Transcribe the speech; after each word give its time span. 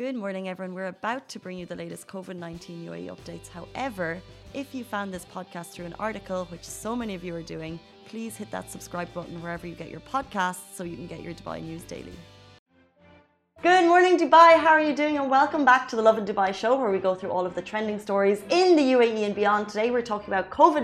Good 0.00 0.16
morning, 0.16 0.48
everyone. 0.48 0.74
We're 0.74 0.86
about 0.86 1.28
to 1.28 1.38
bring 1.38 1.58
you 1.58 1.66
the 1.66 1.76
latest 1.76 2.06
COVID 2.08 2.34
19 2.34 2.86
UAE 2.86 3.14
updates. 3.14 3.48
However, 3.48 4.18
if 4.54 4.74
you 4.74 4.82
found 4.82 5.12
this 5.12 5.26
podcast 5.26 5.72
through 5.72 5.84
an 5.84 5.94
article, 5.98 6.46
which 6.46 6.64
so 6.64 6.96
many 6.96 7.14
of 7.14 7.22
you 7.22 7.34
are 7.34 7.42
doing, 7.42 7.78
please 8.08 8.34
hit 8.34 8.50
that 8.50 8.70
subscribe 8.70 9.12
button 9.12 9.42
wherever 9.42 9.66
you 9.66 9.74
get 9.74 9.90
your 9.90 10.00
podcasts 10.00 10.74
so 10.74 10.84
you 10.84 10.96
can 10.96 11.06
get 11.06 11.20
your 11.20 11.34
Dubai 11.34 11.62
news 11.62 11.82
daily. 11.82 12.14
Good 13.62 13.84
morning, 13.84 14.16
Dubai. 14.16 14.58
How 14.58 14.70
are 14.70 14.80
you 14.80 14.96
doing? 14.96 15.18
And 15.18 15.28
welcome 15.30 15.66
back 15.66 15.86
to 15.88 15.96
the 15.96 16.00
Lovin 16.08 16.24
Dubai 16.24 16.54
show, 16.54 16.80
where 16.80 16.90
we 16.90 16.98
go 16.98 17.14
through 17.14 17.32
all 17.32 17.44
of 17.44 17.54
the 17.54 17.60
trending 17.60 17.98
stories 17.98 18.40
in 18.48 18.76
the 18.76 18.86
UAE 18.94 19.26
and 19.26 19.34
beyond. 19.34 19.68
Today, 19.68 19.90
we're 19.90 20.08
talking 20.12 20.32
about 20.32 20.48
COVID 20.48 20.82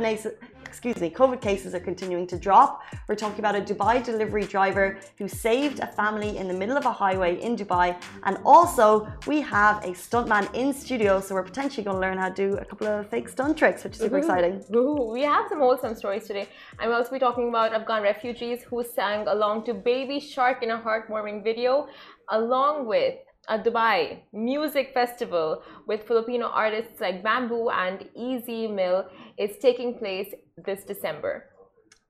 excuse 0.66 1.00
me, 1.00 1.08
COVID 1.10 1.40
cases 1.40 1.74
are 1.74 1.80
continuing 1.80 2.26
to 2.26 2.36
drop. 2.36 2.82
We're 3.08 3.14
talking 3.14 3.38
about 3.38 3.54
a 3.54 3.60
Dubai 3.60 4.04
delivery 4.04 4.44
driver 4.44 4.98
who 5.18 5.28
saved 5.28 5.78
a 5.80 5.86
family 5.86 6.36
in 6.36 6.48
the 6.48 6.54
middle 6.54 6.76
of 6.76 6.84
a 6.86 6.92
highway 6.92 7.40
in 7.40 7.56
Dubai. 7.56 7.96
And 8.24 8.38
also, 8.44 8.86
we 9.26 9.40
have 9.42 9.84
a 9.84 9.92
stuntman 10.04 10.52
in 10.54 10.72
studio, 10.72 11.20
so 11.20 11.34
we're 11.34 11.50
potentially 11.52 11.84
going 11.84 11.96
to 11.96 12.00
learn 12.00 12.18
how 12.18 12.28
to 12.28 12.34
do 12.34 12.56
a 12.56 12.64
couple 12.64 12.88
of 12.88 13.08
fake 13.08 13.28
stunt 13.28 13.56
tricks, 13.56 13.84
which 13.84 13.94
is 13.94 14.00
super 14.00 14.20
mm-hmm. 14.20 14.30
exciting. 14.30 14.64
Ooh, 14.74 15.10
we 15.16 15.22
have 15.22 15.44
some 15.48 15.60
wholesome 15.60 15.94
stories 15.94 16.26
today. 16.26 16.48
I'm 16.78 16.92
also 16.92 17.12
be 17.12 17.18
talking 17.18 17.48
about 17.48 17.72
Afghan 17.72 18.02
refugees 18.02 18.62
who 18.68 18.82
sang 18.82 19.28
along 19.28 19.64
to 19.66 19.74
Baby 19.74 20.18
Shark 20.20 20.62
in 20.64 20.70
a 20.70 20.78
heartwarming 20.78 21.44
video, 21.44 21.88
along 22.30 22.86
with 22.86 23.14
a 23.48 23.58
Dubai 23.58 24.20
music 24.32 24.92
festival 24.92 25.62
with 25.86 26.02
Filipino 26.06 26.46
artists 26.48 27.00
like 27.00 27.22
Bamboo 27.22 27.70
and 27.70 28.02
EZ 28.16 28.46
Mil 28.78 29.06
is 29.38 29.58
taking 29.58 29.94
place 29.98 30.34
this 30.64 30.84
December. 30.84 31.44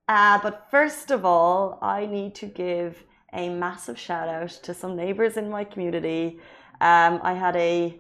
Uh, 0.09 0.39
but 0.43 0.67
first 0.71 1.11
of 1.11 1.25
all, 1.25 1.79
I 1.83 2.07
need 2.07 2.35
to 2.37 2.47
give 2.47 3.03
a 3.33 3.49
massive 3.49 3.99
shout 3.99 4.29
out 4.29 4.51
to 4.63 4.73
some 4.73 4.97
neighbors 4.97 5.37
in 5.37 5.51
my 5.51 5.65
community. 5.65 6.39
Um, 6.81 7.21
I 7.23 7.35
had 7.35 7.57
a 7.57 7.99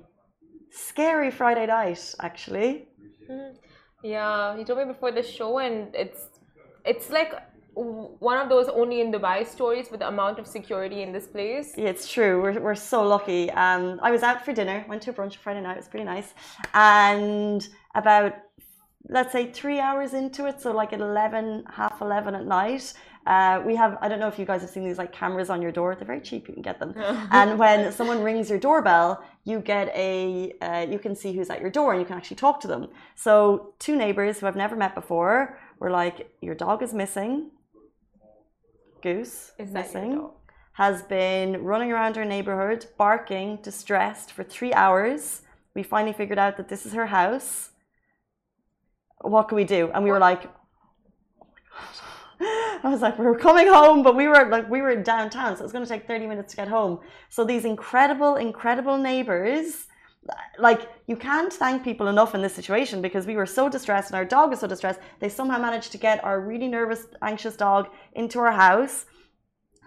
scary 0.71 1.31
Friday 1.31 1.67
night, 1.67 2.15
actually. 2.21 2.89
Mm-hmm. 3.31 3.57
Yeah, 4.03 4.57
you 4.57 4.65
told 4.65 4.79
me 4.79 4.85
before 4.85 5.11
the 5.11 5.23
show, 5.23 5.59
and 5.59 5.95
it's 5.95 6.29
it's 6.85 7.11
like 7.11 7.33
one 7.77 8.39
of 8.39 8.49
those 8.49 8.69
only 8.69 9.03
in 9.03 9.13
Dubai 9.13 9.47
stories 9.47 9.91
with 9.91 10.01
the 10.01 10.09
amount 10.09 10.39
of 10.39 10.47
security 10.47 11.03
in 11.03 11.13
this 11.13 11.27
place. 11.27 11.75
Yeah, 11.77 11.89
it's 11.89 12.11
true. 12.11 12.41
We're, 12.41 12.59
we're 12.59 12.75
so 12.75 13.07
lucky. 13.07 13.51
Um, 13.51 14.01
I 14.03 14.11
was 14.11 14.23
out 14.23 14.45
for 14.45 14.53
dinner, 14.55 14.85
went 14.89 15.03
to 15.03 15.11
a 15.11 15.13
brunch 15.13 15.37
Friday 15.37 15.61
night. 15.61 15.75
It 15.75 15.81
was 15.81 15.89
pretty 15.89 16.07
nice. 16.07 16.33
And 16.73 17.67
about, 17.95 18.33
let's 19.11 19.31
say, 19.31 19.53
three 19.53 19.79
hours 19.79 20.15
into 20.15 20.47
it, 20.47 20.63
so 20.63 20.73
like 20.73 20.95
at 20.95 21.01
11, 21.01 21.65
half 21.71 22.01
11 22.01 22.35
at 22.35 22.47
night, 22.47 22.95
uh, 23.27 23.61
we 23.67 23.77
have, 23.77 23.99
I 24.01 24.09
don't 24.09 24.21
know 24.21 24.29
if 24.29 24.39
you 24.39 24.47
guys 24.47 24.63
have 24.63 24.71
seen 24.71 24.85
these 24.85 24.99
like 24.99 25.13
cameras 25.13 25.51
on 25.51 25.61
your 25.61 25.73
door. 25.73 25.95
They're 25.97 26.07
very 26.07 26.21
cheap. 26.21 26.49
You 26.49 26.55
can 26.55 26.63
get 26.63 26.79
them. 26.79 26.95
and 27.31 27.59
when 27.59 27.93
someone 27.93 28.23
rings 28.23 28.49
your 28.49 28.59
doorbell, 28.59 29.23
you 29.45 29.61
get 29.61 29.89
a, 29.95 30.55
uh, 30.63 30.87
you 30.89 30.99
can 30.99 31.15
see 31.15 31.35
who's 31.35 31.51
at 31.51 31.61
your 31.61 31.71
door 31.71 31.93
and 31.93 32.01
you 32.01 32.07
can 32.07 32.17
actually 32.17 32.37
talk 32.37 32.59
to 32.61 32.69
them. 32.69 32.89
So 33.17 33.75
two 33.81 33.97
neighbors 33.97 34.39
who 34.39 34.47
I've 34.47 34.57
never 34.57 34.77
met 34.77 34.95
before 34.95 35.59
were 35.79 35.91
like, 35.91 36.31
your 36.41 36.55
dog 36.55 36.83
is 36.83 36.95
missing 36.95 37.51
Goose 39.03 39.53
is 39.59 39.71
missing. 39.71 40.29
Has 40.73 41.03
been 41.03 41.63
running 41.63 41.91
around 41.91 42.19
our 42.19 42.25
neighborhood, 42.25 42.87
barking, 42.99 43.59
distressed 43.63 44.33
for 44.33 44.45
three 44.45 44.73
hours. 44.75 45.43
We 45.75 45.83
finally 45.83 46.13
figured 46.13 46.39
out 46.39 46.57
that 46.57 46.69
this 46.69 46.85
is 46.85 46.93
her 46.93 47.07
house. 47.07 47.71
What 49.23 49.49
can 49.49 49.57
we 49.57 49.65
do? 49.65 49.91
And 49.95 50.05
we 50.05 50.11
were 50.11 50.19
like, 50.19 50.51
I 52.41 52.81
was 52.91 53.01
like, 53.01 53.19
we 53.19 53.25
were 53.25 53.39
coming 53.39 53.67
home, 53.67 54.03
but 54.03 54.15
we 54.15 54.29
were 54.29 54.49
like, 54.49 54.69
we 54.69 54.83
were 54.83 54.95
downtown, 54.97 55.57
so 55.57 55.65
it's 55.65 55.73
going 55.73 55.85
to 55.85 55.89
take 55.89 56.07
30 56.07 56.27
minutes 56.27 56.53
to 56.53 56.57
get 56.57 56.69
home. 56.69 57.01
So 57.31 57.45
these 57.45 57.65
incredible, 57.65 58.37
incredible 58.37 58.99
neighbors, 58.99 59.87
like 60.59 60.89
you 61.07 61.17
can't 61.17 61.53
thank 61.53 61.85
people 61.85 62.09
enough 62.09 62.35
in 62.35 62.43
this 62.43 62.55
situation 62.55 63.03
because 63.03 63.27
we 63.27 63.37
were 63.37 63.47
so 63.47 63.69
distressed 63.69 64.11
and 64.11 64.17
our 64.17 64.25
dog 64.25 64.51
was 64.51 64.61
so 64.61 64.67
distressed. 64.67 65.01
They 65.21 65.29
somehow 65.29 65.59
managed 65.59 65.93
to 65.93 65.99
get 65.99 66.25
our 66.25 66.41
really 66.41 66.69
nervous, 66.69 67.07
anxious 67.23 67.57
dog 67.57 67.89
into 68.15 68.39
our 68.39 68.53
house. 68.53 69.07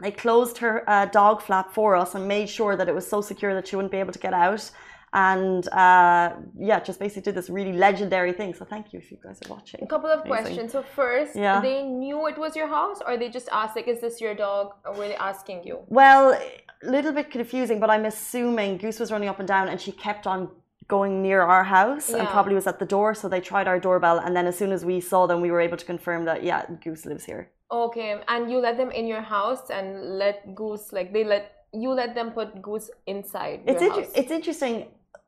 They 0.02 0.12
closed 0.12 0.58
her 0.60 0.90
uh, 0.90 1.06
dog 1.08 1.42
flap 1.42 1.74
for 1.74 1.96
us 1.96 2.16
and 2.16 2.28
made 2.28 2.50
sure 2.50 2.76
that 2.76 2.88
it 2.88 2.96
was 2.96 3.08
so 3.08 3.22
secure 3.22 3.54
that 3.54 3.68
she 3.68 3.76
wouldn't 3.76 3.92
be 3.92 3.98
able 3.98 4.14
to 4.14 4.20
get 4.20 4.34
out. 4.34 4.72
And 5.12 5.68
uh, 5.70 6.36
yeah, 6.58 6.80
just 6.80 7.00
basically 7.00 7.24
did 7.24 7.36
this 7.36 7.50
really 7.50 7.74
legendary 7.74 8.32
thing. 8.32 8.54
So 8.54 8.64
thank 8.64 8.94
you 8.94 9.00
if 9.00 9.12
you 9.12 9.18
guys 9.24 9.40
are 9.46 9.50
watching. 9.50 9.84
A 9.84 9.88
couple 9.88 10.10
of 10.10 10.22
Amazing. 10.22 10.44
questions. 10.44 10.72
So 10.72 10.84
first, 10.84 11.36
yeah. 11.36 11.60
they 11.60 11.84
knew 11.84 12.28
it 12.28 12.38
was 12.38 12.56
your 12.56 12.68
house, 12.68 13.00
or 13.06 13.18
they 13.18 13.30
just 13.30 13.50
asked, 13.52 13.76
like, 13.76 13.88
"Is 13.88 14.02
this 14.02 14.22
your 14.22 14.36
dog?" 14.36 14.74
Or 14.86 14.94
were 14.94 15.08
they 15.08 15.16
asking 15.16 15.64
you? 15.64 15.80
Well, 15.88 16.40
little 16.84 17.12
bit 17.12 17.30
confusing, 17.32 17.80
but 17.80 17.90
I'm 17.90 18.06
assuming 18.06 18.78
Goose 18.78 19.00
was 19.00 19.12
running 19.12 19.30
up 19.30 19.40
and 19.40 19.48
down 19.48 19.68
and 19.68 19.80
she 19.80 19.92
kept 19.92 20.26
on 20.28 20.50
going 20.88 21.22
near 21.22 21.42
our 21.42 21.64
house 21.64 22.10
yeah. 22.10 22.18
and 22.18 22.28
probably 22.28 22.56
was 22.56 22.68
at 22.68 22.80
the 22.80 22.86
door. 22.86 23.14
So 23.14 23.30
they 23.30 23.42
tried 23.42 23.68
our 23.68 23.80
doorbell. 23.80 24.20
And 24.20 24.36
then 24.36 24.48
as 24.48 24.58
soon 24.58 24.72
as 24.72 24.84
we 24.84 25.00
saw 25.00 25.28
them, 25.28 25.42
we 25.42 25.52
were 25.52 25.62
able 25.62 25.78
to 25.78 25.86
confirm 25.86 26.26
that, 26.26 26.44
yeah, 26.44 26.66
Goose 26.84 27.06
lives 27.06 27.26
here. 27.26 27.52
Okay. 27.72 28.22
And 28.28 28.50
you 28.52 28.60
let 28.60 28.78
them 28.78 28.92
in 28.92 29.08
your 29.08 29.22
house 29.22 29.70
and 29.70 30.18
let 30.18 30.56
Goose, 30.56 30.92
like, 30.92 31.14
they 31.14 31.24
let 31.24 31.56
you 31.72 31.92
let 31.92 32.16
them 32.16 32.32
put 32.32 32.62
Goose 32.62 32.90
inside 33.06 33.62
it's 33.68 33.82
your 33.82 33.94
house. 33.94 34.12
It's 34.16 34.32
interesting. 34.32 34.88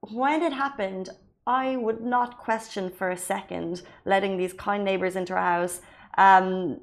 When 0.09 0.41
it 0.41 0.51
happened, 0.51 1.09
I 1.45 1.75
would 1.75 2.01
not 2.01 2.39
question 2.39 2.89
for 2.89 3.11
a 3.11 3.17
second 3.17 3.83
letting 4.05 4.37
these 4.37 4.53
kind 4.53 4.83
neighbors 4.83 5.15
into 5.15 5.33
our 5.33 5.59
house. 5.59 5.81
Um, 6.17 6.79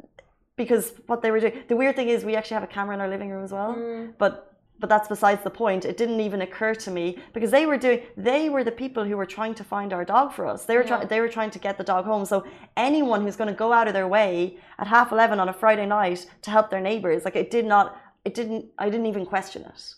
because 0.57 0.93
what 1.07 1.23
they 1.23 1.31
were 1.33 1.41
doing, 1.41 1.55
the 1.69 1.77
weird 1.77 1.97
thing 1.97 2.09
is, 2.09 2.25
we 2.25 2.37
actually 2.37 2.55
have 2.55 2.63
a 2.65 2.69
camera 2.69 2.95
in 2.95 3.01
our 3.01 3.09
living 3.09 3.31
room 3.31 3.45
as 3.45 3.53
well. 3.53 3.75
Mm. 3.75 4.15
But 4.19 4.48
but 4.81 4.89
that's 4.89 5.09
besides 5.09 5.43
the 5.43 5.51
point. 5.51 5.85
It 5.85 5.97
didn't 5.97 6.21
even 6.21 6.43
occur 6.43 6.75
to 6.75 6.91
me 6.91 7.19
because 7.33 7.51
they 7.51 7.67
were 7.67 7.77
doing 7.77 8.03
they 8.17 8.49
were 8.49 8.65
the 8.65 8.73
people 8.73 9.05
who 9.05 9.17
were 9.17 9.27
trying 9.27 9.55
to 9.55 9.65
find 9.65 9.93
our 9.93 10.05
dog 10.05 10.33
for 10.33 10.47
us. 10.47 10.65
They 10.65 10.77
were 10.77 10.83
yeah. 10.83 10.89
trying 10.89 11.09
they 11.09 11.21
were 11.21 11.29
trying 11.29 11.51
to 11.51 11.59
get 11.59 11.79
the 11.79 11.85
dog 11.85 12.05
home. 12.05 12.25
So 12.25 12.45
anyone 12.77 13.23
who's 13.23 13.37
going 13.37 13.49
to 13.49 13.55
go 13.55 13.73
out 13.73 13.89
of 13.89 13.95
their 13.95 14.09
way 14.09 14.59
at 14.79 14.87
half 14.87 15.13
11 15.13 15.41
on 15.41 15.49
a 15.49 15.53
Friday 15.53 15.87
night 15.87 16.27
to 16.43 16.51
help 16.51 16.71
their 16.71 16.81
neighbors, 16.81 17.25
like 17.25 17.37
it 17.37 17.51
did 17.51 17.65
not 17.65 17.97
it 18.25 18.35
didn't 18.35 18.67
I 18.79 18.91
didn't 18.91 19.07
even 19.07 19.27
question 19.27 19.63
it. 19.63 19.95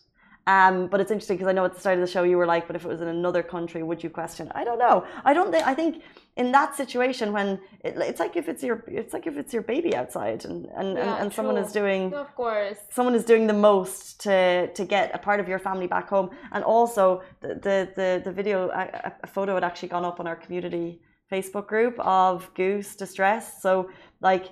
Um, 0.47 0.89
but 0.89 1.01
it's 1.01 1.11
interesting 1.11 1.37
because 1.37 1.49
I 1.49 1.53
know 1.53 1.65
at 1.65 1.75
the 1.75 1.81
start 1.81 1.99
of 1.99 2.01
the 2.01 2.11
show 2.11 2.23
you 2.23 2.37
were 2.37 2.47
like, 2.47 2.67
but 2.67 2.75
if 2.75 2.85
it 2.85 2.89
was 2.89 3.01
in 3.01 3.09
another 3.09 3.43
country, 3.43 3.83
would 3.83 4.03
you 4.03 4.11
question? 4.11 4.51
I 4.55 4.65
don't 4.65 4.79
know. 4.79 5.05
I 5.25 5.33
don't 5.33 5.51
think. 5.53 5.67
I 5.67 5.75
think 5.75 6.03
in 6.37 6.53
that 6.53 6.75
situation 6.75 7.33
when 7.33 7.61
it, 7.85 7.97
it's 7.99 8.21
like 8.21 8.35
if 8.37 8.49
it's 8.49 8.63
your 8.63 8.83
it's 8.87 9.13
like 9.13 9.27
if 9.27 9.37
it's 9.37 9.53
your 9.53 9.63
baby 9.63 9.95
outside 9.95 10.45
and 10.45 10.67
and, 10.77 10.97
yeah, 10.97 11.15
and, 11.15 11.25
and 11.25 11.33
someone 11.33 11.59
is 11.59 11.73
doing 11.73 12.15
of 12.15 12.35
course 12.35 12.79
someone 12.89 13.15
is 13.15 13.25
doing 13.25 13.47
the 13.47 13.53
most 13.53 14.21
to 14.21 14.73
to 14.73 14.85
get 14.85 15.15
a 15.15 15.19
part 15.19 15.41
of 15.41 15.49
your 15.49 15.59
family 15.59 15.87
back 15.87 16.09
home 16.09 16.31
and 16.53 16.63
also 16.65 17.23
the 17.41 17.49
the 17.67 17.77
the, 17.97 18.23
the 18.25 18.33
video 18.33 18.71
a, 18.71 19.13
a 19.23 19.27
photo 19.27 19.55
had 19.55 19.65
actually 19.65 19.89
gone 19.89 20.05
up 20.05 20.21
on 20.21 20.27
our 20.27 20.37
community 20.37 21.01
Facebook 21.31 21.67
group 21.67 21.99
of 21.99 22.49
Goose 22.55 22.97
distress 22.97 23.61
so 23.61 23.91
like 24.21 24.47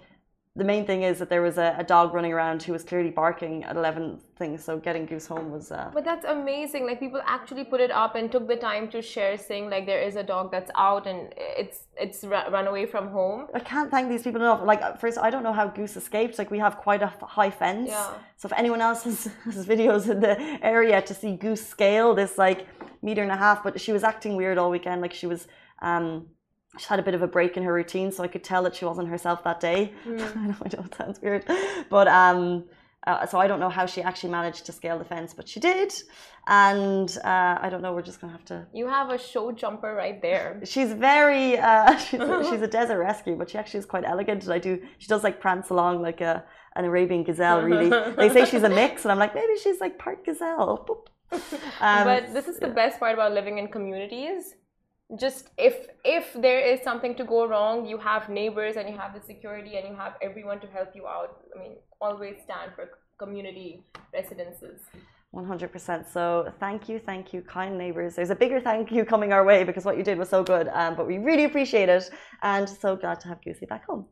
the 0.58 0.64
main 0.64 0.84
thing 0.84 1.04
is 1.04 1.20
that 1.20 1.30
there 1.30 1.40
was 1.40 1.56
a, 1.56 1.76
a, 1.78 1.84
dog 1.84 2.12
running 2.12 2.32
around 2.32 2.60
who 2.64 2.72
was 2.72 2.82
clearly 2.82 3.10
barking 3.10 3.62
at 3.62 3.76
11 3.76 4.18
things 4.36 4.64
so 4.64 4.76
getting 4.76 5.06
goose 5.06 5.26
home 5.26 5.52
was 5.52 5.70
uh... 5.70 5.88
but 5.94 6.04
that's 6.04 6.24
amazing. 6.24 6.84
Like 6.84 6.98
people 6.98 7.22
actually 7.24 7.64
put 7.64 7.80
it 7.80 7.92
up 7.92 8.16
and 8.16 8.30
took 8.30 8.48
the 8.48 8.56
time 8.56 8.88
to 8.90 9.00
share 9.00 9.38
saying 9.38 9.70
like 9.70 9.86
there 9.86 10.02
is 10.08 10.16
a 10.16 10.24
dog 10.24 10.50
that's 10.50 10.72
out 10.74 11.06
and 11.06 11.32
it's 11.36 11.86
it's 11.96 12.24
run 12.24 12.66
away 12.66 12.86
from 12.86 13.08
home. 13.08 13.46
I 13.54 13.60
can't 13.60 13.88
thank 13.88 14.08
these 14.08 14.24
people 14.24 14.40
enough. 14.40 14.62
Like 14.64 15.00
first 15.00 15.16
i 15.18 15.30
don't 15.30 15.44
know 15.44 15.52
how 15.60 15.68
goose 15.68 15.96
escaped 15.96 16.38
like 16.38 16.50
we 16.50 16.58
have 16.58 16.76
quite 16.76 17.02
a 17.02 17.12
high 17.38 17.50
fence. 17.50 17.90
Yeah. 17.90 18.14
so 18.36 18.46
if 18.48 18.52
anyone 18.62 18.80
else 18.80 19.04
has, 19.04 19.18
has 19.44 19.64
videos 19.64 20.10
in 20.10 20.18
the 20.18 20.34
area 20.74 21.00
to 21.02 21.14
see 21.14 21.36
goose 21.36 21.64
scale 21.64 22.14
this 22.14 22.36
like 22.36 22.66
meter 23.00 23.22
and 23.22 23.30
a 23.30 23.40
half 23.46 23.62
but 23.62 23.80
she 23.80 23.92
was 23.92 24.02
acting 24.02 24.34
weird 24.34 24.58
all 24.58 24.70
weekend. 24.70 25.00
Like 25.02 25.14
she 25.14 25.28
was 25.28 25.46
um 25.82 26.26
she 26.78 26.86
had 26.86 26.98
a 26.98 27.02
bit 27.02 27.14
of 27.14 27.22
a 27.22 27.26
break 27.26 27.56
in 27.56 27.62
her 27.62 27.72
routine, 27.72 28.12
so 28.12 28.22
I 28.22 28.28
could 28.28 28.44
tell 28.44 28.62
that 28.62 28.74
she 28.76 28.84
wasn't 28.84 29.08
herself 29.08 29.44
that 29.44 29.60
day. 29.60 29.92
Mm. 30.08 30.20
I, 30.34 30.46
know, 30.46 30.84
it 30.84 30.94
sounds 30.94 31.20
weird, 31.20 31.44
but 31.90 32.08
um, 32.08 32.64
uh, 33.06 33.26
so 33.26 33.38
I 33.38 33.46
don't 33.46 33.60
know 33.60 33.68
how 33.70 33.86
she 33.86 34.02
actually 34.02 34.30
managed 34.30 34.66
to 34.66 34.72
scale 34.72 34.98
the 34.98 35.04
fence, 35.04 35.32
but 35.32 35.48
she 35.48 35.60
did. 35.60 35.92
And 36.46 37.10
uh, 37.24 37.58
I 37.60 37.68
don't 37.70 37.82
know. 37.82 37.92
We're 37.94 38.02
just 38.02 38.20
gonna 38.20 38.32
have 38.32 38.44
to. 38.46 38.66
You 38.72 38.88
have 38.88 39.10
a 39.10 39.18
show 39.18 39.52
jumper 39.52 39.94
right 39.94 40.20
there. 40.20 40.60
She's 40.64 40.92
very. 40.92 41.58
Uh, 41.58 41.96
she's, 42.06 42.20
a, 42.20 42.44
she's 42.50 42.62
a 42.62 42.66
desert 42.66 42.98
rescue, 42.98 43.36
but 43.36 43.50
she 43.50 43.58
actually 43.58 43.80
is 43.80 43.86
quite 43.86 44.04
elegant. 44.04 44.44
And 44.44 44.52
I 44.52 44.58
do. 44.58 44.80
She 44.98 45.08
does 45.08 45.24
like 45.24 45.40
prance 45.40 45.70
along 45.70 46.02
like 46.02 46.20
a 46.20 46.44
an 46.76 46.84
Arabian 46.84 47.22
gazelle. 47.24 47.62
Really, 47.62 47.88
they 48.16 48.28
say 48.28 48.44
she's 48.44 48.62
a 48.62 48.68
mix, 48.68 49.04
and 49.04 49.12
I'm 49.12 49.18
like 49.18 49.34
maybe 49.34 49.56
she's 49.62 49.80
like 49.80 49.98
part 49.98 50.24
gazelle. 50.24 51.04
Um, 51.30 52.04
but 52.04 52.32
this 52.32 52.48
is 52.48 52.58
the 52.58 52.68
best 52.68 52.98
part 52.98 53.12
about 53.12 53.32
living 53.32 53.58
in 53.58 53.68
communities 53.68 54.54
just 55.16 55.48
if 55.56 55.86
if 56.04 56.34
there 56.34 56.60
is 56.60 56.80
something 56.82 57.14
to 57.14 57.24
go 57.24 57.46
wrong 57.46 57.86
you 57.86 57.96
have 57.96 58.28
neighbors 58.28 58.76
and 58.76 58.88
you 58.88 58.96
have 58.96 59.14
the 59.14 59.20
security 59.26 59.76
and 59.76 59.88
you 59.88 59.94
have 59.94 60.14
everyone 60.20 60.60
to 60.60 60.66
help 60.66 60.90
you 60.94 61.06
out 61.06 61.44
i 61.56 61.58
mean 61.58 61.76
always 62.00 62.36
stand 62.44 62.72
for 62.74 62.90
community 63.18 63.82
residences 64.12 64.80
100% 65.34 66.10
so 66.10 66.50
thank 66.58 66.88
you 66.88 66.98
thank 66.98 67.32
you 67.32 67.42
kind 67.42 67.76
neighbors 67.76 68.16
there's 68.16 68.30
a 68.30 68.34
bigger 68.34 68.60
thank 68.60 68.90
you 68.90 69.04
coming 69.04 69.32
our 69.32 69.44
way 69.44 69.62
because 69.62 69.84
what 69.84 69.96
you 69.96 70.02
did 70.02 70.18
was 70.18 70.28
so 70.28 70.42
good 70.42 70.68
um, 70.68 70.94
but 70.94 71.06
we 71.06 71.18
really 71.18 71.44
appreciate 71.44 71.88
it 71.88 72.10
and 72.42 72.68
so 72.68 72.96
glad 72.96 73.20
to 73.20 73.28
have 73.28 73.42
Goosey 73.42 73.66
back 73.66 73.84
home 73.86 74.06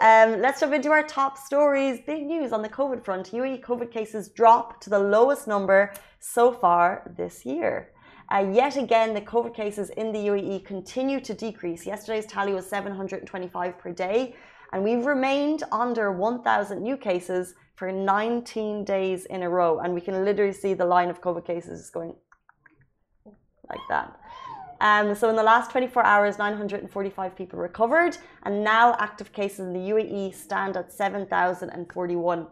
Um, 0.00 0.40
let's 0.40 0.60
jump 0.60 0.72
into 0.74 0.90
our 0.90 1.04
top 1.04 1.38
stories. 1.38 2.00
Big 2.04 2.24
news 2.24 2.52
on 2.52 2.62
the 2.62 2.68
COVID 2.68 3.04
front. 3.04 3.30
UAE 3.30 3.62
COVID 3.62 3.92
cases 3.92 4.28
drop 4.28 4.80
to 4.80 4.90
the 4.90 4.98
lowest 4.98 5.46
number 5.46 5.92
so 6.18 6.52
far 6.52 7.12
this 7.16 7.46
year. 7.46 7.93
Uh, 8.32 8.46
yet 8.52 8.76
again, 8.76 9.14
the 9.14 9.20
COVID 9.20 9.54
cases 9.54 9.90
in 9.90 10.12
the 10.12 10.18
UAE 10.18 10.64
continue 10.64 11.20
to 11.20 11.34
decrease. 11.34 11.86
Yesterday's 11.86 12.26
tally 12.26 12.54
was 12.54 12.66
725 12.66 13.78
per 13.78 13.92
day, 13.92 14.34
and 14.72 14.82
we've 14.82 15.04
remained 15.04 15.62
under 15.70 16.10
1,000 16.12 16.82
new 16.82 16.96
cases 16.96 17.54
for 17.74 17.92
19 17.92 18.84
days 18.84 19.26
in 19.26 19.42
a 19.42 19.48
row. 19.48 19.80
And 19.80 19.94
we 19.94 20.00
can 20.00 20.24
literally 20.24 20.52
see 20.52 20.74
the 20.74 20.86
line 20.86 21.10
of 21.10 21.20
COVID 21.20 21.44
cases 21.44 21.90
going 21.90 22.14
like 23.68 23.80
that. 23.88 24.18
Um, 24.80 25.14
so 25.14 25.28
in 25.30 25.36
the 25.36 25.42
last 25.42 25.70
24 25.70 26.04
hours, 26.04 26.38
945 26.38 27.36
people 27.36 27.58
recovered, 27.58 28.16
and 28.42 28.62
now 28.64 28.94
active 28.98 29.32
cases 29.32 29.60
in 29.60 29.72
the 29.72 29.90
UAE 29.90 30.34
stand 30.34 30.76
at 30.76 30.92
7,041 30.92 32.46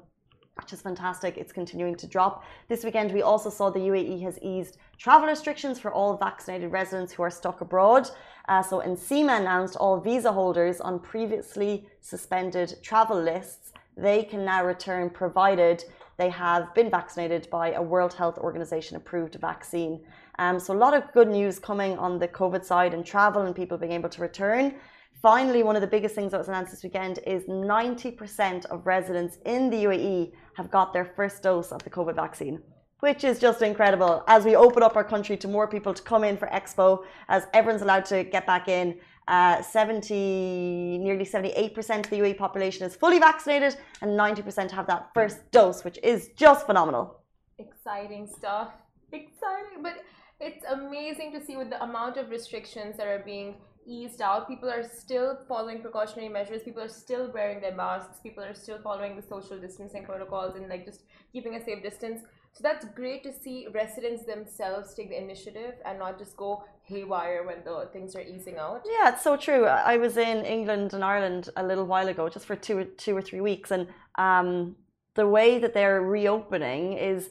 which 0.63 0.73
is 0.73 0.81
fantastic. 0.81 1.37
It's 1.37 1.53
continuing 1.53 1.97
to 1.97 2.07
drop. 2.07 2.45
This 2.69 2.85
weekend, 2.85 3.13
we 3.13 3.23
also 3.23 3.51
saw 3.51 3.71
the 3.71 3.81
UAE 3.81 4.23
has 4.23 4.39
eased 4.41 4.79
travel 4.99 5.29
restrictions 5.29 5.79
for 5.79 5.93
all 5.93 6.17
vaccinated 6.17 6.73
residents 6.73 7.13
who 7.13 7.23
are 7.23 7.31
stuck 7.31 7.61
abroad. 7.61 8.09
Uh, 8.49 8.63
so, 8.63 8.81
NCEMA 8.81 9.41
announced 9.41 9.77
all 9.77 10.01
visa 10.01 10.33
holders 10.33 10.81
on 10.81 10.99
previously 10.99 11.87
suspended 12.01 12.77
travel 12.83 13.21
lists 13.21 13.73
they 13.97 14.23
can 14.23 14.45
now 14.45 14.65
return 14.65 15.11
provided 15.11 15.85
they 16.17 16.31
have 16.31 16.75
been 16.75 16.91
vaccinated 16.91 17.49
by 17.51 17.73
a 17.73 17.83
World 17.83 18.15
Health 18.15 18.39
Organization 18.39 18.97
approved 18.97 19.35
vaccine. 19.37 20.01
Um, 20.39 20.59
so, 20.59 20.73
a 20.75 20.77
lot 20.77 20.95
of 20.95 21.13
good 21.13 21.29
news 21.29 21.59
coming 21.59 21.99
on 21.99 22.19
the 22.19 22.29
COVID 22.29 22.65
side 22.65 22.95
and 22.95 23.05
travel 23.05 23.43
and 23.43 23.55
people 23.55 23.77
being 23.79 23.93
able 23.93 24.09
to 24.11 24.23
return. 24.23 24.75
Finally, 25.21 25.63
one 25.63 25.77
of 25.77 25.83
the 25.83 25.89
biggest 25.89 26.15
things 26.15 26.33
that 26.33 26.39
was 26.39 26.49
announced 26.49 26.73
this 26.73 26.83
weekend 26.83 27.21
is 27.27 27.45
90% 27.45 28.67
of 28.67 28.85
residents 28.87 29.39
in 29.45 29.71
the 29.71 29.85
UAE 29.85 30.33
have 30.57 30.71
got 30.71 30.93
their 30.93 31.05
first 31.05 31.43
dose 31.43 31.73
of 31.73 31.83
the 31.83 31.91
COVID 31.91 32.15
vaccine, 32.15 32.63
which 33.01 33.25
is 33.25 33.39
just 33.39 33.63
incredible. 33.63 34.25
As 34.27 34.45
we 34.45 34.57
open 34.57 34.83
up 34.83 34.97
our 34.97 35.05
country 35.05 35.37
to 35.39 35.49
more 35.49 35.67
people 35.67 35.95
to 35.95 36.03
come 36.03 36.25
in 36.25 36.37
for 36.37 36.49
Expo, 36.49 37.05
as 37.29 37.47
everyone's 37.53 37.83
allowed 37.83 38.05
to 38.07 38.25
get 38.25 38.47
back 38.47 38.69
in, 38.69 38.99
uh, 39.29 39.63
70, 39.63 40.99
nearly 40.99 41.25
78% 41.25 42.05
of 42.05 42.11
the 42.11 42.17
UAE 42.19 42.37
population 42.37 42.85
is 42.87 42.97
fully 42.97 43.19
vaccinated, 43.19 43.77
and 44.01 44.19
90% 44.19 44.71
have 44.71 44.87
that 44.89 45.11
first 45.15 45.51
dose, 45.53 45.85
which 45.85 45.99
is 46.03 46.31
just 46.37 46.67
phenomenal. 46.67 47.21
Exciting 47.59 48.27
stuff. 48.27 48.73
Exciting, 49.13 49.83
but 49.83 49.95
it's 50.41 50.65
amazing 50.69 51.33
to 51.33 51.45
see 51.45 51.57
with 51.57 51.71
the 51.71 51.83
amount 51.83 52.17
of 52.17 52.31
restrictions 52.31 52.97
that 52.97 53.07
are 53.07 53.21
being 53.21 53.55
eased 53.87 54.21
out. 54.21 54.49
People 54.49 54.71
are 54.71 54.85
still 54.85 55.39
following 55.49 55.81
precautionary 55.81 56.29
measures. 56.29 56.63
People 56.63 56.83
are 56.83 56.89
still 56.89 57.31
wearing 57.33 57.61
their 57.61 57.75
masks. 57.75 58.21
People 58.23 58.45
are 58.45 58.55
still 58.55 58.79
following 58.83 59.17
the 59.17 59.23
social 59.23 59.59
distancing 59.59 60.05
protocols 60.05 60.57
and 60.57 60.69
like 60.69 60.85
just 60.85 61.03
keeping 61.33 61.55
a 61.55 61.65
safe 61.65 61.83
distance. 61.83 62.23
So 62.53 62.61
that's 62.63 62.85
great 62.95 63.23
to 63.23 63.33
see 63.33 63.67
residents 63.73 64.25
themselves 64.25 64.95
take 64.95 65.09
the 65.09 65.19
initiative 65.19 65.75
and 65.87 65.99
not 65.99 66.19
just 66.19 66.37
go 66.37 66.65
haywire 66.83 67.47
when 67.47 67.65
the 67.65 67.89
things 67.93 68.15
are 68.15 68.21
easing 68.21 68.59
out. 68.59 68.83
Yeah, 68.85 69.13
it's 69.13 69.23
so 69.23 69.37
true. 69.37 69.65
I 69.65 69.97
was 69.97 70.17
in 70.17 70.45
England 70.45 70.93
and 70.93 71.03
Ireland 71.03 71.49
a 71.57 71.65
little 71.65 71.87
while 71.87 72.09
ago, 72.09 72.29
just 72.29 72.45
for 72.45 72.57
two, 72.57 72.85
two 72.99 73.17
or 73.17 73.23
three 73.23 73.41
weeks, 73.41 73.71
and 73.71 73.89
um, 74.17 74.77
the 75.15 75.27
way 75.27 75.59
that 75.59 75.75
they're 75.75 76.03
reopening 76.03 76.95
is. 76.95 77.31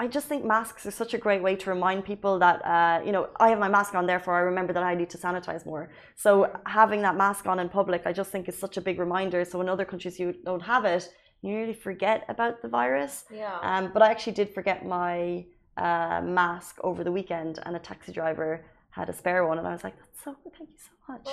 I 0.00 0.08
just 0.08 0.26
think 0.26 0.44
masks 0.44 0.86
are 0.86 0.90
such 0.90 1.14
a 1.14 1.18
great 1.18 1.42
way 1.42 1.54
to 1.54 1.70
remind 1.70 2.04
people 2.04 2.38
that 2.40 2.64
uh, 2.64 3.00
you 3.06 3.12
know 3.12 3.28
I 3.38 3.48
have 3.50 3.60
my 3.60 3.68
mask 3.68 3.94
on, 3.94 4.06
therefore 4.06 4.34
I 4.34 4.40
remember 4.40 4.72
that 4.72 4.82
I 4.82 4.94
need 4.94 5.10
to 5.10 5.18
sanitize 5.18 5.64
more. 5.64 5.90
So 6.16 6.50
having 6.66 7.00
that 7.02 7.16
mask 7.16 7.46
on 7.46 7.60
in 7.60 7.68
public, 7.68 8.02
I 8.04 8.12
just 8.12 8.30
think 8.30 8.48
is 8.48 8.58
such 8.58 8.76
a 8.76 8.80
big 8.80 8.98
reminder. 8.98 9.44
So 9.44 9.60
in 9.60 9.68
other 9.68 9.84
countries 9.84 10.18
you 10.18 10.34
don't 10.44 10.62
have 10.62 10.84
it, 10.84 11.08
you 11.42 11.54
really 11.56 11.74
forget 11.74 12.24
about 12.28 12.60
the 12.62 12.68
virus. 12.68 13.24
Yeah. 13.32 13.58
Um, 13.62 13.90
but 13.92 14.02
I 14.02 14.10
actually 14.10 14.32
did 14.32 14.52
forget 14.52 14.84
my 14.84 15.44
uh, 15.76 16.20
mask 16.22 16.78
over 16.82 17.04
the 17.04 17.12
weekend, 17.12 17.60
and 17.64 17.76
a 17.76 17.78
taxi 17.78 18.12
driver 18.12 18.64
had 18.94 19.08
a 19.08 19.12
spare 19.12 19.44
one, 19.46 19.58
and 19.58 19.66
I 19.66 19.72
was 19.72 19.84
like, 19.84 19.96
"That's 19.98 20.22
so 20.24 20.36
good, 20.42 20.52
thank 20.56 20.70
you 20.70 20.82
so 20.88 20.94
much." 21.08 21.26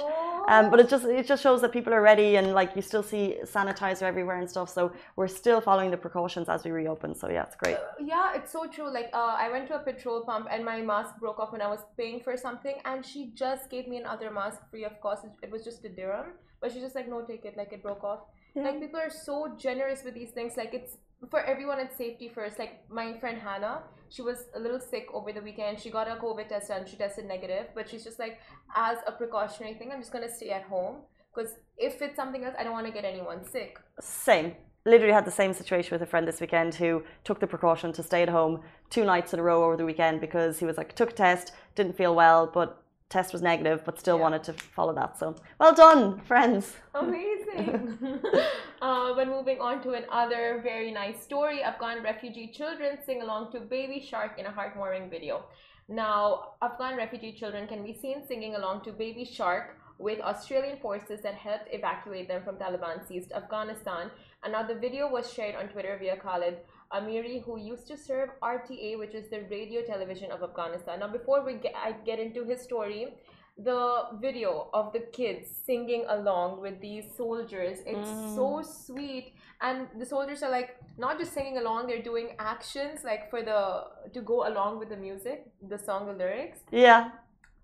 Um, 0.54 0.72
but 0.72 0.80
it 0.80 0.90
just 0.90 1.06
it 1.06 1.28
just 1.28 1.44
shows 1.44 1.62
that 1.62 1.72
people 1.72 1.94
are 1.94 2.02
ready, 2.02 2.36
and 2.38 2.54
like 2.54 2.76
you 2.76 2.82
still 2.82 3.04
see 3.04 3.38
sanitizer 3.44 4.04
everywhere 4.04 4.38
and 4.40 4.50
stuff. 4.50 4.70
So 4.70 4.92
we're 5.16 5.28
still 5.42 5.62
following 5.62 5.92
the 5.92 5.98
precautions 6.06 6.50
as 6.50 6.64
we 6.66 6.72
reopen. 6.72 7.14
So 7.14 7.30
yeah, 7.30 7.44
it's 7.44 7.56
great. 7.56 7.76
Uh, 7.76 8.04
yeah, 8.14 8.34
it's 8.38 8.52
so 8.52 8.66
true. 8.76 8.92
Like 8.92 9.10
uh, 9.14 9.36
I 9.46 9.50
went 9.52 9.68
to 9.70 9.76
a 9.76 9.80
petrol 9.80 10.22
pump 10.22 10.48
and 10.52 10.66
my 10.66 10.82
mask 10.82 11.12
broke 11.20 11.40
off 11.40 11.52
when 11.52 11.62
I 11.62 11.68
was 11.68 11.82
paying 11.98 12.20
for 12.20 12.36
something, 12.36 12.76
and 12.86 13.06
she 13.06 13.32
just 13.36 13.70
gave 13.70 13.88
me 13.88 13.98
another 13.98 14.32
mask 14.32 14.60
free 14.72 14.86
of 14.86 15.00
cost. 15.00 15.26
It 15.44 15.52
was 15.52 15.64
just 15.64 15.86
a 15.86 15.90
dirham, 15.90 16.30
but 16.60 16.72
she's 16.72 16.82
just 16.82 16.96
like, 16.96 17.08
"No, 17.08 17.22
take 17.22 17.46
it." 17.46 17.56
Like 17.56 17.72
it 17.74 17.84
broke 17.84 18.04
off. 18.04 18.22
Yeah. 18.56 18.64
Like 18.64 18.82
people 18.82 19.00
are 19.00 19.12
so 19.12 19.56
generous 19.58 20.04
with 20.04 20.16
these 20.16 20.32
things. 20.32 20.58
Like 20.58 20.74
it's 20.74 20.98
for 21.30 21.40
everyone 21.42 21.80
it's 21.80 21.98
safety 21.98 22.30
first 22.34 22.58
like 22.58 22.80
my 22.90 23.18
friend 23.20 23.40
hannah 23.40 23.84
she 24.12 24.22
was 24.22 24.46
a 24.56 24.60
little 24.60 24.80
sick 24.80 25.08
over 25.14 25.32
the 25.32 25.42
weekend. 25.42 25.80
She 25.80 25.90
got 25.90 26.08
a 26.08 26.16
covid 26.16 26.50
test 26.50 26.68
done. 26.68 26.86
She 26.86 26.98
tested 26.98 27.26
negative 27.26 27.68
but 27.74 27.90
she's 27.90 28.04
just 28.04 28.20
like 28.20 28.40
as 28.76 28.98
a 29.08 29.12
precautionary 29.14 29.76
thing 29.76 29.92
i'm 29.92 30.00
just 30.00 30.12
going 30.12 30.28
to 30.28 30.34
stay 30.34 30.50
at 30.50 30.64
home 30.64 30.98
because 31.34 31.54
if 31.78 32.02
it's 32.02 32.16
something 32.16 32.44
else 32.44 32.56
i 32.60 32.64
don't 32.64 32.74
want 32.74 32.86
to 32.86 32.94
get 32.94 33.06
anyone 33.06 33.44
sick. 33.46 33.80
Same. 34.00 34.54
Literally 34.84 35.14
had 35.14 35.26
the 35.26 35.32
same 35.32 35.54
situation 35.54 35.92
with 35.92 36.02
a 36.02 36.08
friend 36.08 36.28
this 36.28 36.42
weekend 36.42 36.74
who 36.76 37.04
took 37.24 37.40
the 37.40 37.48
precaution 37.48 37.94
to 37.94 38.04
stay 38.04 38.24
at 38.24 38.30
home 38.30 38.62
two 38.90 39.06
nights 39.06 39.34
in 39.34 39.40
a 39.40 39.44
row 39.44 39.64
over 39.64 39.78
the 39.78 39.86
weekend 39.86 40.20
because 40.20 40.60
he 40.60 40.66
was 40.66 40.76
like 40.78 40.94
took 40.96 41.12
a 41.12 41.14
test 41.14 41.54
didn't 41.76 41.96
feel 41.96 42.14
well 42.14 42.50
but 42.54 42.84
test 43.12 43.34
was 43.34 43.42
negative, 43.42 43.84
but 43.86 44.00
still 44.00 44.16
yeah. 44.16 44.22
wanted 44.24 44.44
to 44.46 44.54
follow 44.54 44.94
that. 44.96 45.20
So 45.20 45.36
well 45.60 45.74
done, 45.74 46.20
friends. 46.22 46.76
Amazing. 46.96 48.00
uh, 48.82 49.14
but 49.14 49.28
moving 49.28 49.60
on 49.60 49.84
to 49.84 49.92
another 49.94 50.62
very 50.64 50.92
nice 50.92 51.22
story 51.22 51.62
Afghan 51.62 52.02
refugee 52.02 52.48
children 52.48 52.98
sing 53.06 53.22
along 53.22 53.52
to 53.52 53.60
Baby 53.60 54.00
Shark 54.10 54.40
in 54.40 54.46
a 54.46 54.52
heartwarming 54.52 55.10
video. 55.10 55.44
Now, 55.88 56.54
Afghan 56.62 56.96
refugee 56.96 57.34
children 57.34 57.68
can 57.68 57.84
be 57.84 57.94
seen 57.94 58.26
singing 58.26 58.56
along 58.56 58.82
to 58.86 58.92
Baby 58.92 59.26
Shark 59.26 59.78
with 60.00 60.20
Australian 60.22 60.78
forces 60.80 61.22
that 61.22 61.36
helped 61.36 61.68
evacuate 61.72 62.28
them 62.28 62.42
from 62.44 62.56
Taliban 62.56 63.08
seized 63.08 63.32
Afghanistan. 63.34 64.10
And 64.44 64.54
now 64.54 64.64
the 64.64 64.76
video 64.76 65.10
was 65.10 65.32
shared 65.32 65.56
on 65.56 65.68
Twitter 65.68 65.98
via 66.00 66.16
Khalid 66.18 66.58
Amiri, 66.94 67.44
who 67.44 67.58
used 67.58 67.88
to 67.88 67.98
serve 67.98 68.30
RTA, 68.42 68.98
which 68.98 69.14
is 69.14 69.30
the 69.30 69.42
radio 69.50 69.82
television 69.82 70.32
of 70.32 70.44
Afghanistan. 70.44 71.00
Now, 71.00 71.08
before 71.08 71.44
we 71.46 71.54
get, 71.56 71.74
I 71.76 71.94
get 72.06 72.20
into 72.20 72.44
his 72.44 72.62
story, 72.62 73.14
the 73.58 74.08
video 74.20 74.70
of 74.74 74.92
the 74.94 75.00
kids 75.00 75.48
singing 75.66 76.06
along 76.10 76.62
with 76.62 76.80
these 76.82 77.06
soldiers, 77.16 77.80
it's 77.86 78.10
mm. 78.10 78.36
so 78.36 78.62
sweet. 78.64 79.34
And 79.62 79.88
the 80.00 80.06
soldiers 80.06 80.42
are 80.42 80.50
like 80.50 80.78
not 80.98 81.20
just 81.20 81.34
singing 81.34 81.58
along, 81.58 81.88
they're 81.88 82.02
doing 82.02 82.30
actions 82.40 83.04
like 83.04 83.30
for 83.30 83.44
the 83.44 83.84
to 84.14 84.22
go 84.22 84.48
along 84.48 84.80
with 84.80 84.90
the 84.90 84.98
music, 84.98 85.46
the 85.68 85.78
song, 85.78 86.08
the 86.08 86.14
lyrics. 86.14 86.60
Yeah. 86.72 87.12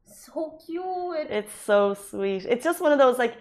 So 0.05 0.57
cute. 0.65 1.27
It's 1.29 1.53
so 1.53 1.93
sweet. 1.93 2.45
It's 2.45 2.63
just 2.63 2.79
one 2.79 2.91
of 2.91 2.99
those 2.99 3.17
like 3.17 3.35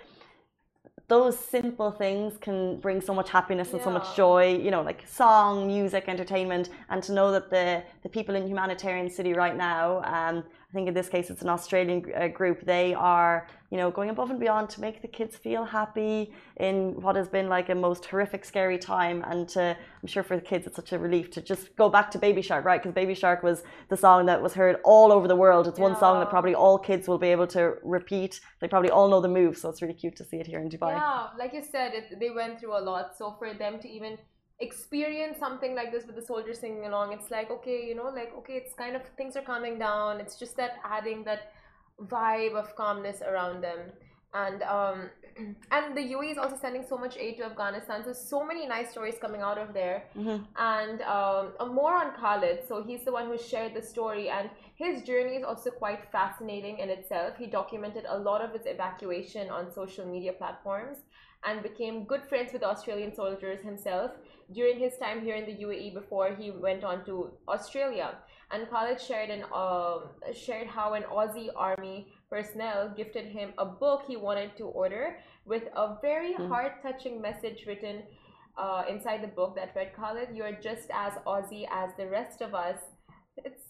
those 1.09 1.39
simple 1.39 1.91
things 1.91 2.37
can 2.41 2.79
bring 2.81 3.01
so 3.01 3.15
much 3.15 3.31
happiness 3.31 3.71
and 3.71 3.79
yeah. 3.79 3.85
so 3.85 3.91
much 3.91 4.17
joy 4.17 4.57
you 4.57 4.71
know 4.71 4.83
like 4.83 5.05
song 5.07 5.67
music 5.67 6.05
entertainment 6.09 6.71
and 6.91 7.03
to 7.03 7.13
know 7.13 7.31
that 7.31 7.51
the 7.51 7.83
the 8.03 8.09
people 8.09 8.35
in 8.35 8.47
humanitarian 8.47 9.09
city 9.09 9.33
right 9.33 9.57
now 9.57 10.03
um, 10.03 10.43
I 10.71 10.73
think 10.73 10.89
in 10.89 10.95
this 10.95 11.09
case 11.09 11.31
it's 11.31 11.43
an 11.43 11.49
Australian 11.49 12.05
uh, 12.15 12.29
group. 12.29 12.65
They 12.65 12.93
are, 12.93 13.47
you 13.71 13.77
know, 13.77 13.91
going 13.91 14.11
above 14.11 14.31
and 14.31 14.39
beyond 14.39 14.71
to 14.71 14.81
make 14.81 15.03
the 15.03 15.09
kids 15.09 15.37
feel 15.37 15.65
happy 15.65 16.33
in 16.59 17.01
what 17.01 17.17
has 17.17 17.29
been 17.29 17.49
like 17.49 17.69
a 17.69 17.75
most 17.75 18.05
horrific, 18.05 18.45
scary 18.45 18.79
time. 18.79 19.25
And 19.27 19.49
to, 19.51 19.77
I'm 20.03 20.09
sure 20.09 20.23
for 20.23 20.37
the 20.37 20.43
kids 20.43 20.67
it's 20.67 20.77
such 20.77 20.93
a 20.93 20.99
relief 20.99 21.31
to 21.33 21.41
just 21.41 21.75
go 21.77 21.89
back 21.89 22.11
to 22.13 22.19
Baby 22.19 22.43
Shark, 22.43 22.65
right? 22.65 22.81
Because 22.81 22.95
Baby 22.95 23.15
Shark 23.15 23.43
was 23.43 23.63
the 23.89 23.97
song 23.97 24.27
that 24.27 24.41
was 24.41 24.55
heard 24.55 24.77
all 24.85 25.11
over 25.13 25.27
the 25.27 25.37
world. 25.37 25.67
It's 25.67 25.79
yeah. 25.79 25.89
one 25.89 25.99
song 25.99 26.21
that 26.21 26.31
probably 26.31 26.55
all 26.55 26.79
kids 26.79 27.09
will 27.09 27.19
be 27.19 27.29
able 27.29 27.49
to 27.49 27.75
repeat. 27.83 28.41
They 28.61 28.69
probably 28.69 28.91
all 28.91 29.09
know 29.09 29.21
the 29.21 29.29
move, 29.29 29.59
so 29.59 29.69
it's 29.69 29.83
really 29.83 29.95
cute 29.95 30.17
to 30.17 30.25
see 30.25 30.37
it 30.37 30.47
here 30.47 30.61
in 30.61 30.69
Dubai. 30.69 30.93
Yeah, 30.93 31.29
like 31.39 31.53
you 31.53 31.63
said, 31.63 31.93
it, 31.95 32.21
they 32.21 32.31
went 32.31 32.61
through 32.61 32.77
a 32.79 32.83
lot. 32.91 33.17
So 33.19 33.35
for 33.39 33.53
them 33.53 33.81
to 33.81 33.89
even 33.89 34.19
experience 34.61 35.39
something 35.39 35.75
like 35.75 35.93
this 35.93 36.07
with 36.07 36.17
the 36.17 36.23
soldiers 36.23 36.59
singing 36.59 36.87
along 36.87 37.13
it's 37.13 37.31
like 37.31 37.51
okay 37.51 37.87
you 37.87 37.95
know 37.95 38.09
like 38.09 38.33
okay 38.35 38.55
it's 38.55 38.73
kind 38.73 38.97
of 38.97 39.03
things 39.19 39.37
are 39.37 39.43
calming 39.43 39.79
down 39.79 40.19
it's 40.19 40.39
just 40.39 40.57
that 40.57 40.77
adding 40.83 41.23
that 41.23 41.53
vibe 42.01 42.55
of 42.55 42.75
calmness 42.77 43.23
around 43.23 43.63
them. 43.63 43.79
And 44.35 44.63
um 44.63 45.11
and 45.71 45.97
the 45.97 46.01
UAE 46.15 46.33
is 46.33 46.39
also 46.39 46.57
sending 46.61 46.85
so 46.89 46.97
much 46.97 47.17
aid 47.19 47.37
to 47.39 47.45
Afghanistan 47.45 48.03
so 48.05 48.13
so 48.13 48.45
many 48.45 48.67
nice 48.67 48.91
stories 48.91 49.17
coming 49.21 49.43
out 49.43 49.59
of 49.59 49.73
there. 49.73 50.05
Mm-hmm. 50.17 50.43
and 50.57 51.03
um 51.03 51.75
more 51.75 51.95
on 51.95 52.13
Khalid. 52.21 52.61
So 52.69 52.83
he's 52.83 53.05
the 53.05 53.13
one 53.13 53.27
who 53.27 53.39
shared 53.39 53.75
the 53.75 53.83
story 53.83 54.29
and 54.29 54.51
his 54.75 55.03
journey 55.03 55.37
is 55.37 55.45
also 55.45 55.71
quite 55.71 56.11
fascinating 56.13 56.79
in 56.79 56.91
itself. 56.91 57.37
He 57.39 57.47
documented 57.47 58.05
a 58.09 58.19
lot 58.19 58.43
of 58.43 58.53
his 58.53 58.67
evacuation 58.67 59.49
on 59.49 59.73
social 59.73 60.07
media 60.07 60.33
platforms 60.33 60.99
and 61.45 61.63
became 61.63 62.05
good 62.05 62.25
friends 62.29 62.53
with 62.53 62.63
Australian 62.63 63.15
soldiers 63.15 63.61
himself. 63.63 64.11
During 64.53 64.79
his 64.79 64.97
time 64.99 65.23
here 65.23 65.35
in 65.35 65.47
the 65.47 65.65
UAE 65.65 65.95
before 65.95 66.35
he 66.35 66.51
went 66.51 66.85
on 66.85 67.05
to 67.07 67.31
Australia. 67.49 68.17
And 68.51 68.69
Khalid 68.71 69.01
shared, 69.01 69.31
an, 69.31 69.45
uh, 69.53 69.99
shared 70.33 70.69
how 70.69 70.95
an 70.95 71.03
Aussie 71.05 71.49
army 71.57 72.07
personnel 72.31 72.93
gifted 72.97 73.27
him 73.27 73.53
a 73.59 73.65
book 73.65 74.05
he 74.07 74.17
wanted 74.17 74.57
to 74.59 74.65
order 74.65 75.19
with 75.45 75.65
a 75.75 75.97
very 76.01 76.35
mm. 76.35 76.49
heart-touching 76.49 77.21
message 77.21 77.65
written 77.67 78.03
uh, 78.57 78.85
inside 78.89 79.23
the 79.23 79.29
book 79.29 79.57
that 79.57 79.73
read, 79.75 79.95
Khalid, 79.95 80.29
you're 80.33 80.53
just 80.53 80.89
as 80.95 81.15
Aussie 81.27 81.67
as 81.71 81.91
the 81.97 82.07
rest 82.07 82.41
of 82.41 82.55
us. 82.55 82.79
It's 83.37 83.67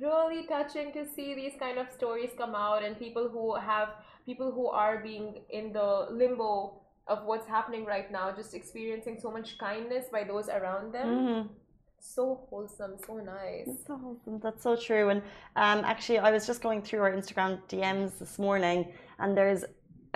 really 0.00 0.46
touching 0.46 0.92
to 0.92 1.06
see 1.06 1.34
these 1.34 1.52
kind 1.58 1.78
of 1.78 1.90
stories 1.90 2.30
come 2.36 2.54
out 2.54 2.82
and 2.82 2.98
people 2.98 3.28
who 3.28 3.54
have 3.54 3.90
people 4.24 4.50
who 4.50 4.66
are 4.66 4.98
being 5.02 5.42
in 5.50 5.72
the 5.72 6.08
limbo 6.10 6.80
of 7.06 7.24
what's 7.24 7.46
happening 7.46 7.84
right 7.84 8.10
now 8.10 8.32
just 8.32 8.54
experiencing 8.54 9.18
so 9.20 9.30
much 9.30 9.56
kindness 9.58 10.06
by 10.10 10.24
those 10.24 10.48
around 10.48 10.92
them 10.92 11.08
mm-hmm. 11.08 11.52
So 12.14 12.46
wholesome 12.48 12.94
so 13.06 13.16
nice. 13.16 13.68
So 13.86 13.96
wholesome. 13.96 14.40
That's 14.42 14.62
so 14.62 14.76
true. 14.76 15.08
And 15.10 15.22
um, 15.56 15.84
actually 15.84 16.18
i 16.18 16.30
was 16.30 16.46
just 16.46 16.62
going 16.62 16.82
through 16.82 17.00
our 17.00 17.12
instagram 17.12 17.60
dms 17.68 18.18
this 18.18 18.38
morning 18.38 18.92
and 19.18 19.36
there's 19.36 19.64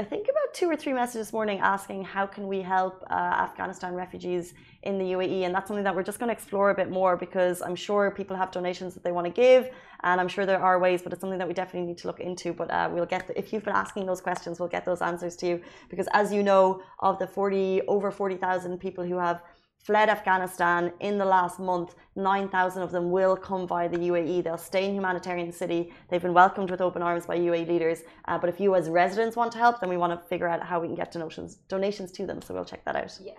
I 0.01 0.05
think 0.05 0.29
about 0.31 0.55
two 0.55 0.67
or 0.67 0.77
three 0.77 0.95
messages 0.95 1.27
this 1.27 1.33
morning 1.35 1.59
asking 1.59 2.05
how 2.05 2.27
can 2.27 2.49
we 2.49 2.63
help 2.63 3.05
uh, 3.11 3.15
Afghanistan 3.15 3.93
refugees 3.93 4.55
in 4.83 4.97
the 4.97 5.05
UAE, 5.05 5.43
and 5.43 5.55
that's 5.55 5.69
something 5.69 5.85
that 5.85 5.95
we're 5.95 6.03
just 6.03 6.19
going 6.19 6.29
to 6.29 6.33
explore 6.33 6.71
a 6.71 6.75
bit 6.75 6.91
more 6.91 7.19
because 7.19 7.61
I'm 7.61 7.77
sure 7.77 8.11
people 8.11 8.35
have 8.35 8.51
donations 8.51 8.95
that 8.95 9.05
they 9.05 9.13
want 9.13 9.27
to 9.27 9.31
give, 9.31 9.69
and 10.03 10.19
I'm 10.19 10.29
sure 10.29 10.47
there 10.47 10.63
are 10.63 10.79
ways, 10.79 11.03
but 11.03 11.13
it's 11.13 11.21
something 11.21 11.39
that 11.39 11.47
we 11.47 11.53
definitely 11.53 11.87
need 11.87 11.99
to 11.99 12.07
look 12.07 12.19
into. 12.19 12.55
But 12.55 12.71
uh, 12.71 12.89
we'll 12.91 13.05
get 13.05 13.27
the, 13.27 13.39
if 13.39 13.53
you've 13.53 13.63
been 13.63 13.75
asking 13.75 14.07
those 14.07 14.23
questions, 14.23 14.59
we'll 14.59 14.71
get 14.71 14.87
those 14.87 15.03
answers 15.03 15.37
to 15.37 15.47
you 15.47 15.63
because, 15.91 16.09
as 16.15 16.33
you 16.33 16.43
know, 16.43 16.83
of 17.01 17.19
the 17.19 17.27
40 17.27 17.83
over 17.87 18.11
40,000 18.11 18.79
people 18.79 19.05
who 19.05 19.19
have 19.19 19.43
fled 19.83 20.09
Afghanistan 20.09 20.93
in 21.01 21.19
the 21.19 21.25
last 21.25 21.59
month. 21.59 21.95
9,000 22.17 22.83
of 22.83 22.91
them 22.93 23.11
will 23.11 23.37
come 23.37 23.67
via 23.67 23.89
the 23.89 23.97
UAE. 23.97 24.45
They'll 24.45 24.59
stay 24.59 24.87
in 24.87 24.95
Humanitarian 24.95 25.53
City. 25.53 25.93
They've 26.09 26.23
been 26.23 26.35
welcomed 26.35 26.71
with 26.71 26.81
open 26.81 27.03
arms 27.03 27.27
by 27.27 27.39
UAE 27.39 27.67
leaders. 27.67 28.03
Uh, 28.27 28.39
but 28.39 28.49
if 28.49 28.61
you, 28.61 28.75
as 28.75 28.89
residents, 28.89 29.37
want 29.37 29.53
to 29.53 29.59
help, 29.59 29.81
then 29.81 29.89
we 29.89 29.97
want 29.97 30.13
to 30.13 30.29
figure 30.29 30.49
out 30.49 30.63
how 30.63 30.81
we 30.81 30.87
can 30.87 30.97
get 30.97 31.13
donations, 31.13 31.57
donations 31.69 32.13
to 32.13 32.27
them. 32.27 32.43
So 32.43 32.55
we'll 32.55 32.65
check 32.65 32.85
that 32.85 32.97
out. 32.97 33.19
Yes. 33.23 33.39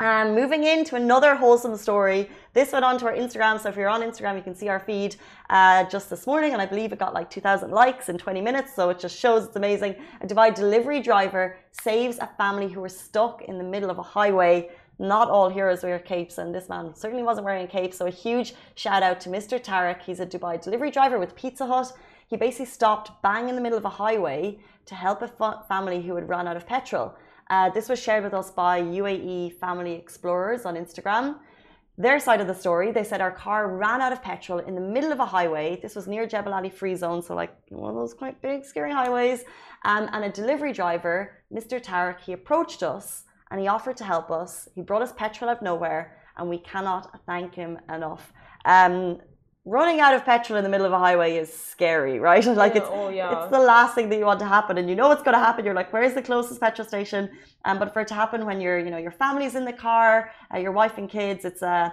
And 0.00 0.32
moving 0.32 0.62
into 0.62 0.94
another 0.94 1.34
wholesome 1.34 1.76
story. 1.76 2.30
This 2.52 2.70
went 2.70 2.84
onto 2.84 3.06
our 3.06 3.14
Instagram. 3.14 3.58
So 3.60 3.68
if 3.68 3.76
you're 3.76 3.88
on 3.88 4.02
Instagram, 4.02 4.36
you 4.36 4.42
can 4.42 4.54
see 4.54 4.68
our 4.68 4.78
feed 4.78 5.16
uh, 5.50 5.84
just 5.84 6.08
this 6.08 6.24
morning. 6.24 6.52
And 6.52 6.62
I 6.62 6.66
believe 6.66 6.92
it 6.92 7.00
got 7.00 7.14
like 7.14 7.30
2,000 7.30 7.72
likes 7.72 8.08
in 8.08 8.16
20 8.16 8.40
minutes. 8.40 8.76
So 8.76 8.90
it 8.90 9.00
just 9.00 9.18
shows 9.18 9.46
it's 9.46 9.56
amazing. 9.56 9.96
A 10.20 10.26
Dubai 10.26 10.54
delivery 10.54 11.00
driver 11.00 11.56
saves 11.72 12.18
a 12.18 12.28
family 12.38 12.68
who 12.68 12.80
were 12.80 12.88
stuck 12.88 13.42
in 13.42 13.58
the 13.58 13.64
middle 13.64 13.90
of 13.90 13.98
a 13.98 14.02
highway 14.02 14.70
not 14.98 15.30
all 15.30 15.48
heroes 15.48 15.82
wear 15.82 15.98
capes, 15.98 16.38
and 16.38 16.54
this 16.54 16.68
man 16.68 16.94
certainly 16.94 17.22
wasn't 17.22 17.44
wearing 17.44 17.64
a 17.64 17.68
cape. 17.68 17.94
So 17.94 18.06
a 18.06 18.10
huge 18.10 18.54
shout 18.74 19.02
out 19.02 19.20
to 19.22 19.28
Mr. 19.28 19.62
Tarek. 19.62 20.02
He's 20.02 20.20
a 20.20 20.26
Dubai 20.26 20.60
delivery 20.60 20.90
driver 20.90 21.18
with 21.18 21.36
Pizza 21.36 21.66
Hut. 21.66 21.92
He 22.26 22.36
basically 22.36 22.66
stopped 22.66 23.22
bang 23.22 23.48
in 23.48 23.54
the 23.54 23.60
middle 23.60 23.78
of 23.78 23.84
a 23.84 23.90
highway 23.90 24.58
to 24.86 24.94
help 24.94 25.22
a 25.22 25.64
family 25.68 26.02
who 26.02 26.14
had 26.14 26.28
run 26.28 26.46
out 26.48 26.56
of 26.56 26.66
petrol. 26.66 27.14
Uh, 27.50 27.70
this 27.70 27.88
was 27.88 27.98
shared 27.98 28.24
with 28.24 28.34
us 28.34 28.50
by 28.50 28.82
UAE 28.82 29.54
Family 29.58 29.94
Explorers 29.94 30.66
on 30.66 30.74
Instagram. 30.74 31.38
Their 31.96 32.20
side 32.20 32.40
of 32.40 32.46
the 32.46 32.54
story, 32.54 32.92
they 32.92 33.02
said 33.02 33.20
our 33.20 33.32
car 33.32 33.76
ran 33.76 34.00
out 34.00 34.12
of 34.12 34.22
petrol 34.22 34.60
in 34.60 34.74
the 34.74 34.80
middle 34.80 35.10
of 35.10 35.18
a 35.18 35.26
highway. 35.26 35.78
This 35.80 35.96
was 35.96 36.06
near 36.06 36.26
Jebel 36.26 36.54
Ali 36.54 36.70
Free 36.70 36.94
Zone, 36.94 37.22
so 37.22 37.34
like 37.34 37.52
one 37.70 37.90
of 37.90 37.96
those 37.96 38.14
quite 38.14 38.40
big, 38.40 38.64
scary 38.64 38.92
highways. 38.92 39.44
Um, 39.84 40.08
and 40.12 40.24
a 40.24 40.30
delivery 40.30 40.72
driver, 40.72 41.32
Mr. 41.52 41.82
Tarek, 41.82 42.20
he 42.20 42.32
approached 42.32 42.82
us 42.82 43.24
and 43.50 43.60
he 43.60 43.68
offered 43.68 43.96
to 43.98 44.04
help 44.04 44.30
us. 44.30 44.68
He 44.74 44.82
brought 44.82 45.02
us 45.02 45.12
petrol 45.12 45.50
out 45.50 45.58
of 45.58 45.62
nowhere, 45.62 46.16
and 46.36 46.48
we 46.48 46.58
cannot 46.58 47.20
thank 47.26 47.54
him 47.54 47.78
enough. 47.92 48.32
Um, 48.64 49.18
running 49.64 50.00
out 50.00 50.14
of 50.14 50.24
petrol 50.24 50.56
in 50.56 50.64
the 50.64 50.70
middle 50.70 50.86
of 50.86 50.92
a 50.92 50.98
highway 50.98 51.36
is 51.36 51.52
scary, 51.52 52.18
right? 52.28 52.44
like 52.46 52.76
it's 52.76 52.88
oh, 52.90 53.08
yeah. 53.08 53.42
it's 53.42 53.50
the 53.50 53.60
last 53.60 53.94
thing 53.94 54.08
that 54.08 54.18
you 54.18 54.24
want 54.24 54.40
to 54.40 54.46
happen, 54.46 54.78
and 54.78 54.88
you 54.88 54.96
know 54.96 55.08
what's 55.08 55.22
going 55.22 55.34
to 55.34 55.44
happen. 55.44 55.64
You're 55.64 55.74
like, 55.74 55.92
where's 55.92 56.14
the 56.14 56.22
closest 56.22 56.60
petrol 56.60 56.86
station? 56.86 57.30
Um, 57.64 57.78
but 57.78 57.92
for 57.92 58.00
it 58.00 58.08
to 58.08 58.14
happen 58.14 58.46
when 58.46 58.60
you're, 58.60 58.78
you 58.78 58.90
know, 58.90 58.98
your 58.98 59.10
family's 59.10 59.54
in 59.54 59.64
the 59.64 59.72
car, 59.72 60.30
uh, 60.52 60.58
your 60.58 60.72
wife 60.72 60.98
and 60.98 61.08
kids, 61.08 61.44
it's 61.44 61.62
a 61.62 61.92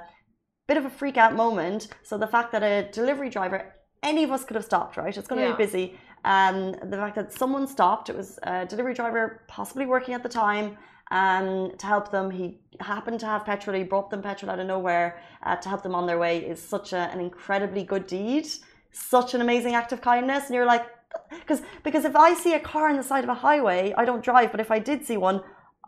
bit 0.68 0.78
of 0.78 0.86
a 0.86 0.90
freak 0.90 1.18
out 1.18 1.36
moment. 1.36 1.90
So 2.04 2.18
the 2.18 2.28
fact 2.28 2.52
that 2.54 2.64
a 2.64 2.90
delivery 2.92 3.30
driver, 3.30 3.76
any 4.04 4.24
of 4.24 4.32
us 4.32 4.44
could 4.44 4.56
have 4.56 4.66
stopped, 4.66 4.98
right? 4.98 5.16
It's 5.16 5.28
going 5.28 5.42
to 5.42 5.48
yeah. 5.48 5.56
be 5.56 5.64
busy. 5.64 5.98
Um, 6.24 6.72
the 6.72 6.98
fact 6.98 7.16
that 7.16 7.32
someone 7.34 7.68
stopped, 7.68 8.10
it 8.10 8.16
was 8.16 8.40
a 8.44 8.66
delivery 8.66 8.96
driver 8.96 9.44
possibly 9.48 9.86
working 9.86 10.16
at 10.16 10.24
the 10.24 10.30
time 10.30 10.78
um, 11.12 11.72
to 11.78 11.86
help 11.86 12.12
them. 12.12 12.32
He 12.32 12.60
happened 12.80 13.20
to 13.22 13.26
have 13.26 13.46
petrol. 13.46 13.76
He 13.76 13.84
brought 13.84 14.10
them 14.10 14.22
petrol 14.22 14.52
out 14.52 14.60
of 14.60 14.68
nowhere 14.68 15.20
uh, 15.44 15.56
to 15.58 15.70
help 15.70 15.84
them 15.84 15.96
on 15.96 16.08
their 16.08 16.18
way. 16.18 16.40
Is 16.40 16.62
such 16.62 16.94
a, 16.94 17.10
an 17.14 17.20
incredibly 17.20 17.84
good 17.84 18.08
deed, 18.08 18.48
such 18.92 19.34
an 19.34 19.42
amazing 19.42 19.76
act 19.76 19.92
of 19.92 20.02
kindness. 20.02 20.46
And 20.46 20.56
you're 20.56 20.66
like, 20.66 20.86
because 21.30 21.62
because 21.84 22.06
if 22.06 22.16
I 22.16 22.34
see 22.34 22.54
a 22.54 22.60
car 22.60 22.90
on 22.90 22.98
the 22.98 23.04
side 23.04 23.24
of 23.24 23.30
a 23.30 23.36
highway, 23.36 23.94
I 23.98 24.06
don't 24.06 24.24
drive. 24.24 24.52
But 24.52 24.60
if 24.60 24.72
I 24.72 24.80
did 24.80 25.06
see 25.06 25.18
one, 25.18 25.42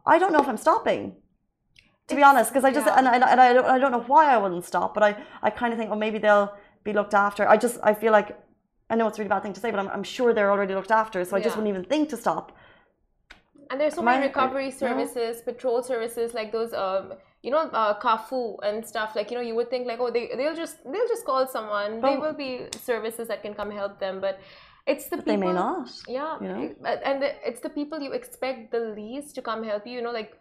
I 0.05 0.19
don't 0.19 0.31
know 0.31 0.39
if 0.39 0.47
I'm 0.47 0.57
stopping. 0.57 1.15
To 2.07 2.15
be 2.15 2.23
honest, 2.23 2.51
because 2.51 2.63
I 2.63 2.71
just 2.71 2.87
yeah. 2.87 2.97
and, 2.97 3.07
I, 3.07 3.31
and 3.31 3.41
I 3.41 3.53
don't 3.53 3.65
I 3.65 3.79
don't 3.79 3.91
know 3.91 4.03
why 4.07 4.33
I 4.33 4.37
wouldn't 4.37 4.63
stop. 4.63 4.93
But 4.93 5.03
I 5.03 5.17
I 5.41 5.49
kind 5.49 5.73
of 5.73 5.79
think, 5.79 5.91
oh, 5.91 5.95
maybe 5.95 6.19
they'll 6.19 6.53
be 6.83 6.93
looked 6.93 7.13
after. 7.13 7.47
I 7.47 7.57
just 7.57 7.79
I 7.83 7.93
feel 7.93 8.13
like 8.13 8.39
I 8.89 8.95
know 8.95 9.07
it's 9.07 9.17
a 9.17 9.21
really 9.21 9.29
bad 9.29 9.43
thing 9.43 9.53
to 9.53 9.59
say, 9.59 9.71
but 9.71 9.79
I'm, 9.79 9.89
I'm 9.89 10.03
sure 10.03 10.33
they're 10.33 10.51
already 10.51 10.73
looked 10.73 10.91
after. 10.91 11.25
So 11.25 11.35
I 11.35 11.41
just 11.41 11.57
wouldn't 11.57 11.69
even 11.75 11.83
think 11.83 12.09
to 12.09 12.17
stop. 12.17 12.56
And 13.69 13.79
there's 13.79 13.95
so 13.95 14.01
many 14.01 14.27
recovery 14.27 14.71
services, 14.71 15.37
yeah. 15.37 15.51
patrol 15.51 15.83
services 15.83 16.33
like 16.33 16.51
those, 16.51 16.73
um, 16.73 17.13
you 17.41 17.51
know, 17.51 17.59
uh, 17.59 17.99
Carrefour 17.99 18.59
and 18.63 18.85
stuff. 18.85 19.15
Like 19.15 19.31
you 19.31 19.37
know, 19.37 19.43
you 19.43 19.55
would 19.55 19.69
think 19.69 19.87
like, 19.87 19.99
oh, 19.99 20.11
they 20.11 20.31
they'll 20.35 20.55
just 20.55 20.83
they'll 20.83 21.07
just 21.07 21.25
call 21.25 21.47
someone. 21.47 22.01
But, 22.01 22.09
there 22.09 22.19
will 22.19 22.33
be 22.33 22.67
services 22.79 23.27
that 23.27 23.41
can 23.41 23.53
come 23.53 23.71
help 23.71 23.99
them, 23.99 24.19
but 24.21 24.39
it's 24.85 25.07
the 25.07 25.17
people. 25.17 25.33
They 25.33 25.37
may 25.37 25.53
not. 25.53 25.89
Yeah, 26.07 26.39
you 26.41 26.47
know? 26.47 26.75
and 27.03 27.23
it's 27.23 27.59
the 27.59 27.69
people 27.69 27.99
you 27.99 28.13
expect 28.13 28.71
the 28.71 28.79
least 28.95 29.35
to 29.35 29.41
come 29.41 29.63
help 29.63 29.85
you. 29.85 29.93
You 29.93 30.01
know, 30.01 30.11
like 30.11 30.39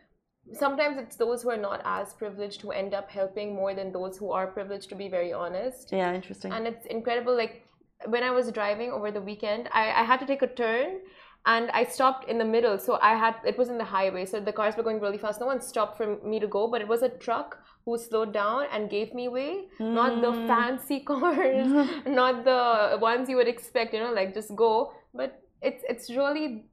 sometimes 0.53 0.99
it's 0.99 1.17
those 1.17 1.43
who 1.43 1.51
are 1.51 1.57
not 1.57 1.83
as 1.85 2.15
privileged 2.15 2.63
who 2.63 2.71
end 2.71 2.95
up 2.95 3.11
helping 3.11 3.55
more 3.55 3.75
than 3.75 3.93
those 3.93 4.17
who 4.17 4.31
are 4.31 4.47
privileged. 4.47 4.89
To 4.91 4.95
be 4.95 5.09
very 5.09 5.33
honest. 5.33 5.91
Yeah, 5.93 6.15
interesting. 6.15 6.53
And 6.53 6.67
it's 6.67 6.87
incredible. 6.87 7.37
Like 7.37 7.67
when 8.07 8.23
I 8.23 8.31
was 8.31 8.51
driving 8.53 8.91
over 8.93 9.11
the 9.11 9.21
weekend, 9.21 9.69
I, 9.73 9.91
I 9.91 10.05
had 10.05 10.21
to 10.21 10.27
take 10.27 10.43
a 10.43 10.47
turn 10.47 11.01
and 11.47 11.71
I 11.71 11.85
stopped 11.85 12.29
in 12.29 12.39
the 12.39 12.45
middle. 12.45 12.79
So 12.79 12.99
I 13.01 13.15
had 13.15 13.37
it 13.45 13.57
was 13.57 13.69
in 13.69 13.79
the 13.79 13.85
highway, 13.85 14.27
so 14.27 14.41
the 14.41 14.53
cars 14.53 14.77
were 14.77 14.83
going 14.83 15.01
really 15.01 15.19
fast. 15.19 15.41
No 15.41 15.47
one 15.47 15.61
stopped 15.61 15.97
for 15.97 16.19
me 16.25 16.41
to 16.41 16.47
go, 16.49 16.67
but 16.69 16.81
it 16.81 16.89
was 16.89 17.03
a 17.03 17.09
truck 17.09 17.59
who 17.85 17.97
slowed 17.97 18.33
down 18.33 18.65
and 18.73 18.91
gave 18.91 19.15
me 19.15 19.29
way. 19.29 19.69
Mm. 19.79 19.93
Not 19.95 20.21
the 20.21 20.33
hmm. 20.33 20.47
fancy 20.49 21.01
cars, 21.13 21.69
not 22.07 22.45
the 22.45 22.99
ones 23.01 23.29
you 23.29 23.37
would 23.37 23.49
expect. 23.49 23.95
You 23.95 24.01
know, 24.01 24.13
like 24.13 24.35
just 24.35 24.55
go. 24.57 24.93
But 25.15 25.41
it's 25.63 25.85
it's 25.89 26.11
really 26.11 26.65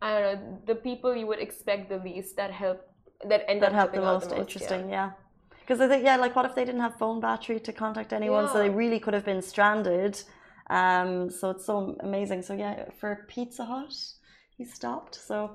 I 0.00 0.12
don't 0.12 0.22
know 0.22 0.58
the 0.66 0.74
people 0.74 1.14
you 1.14 1.26
would 1.26 1.40
expect 1.40 1.90
the 1.90 1.98
least 1.98 2.36
that 2.36 2.50
help 2.50 2.80
that 3.26 3.44
end 3.48 3.62
that 3.62 3.72
up 3.72 3.74
help 3.74 3.92
the 3.92 4.00
most, 4.00 4.30
the 4.30 4.36
most. 4.36 4.40
Interesting, 4.40 4.88
yeah. 4.88 5.10
Because. 5.60 5.80
I 5.80 5.88
think 5.88 6.04
yeah, 6.04 6.16
like 6.16 6.34
what 6.34 6.46
if 6.46 6.54
they 6.54 6.64
didn't 6.64 6.80
have 6.80 6.96
phone 6.96 7.20
battery 7.20 7.60
to 7.60 7.72
contact 7.72 8.14
anyone, 8.14 8.44
yeah. 8.44 8.52
so 8.52 8.58
they 8.58 8.70
really 8.70 8.98
could 8.98 9.12
have 9.12 9.24
been 9.24 9.42
stranded 9.42 10.22
um, 10.70 11.30
so 11.30 11.50
it's 11.50 11.66
so 11.66 11.96
amazing. 12.00 12.42
So 12.42 12.54
yeah, 12.54 12.86
for 12.98 13.26
Pizza 13.28 13.64
Hut, 13.64 13.94
he 14.56 14.64
stopped. 14.64 15.14
So 15.14 15.50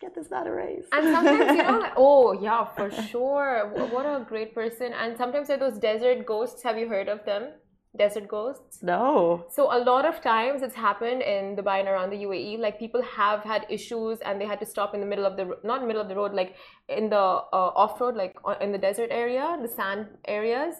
get 0.00 0.14
this 0.14 0.28
bad 0.28 0.46
erased. 0.46 0.88
And 0.92 1.14
sometimes 1.14 1.56
you 1.56 1.62
know, 1.62 1.78
like, 1.78 1.92
oh 1.96 2.32
yeah, 2.32 2.64
for 2.64 2.90
sure. 2.90 3.70
What 3.92 4.06
a 4.06 4.24
great 4.26 4.54
person. 4.54 4.92
And 4.92 5.16
sometimes 5.16 5.48
there 5.48 5.56
are 5.56 5.70
those 5.70 5.78
desert 5.78 6.24
ghosts. 6.26 6.62
Have 6.62 6.78
you 6.78 6.88
heard 6.88 7.08
of 7.08 7.24
them? 7.24 7.50
Desert 7.96 8.26
ghosts? 8.26 8.82
No. 8.82 9.44
So 9.50 9.72
a 9.72 9.78
lot 9.78 10.04
of 10.04 10.20
times 10.20 10.62
it's 10.62 10.74
happened 10.74 11.22
in 11.22 11.54
Dubai 11.54 11.78
and 11.78 11.86
around 11.86 12.10
the 12.10 12.16
UAE. 12.24 12.58
Like 12.58 12.76
people 12.76 13.02
have 13.02 13.44
had 13.44 13.66
issues 13.68 14.18
and 14.20 14.40
they 14.40 14.46
had 14.46 14.58
to 14.60 14.66
stop 14.66 14.94
in 14.94 15.00
the 15.00 15.06
middle 15.06 15.24
of 15.24 15.36
the 15.36 15.56
not 15.62 15.86
middle 15.86 16.02
of 16.02 16.08
the 16.08 16.16
road, 16.16 16.32
like 16.32 16.56
in 16.88 17.08
the 17.08 17.16
uh, 17.16 17.82
off 17.82 18.00
road, 18.00 18.16
like 18.16 18.34
in 18.60 18.72
the 18.72 18.78
desert 18.78 19.10
area, 19.12 19.56
the 19.62 19.68
sand 19.68 20.08
areas 20.26 20.74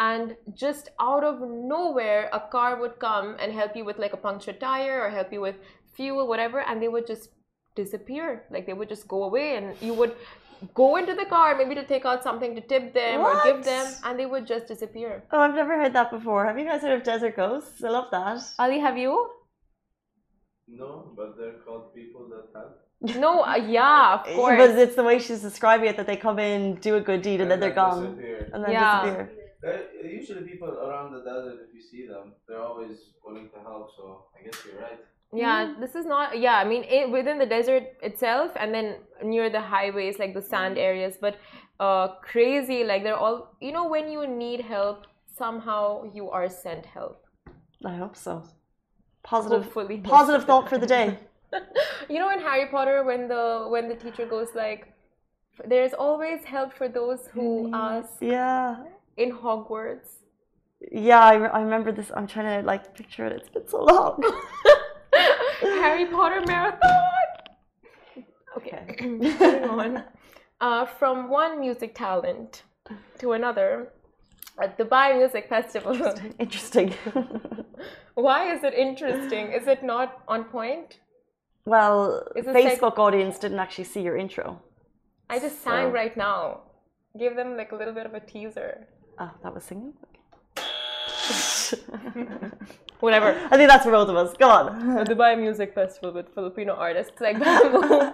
and 0.00 0.34
just 0.54 0.88
out 0.98 1.22
of 1.22 1.40
nowhere 1.40 2.28
a 2.32 2.40
car 2.40 2.80
would 2.80 2.98
come 2.98 3.36
and 3.38 3.52
help 3.52 3.76
you 3.76 3.84
with 3.84 3.98
like 3.98 4.14
a 4.14 4.22
punctured 4.26 4.58
tire 4.58 5.00
or 5.02 5.10
help 5.10 5.32
you 5.32 5.40
with 5.40 5.56
fuel 5.94 6.26
whatever 6.26 6.60
and 6.60 6.82
they 6.82 6.88
would 6.88 7.06
just 7.06 7.30
disappear 7.76 8.44
like 8.50 8.66
they 8.66 8.72
would 8.72 8.88
just 8.88 9.06
go 9.06 9.22
away 9.24 9.56
and 9.56 9.76
you 9.80 9.94
would 9.94 10.14
go 10.74 10.96
into 10.96 11.14
the 11.14 11.26
car 11.26 11.56
maybe 11.56 11.74
to 11.74 11.84
take 11.84 12.04
out 12.04 12.22
something 12.22 12.54
to 12.54 12.60
tip 12.60 12.92
them 12.94 13.20
what? 13.20 13.36
or 13.36 13.52
give 13.52 13.64
them 13.64 13.92
and 14.04 14.18
they 14.18 14.26
would 14.26 14.46
just 14.46 14.66
disappear 14.66 15.22
oh 15.32 15.40
i've 15.40 15.54
never 15.54 15.76
heard 15.76 15.92
that 15.92 16.10
before 16.10 16.44
have 16.46 16.58
you 16.58 16.64
guys 16.64 16.82
heard 16.82 16.98
of 16.98 17.04
desert 17.04 17.36
ghosts 17.36 17.84
i 17.84 17.88
love 17.88 18.10
that 18.10 18.40
ali 18.58 18.78
have 18.78 18.98
you 18.98 19.14
no 20.66 21.12
but 21.16 21.36
they're 21.38 21.58
called 21.66 21.94
people 21.94 22.28
that 22.28 22.46
have 22.58 22.72
no, 23.02 23.44
uh, 23.44 23.56
yeah, 23.56 24.20
of 24.20 24.26
course. 24.36 24.58
But 24.58 24.78
it's 24.78 24.94
the 24.94 25.02
way 25.02 25.18
she's 25.18 25.40
describing 25.40 25.88
it 25.88 25.96
that 25.96 26.06
they 26.06 26.18
come 26.18 26.38
in, 26.38 26.74
do 26.74 26.96
a 26.96 27.00
good 27.00 27.22
deed, 27.22 27.40
and, 27.40 27.42
and 27.44 27.50
then 27.52 27.60
they're 27.60 27.70
gone, 27.70 28.02
disappear. 28.02 28.50
and 28.52 28.62
then 28.62 28.72
yeah. 28.72 29.02
disappear. 29.02 29.39
They're, 29.62 29.84
usually 30.04 30.42
people 30.42 30.68
around 30.68 31.12
the 31.12 31.20
desert, 31.20 31.58
if 31.68 31.74
you 31.74 31.82
see 31.82 32.06
them, 32.06 32.32
they're 32.48 32.62
always 32.62 32.96
willing 33.24 33.48
to 33.50 33.60
help. 33.60 33.90
So 33.96 34.24
I 34.38 34.44
guess 34.44 34.58
you're 34.64 34.80
right. 34.80 35.00
Yeah, 35.32 35.66
mm. 35.66 35.80
this 35.80 35.94
is 35.94 36.06
not. 36.06 36.38
Yeah, 36.38 36.56
I 36.56 36.64
mean, 36.64 36.84
it, 36.84 37.10
within 37.10 37.38
the 37.38 37.46
desert 37.46 37.84
itself, 38.02 38.52
and 38.56 38.74
then 38.74 38.96
near 39.22 39.50
the 39.50 39.60
highways, 39.60 40.18
like 40.18 40.34
the 40.34 40.42
sand 40.42 40.76
mm. 40.76 40.80
areas. 40.80 41.16
But 41.20 41.36
uh, 41.78 42.08
crazy, 42.22 42.84
like 42.84 43.02
they're 43.04 43.16
all. 43.16 43.54
You 43.60 43.72
know, 43.72 43.86
when 43.88 44.10
you 44.10 44.26
need 44.26 44.62
help, 44.62 45.06
somehow 45.36 46.10
you 46.14 46.30
are 46.30 46.48
sent 46.48 46.86
help. 46.86 47.24
I 47.84 47.94
hope 47.94 48.16
so. 48.16 48.42
Positive, 49.22 49.64
Hopefully. 49.64 49.98
positive 49.98 50.44
thought 50.44 50.68
for 50.68 50.78
the 50.78 50.86
day. 50.86 51.18
you 52.08 52.18
know 52.18 52.30
in 52.30 52.40
Harry 52.40 52.66
Potter 52.66 53.04
when 53.04 53.28
the 53.28 53.66
when 53.68 53.88
the 53.88 53.94
teacher 53.94 54.26
goes 54.26 54.48
like 54.54 54.86
there's 55.66 55.92
always 55.92 56.44
help 56.44 56.72
for 56.72 56.88
those 56.88 57.26
who 57.32 57.70
ask 57.74 58.08
Yeah. 58.20 58.76
In 59.22 59.30
Hogwarts. 59.42 60.08
Yeah, 60.90 61.20
I, 61.32 61.34
re- 61.34 61.52
I 61.58 61.60
remember 61.60 61.92
this. 61.92 62.10
I'm 62.16 62.26
trying 62.26 62.50
to 62.60 62.66
like 62.66 62.94
picture 62.98 63.26
it. 63.26 63.32
It's 63.38 63.50
been 63.50 63.68
so 63.68 63.80
long. 63.84 64.14
Harry 65.82 66.06
Potter 66.06 66.42
marathon. 66.46 67.02
Okay, 68.56 68.82
moving 69.00 69.64
on. 69.78 70.04
Uh, 70.60 70.84
from 70.98 71.28
one 71.28 71.60
music 71.60 71.94
talent 71.94 72.62
to 73.20 73.32
another, 73.32 73.92
at 74.62 74.78
Dubai 74.78 75.16
Music 75.18 75.48
Festival. 75.48 75.94
Interesting. 76.38 76.94
Why 78.14 78.52
is 78.54 78.64
it 78.64 78.74
interesting? 78.74 79.52
Is 79.52 79.66
it 79.66 79.82
not 79.82 80.08
on 80.28 80.44
point? 80.44 80.98
well, 81.66 82.26
Facebook 82.36 82.98
audience 82.98 83.38
didn't 83.38 83.58
actually 83.64 83.84
see 83.92 84.02
your 84.08 84.16
intro. 84.16 84.46
I 85.28 85.38
just 85.38 85.62
sang 85.62 85.88
So- 85.88 85.92
right 86.00 86.16
now. 86.16 86.40
Give 87.18 87.34
them 87.34 87.56
like 87.56 87.72
a 87.72 87.76
little 87.80 87.94
bit 87.98 88.06
of 88.06 88.14
a 88.14 88.20
teaser. 88.20 88.86
Oh, 89.22 89.30
that 89.42 89.54
was 89.54 89.64
singing. 89.64 89.92
Whatever. 93.00 93.38
I 93.50 93.56
think 93.56 93.68
that's 93.68 93.84
for 93.84 93.92
both 93.92 94.08
of 94.08 94.16
us. 94.16 94.34
Go 94.38 94.48
on. 94.48 94.98
a 94.98 95.04
Dubai 95.04 95.38
Music 95.38 95.74
Festival 95.74 96.12
with 96.14 96.32
Filipino 96.34 96.72
artists 96.74 97.20
like 97.20 97.38
Bamboo 97.38 97.82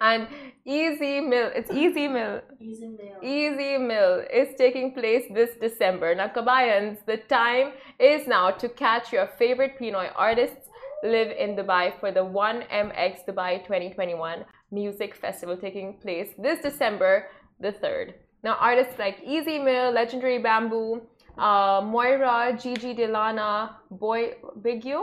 and 0.00 0.26
EZ 0.66 0.98
Mil. 1.00 1.50
It's 1.54 1.70
EZ 1.70 1.94
Mil. 2.16 2.40
Easy 2.60 2.88
mail. 2.88 3.18
EZ 3.22 3.78
Mil 3.80 4.24
is 4.32 4.48
taking 4.58 4.92
place 4.92 5.24
this 5.32 5.50
December. 5.60 6.16
Now, 6.16 6.26
Kabayans, 6.28 6.98
the 7.06 7.18
time 7.28 7.72
is 8.00 8.26
now 8.26 8.50
to 8.50 8.68
catch 8.68 9.12
your 9.12 9.28
favorite 9.38 9.78
Pinoy 9.80 10.10
artists 10.16 10.68
live 11.04 11.30
in 11.30 11.54
Dubai 11.54 11.92
for 12.00 12.10
the 12.10 12.24
1MX 12.24 13.24
Dubai 13.28 13.62
2021 13.62 14.44
Music 14.72 15.14
Festival 15.14 15.56
taking 15.56 15.96
place 16.02 16.30
this 16.38 16.60
December 16.60 17.28
the 17.60 17.70
3rd. 17.72 18.14
Now, 18.44 18.56
artists 18.60 18.98
like 18.98 19.22
EZ 19.26 19.46
Mil, 19.46 19.90
Legendary 19.90 20.38
Bamboo, 20.38 21.00
uh, 21.38 21.80
Moira, 21.82 22.56
Gigi 22.60 22.92
De 22.92 23.06
Lana, 23.06 23.76
Boy 23.90 24.34
Bigyo, 24.60 25.02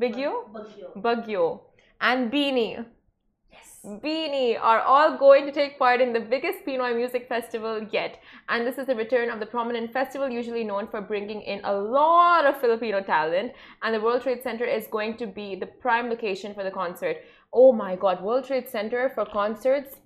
Bigyo, 0.00 0.50
Bagyo. 0.52 0.96
Bagyo, 0.96 1.60
and 2.00 2.32
Beanie. 2.32 2.84
Beanie 3.84 4.58
are 4.60 4.80
all 4.80 5.16
going 5.16 5.46
to 5.46 5.52
take 5.52 5.78
part 5.78 6.02
in 6.02 6.12
the 6.12 6.20
biggest 6.20 6.66
Pinoy 6.66 6.94
music 6.94 7.28
festival 7.28 7.86
yet. 7.92 8.20
And 8.48 8.66
this 8.66 8.76
is 8.76 8.86
the 8.86 8.94
return 8.94 9.30
of 9.30 9.40
the 9.40 9.46
prominent 9.46 9.90
festival, 9.90 10.28
usually 10.28 10.64
known 10.64 10.86
for 10.88 11.00
bringing 11.00 11.40
in 11.40 11.60
a 11.64 11.72
lot 11.72 12.44
of 12.44 12.60
Filipino 12.60 13.00
talent. 13.00 13.52
And 13.82 13.94
the 13.94 14.00
World 14.00 14.22
Trade 14.22 14.42
Center 14.42 14.66
is 14.66 14.86
going 14.88 15.16
to 15.16 15.26
be 15.26 15.54
the 15.54 15.66
prime 15.66 16.10
location 16.10 16.52
for 16.54 16.62
the 16.62 16.70
concert. 16.70 17.18
Oh 17.54 17.72
my 17.72 17.96
god, 17.96 18.22
World 18.22 18.46
Trade 18.46 18.68
Center 18.68 19.10
for 19.14 19.24
concerts, 19.24 19.96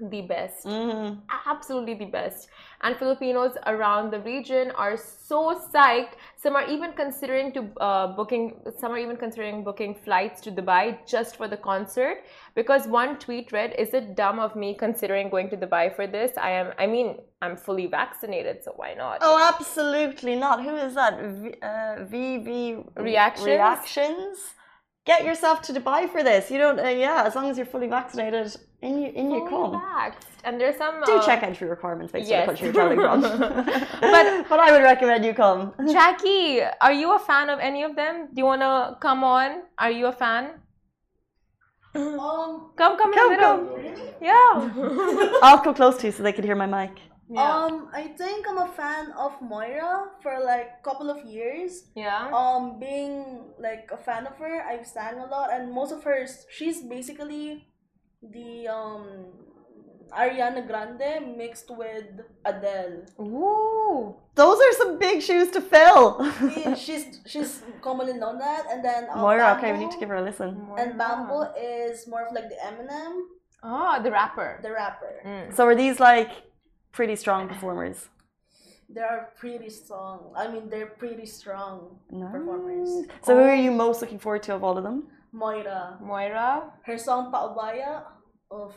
the 0.00 0.22
best 0.22 0.66
Mhm. 0.66 1.20
absolutely 1.46 1.94
the 1.94 2.06
best. 2.06 2.48
And 2.82 2.96
Filipinos 2.96 3.56
around 3.66 4.12
the 4.12 4.20
region 4.20 4.70
are 4.72 4.96
so 4.96 5.40
psyched. 5.72 6.12
Some 6.36 6.54
are 6.54 6.66
even 6.74 6.92
considering 6.92 7.52
to 7.52 7.60
uh, 7.80 8.06
booking. 8.18 8.44
Some 8.80 8.92
are 8.92 8.98
even 8.98 9.16
considering 9.16 9.64
booking 9.64 9.94
flights 9.94 10.40
to 10.42 10.52
Dubai 10.52 10.84
just 11.14 11.36
for 11.36 11.48
the 11.48 11.56
concert. 11.56 12.18
Because 12.54 12.86
one 12.86 13.18
tweet 13.18 13.50
read, 13.52 13.74
"Is 13.84 13.94
it 13.94 14.14
dumb 14.14 14.38
of 14.38 14.54
me 14.54 14.74
considering 14.74 15.28
going 15.28 15.48
to 15.50 15.56
Dubai 15.56 15.84
for 15.96 16.06
this? 16.06 16.38
I 16.38 16.50
am. 16.60 16.72
I 16.78 16.86
mean, 16.86 17.08
I'm 17.42 17.56
fully 17.56 17.86
vaccinated, 17.86 18.62
so 18.64 18.72
why 18.76 18.94
not?" 18.94 19.18
Oh, 19.22 19.36
absolutely 19.52 20.36
not. 20.36 20.62
Who 20.62 20.76
is 20.76 20.94
that? 20.94 21.18
V, 21.20 21.54
uh, 21.62 21.96
VV 22.12 22.84
Reactions? 22.96 23.46
Reactions. 23.46 24.38
Get 25.12 25.24
yourself 25.24 25.56
to 25.66 25.70
Dubai 25.78 26.00
for 26.14 26.22
this. 26.28 26.42
You 26.52 26.58
don't. 26.64 26.78
Uh, 26.78 26.88
yeah, 27.04 27.24
as 27.28 27.34
long 27.36 27.46
as 27.50 27.56
you're 27.58 27.72
fully 27.74 27.88
vaccinated, 27.98 28.46
in 28.86 28.92
you 29.02 29.08
in 29.20 29.26
you 29.34 29.40
Fully 29.48 29.50
come. 29.50 29.72
vaxxed. 29.80 30.34
And 30.44 30.60
there's 30.60 30.76
some. 30.82 30.94
Do 31.10 31.14
uh, 31.16 31.24
check 31.28 31.42
entry 31.42 31.66
requirements 31.76 32.10
based 32.12 32.28
yes. 32.28 32.36
on 32.36 32.42
the 32.42 32.48
country 32.48 32.64
you're 32.66 32.78
traveling 32.78 33.02
from. 33.06 33.18
But- 34.14 34.48
but 34.50 34.58
I 34.66 34.68
would 34.72 34.84
recommend 34.92 35.24
you 35.28 35.34
come. 35.44 35.60
Jackie, 35.96 36.60
are 36.86 36.92
you 37.00 37.08
a 37.18 37.20
fan 37.30 37.46
of 37.54 37.58
any 37.70 37.82
of 37.88 37.92
them? 38.00 38.14
Do 38.32 38.36
you 38.42 38.44
want 38.52 38.62
to 38.68 38.74
come 39.06 39.24
on? 39.24 39.48
Are 39.78 39.90
you 39.98 40.06
a 40.06 40.12
fan? 40.12 40.44
Um, 41.94 42.70
Come, 42.76 42.94
come, 43.00 43.12
Come, 43.12 43.12
in 43.14 43.18
the 43.24 43.28
middle. 43.36 43.56
come. 43.66 43.96
Yeah. 44.20 45.38
I'll 45.42 45.58
come 45.64 45.74
close 45.74 45.96
to 46.00 46.06
you 46.06 46.12
so 46.12 46.22
they 46.22 46.32
can 46.32 46.44
hear 46.44 46.54
my 46.64 46.66
mic. 46.66 46.92
Yeah. 47.30 47.64
Um, 47.64 47.88
I 47.92 48.08
think 48.08 48.48
I'm 48.48 48.58
a 48.58 48.68
fan 48.68 49.12
of 49.12 49.32
Moira 49.42 50.10
for 50.22 50.38
like 50.42 50.68
a 50.80 50.82
couple 50.84 51.10
of 51.10 51.24
years. 51.24 51.84
yeah. 51.94 52.30
Um, 52.32 52.78
being 52.80 53.44
like 53.58 53.90
a 53.92 53.96
fan 53.96 54.26
of 54.26 54.36
her, 54.38 54.62
I've 54.62 54.86
sang 54.86 55.18
a 55.18 55.26
lot, 55.26 55.52
and 55.52 55.72
most 55.72 55.92
of 55.92 56.02
hers, 56.04 56.46
she's 56.50 56.82
basically 56.82 57.68
the 58.22 58.68
um 58.68 59.04
Ariana 60.10 60.66
Grande 60.66 61.36
mixed 61.36 61.70
with 61.70 62.06
Adele. 62.44 63.04
Ooh. 63.20 64.16
Those 64.34 64.58
are 64.58 64.72
some 64.72 64.98
big 64.98 65.20
shoes 65.20 65.50
to 65.50 65.60
fill. 65.60 66.24
She's 66.76 67.20
she's 67.26 67.60
commonly 67.82 68.14
known 68.14 68.38
that, 68.38 68.64
and 68.70 68.82
then 68.84 69.06
um, 69.12 69.18
Moira, 69.20 69.54
okay, 69.58 69.72
we 69.72 69.78
need 69.78 69.90
to 69.90 69.98
give 69.98 70.08
her 70.08 70.16
a 70.16 70.22
listen. 70.22 70.66
And 70.78 70.96
Bamboo 70.96 71.44
is 71.60 72.06
more 72.08 72.24
of 72.26 72.32
like 72.32 72.48
the 72.48 72.56
Eminem, 72.64 73.12
Oh, 73.62 74.00
the 74.02 74.10
rapper. 74.10 74.60
the 74.62 74.70
rapper. 74.72 75.20
Mm. 75.26 75.54
So 75.54 75.66
are 75.66 75.74
these 75.74 75.98
like 76.00 76.30
pretty 76.92 77.16
strong 77.16 77.48
performers? 77.48 78.08
They 78.88 79.02
are 79.02 79.32
pretty 79.38 79.68
strong. 79.68 80.32
I 80.36 80.48
mean, 80.48 80.70
they're 80.70 80.86
pretty 80.86 81.26
strong 81.26 81.98
performers. 82.10 82.88
Nice. 82.88 83.06
So 83.22 83.34
who 83.36 83.42
are 83.42 83.54
you 83.54 83.70
most 83.70 84.00
looking 84.00 84.18
forward 84.18 84.42
to 84.44 84.54
of 84.54 84.64
all 84.64 84.78
of 84.78 84.84
them? 84.84 85.08
Moira, 85.32 85.98
Moira. 86.00 86.72
her 86.86 86.96
song 86.96 87.30
Paubaya 87.30 88.02
of 88.50 88.74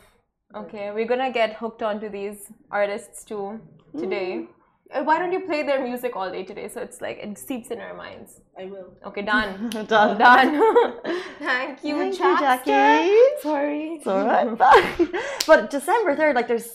Okay, 0.54 0.90
we're 0.92 1.06
gonna 1.06 1.32
get 1.32 1.54
hooked 1.54 1.82
onto 1.82 2.10
these 2.10 2.52
artists 2.70 3.24
too 3.24 3.58
today. 3.98 4.44
Uh, 4.44 4.61
Uh, 4.92 5.02
why 5.02 5.18
don't 5.18 5.32
you 5.32 5.40
play 5.40 5.62
their 5.62 5.82
music 5.82 6.14
all 6.16 6.30
day 6.30 6.44
today? 6.44 6.68
So 6.68 6.80
it's 6.80 7.00
like 7.00 7.18
it 7.18 7.38
seeps 7.38 7.70
in 7.70 7.80
our 7.80 7.94
minds. 7.94 8.40
I 8.58 8.66
will. 8.66 8.94
Okay, 9.06 9.22
done. 9.22 9.70
Done. 9.70 10.18
done. 10.18 10.94
Thank 11.38 11.82
you, 11.84 11.96
Thank 11.96 12.18
you, 12.18 12.38
Jackie. 12.38 13.40
Sorry. 13.40 13.94
It's 13.94 14.06
all 14.06 14.26
right. 14.26 14.58
But 15.46 15.70
December 15.70 16.14
3rd, 16.14 16.34
like, 16.34 16.48
there's 16.48 16.70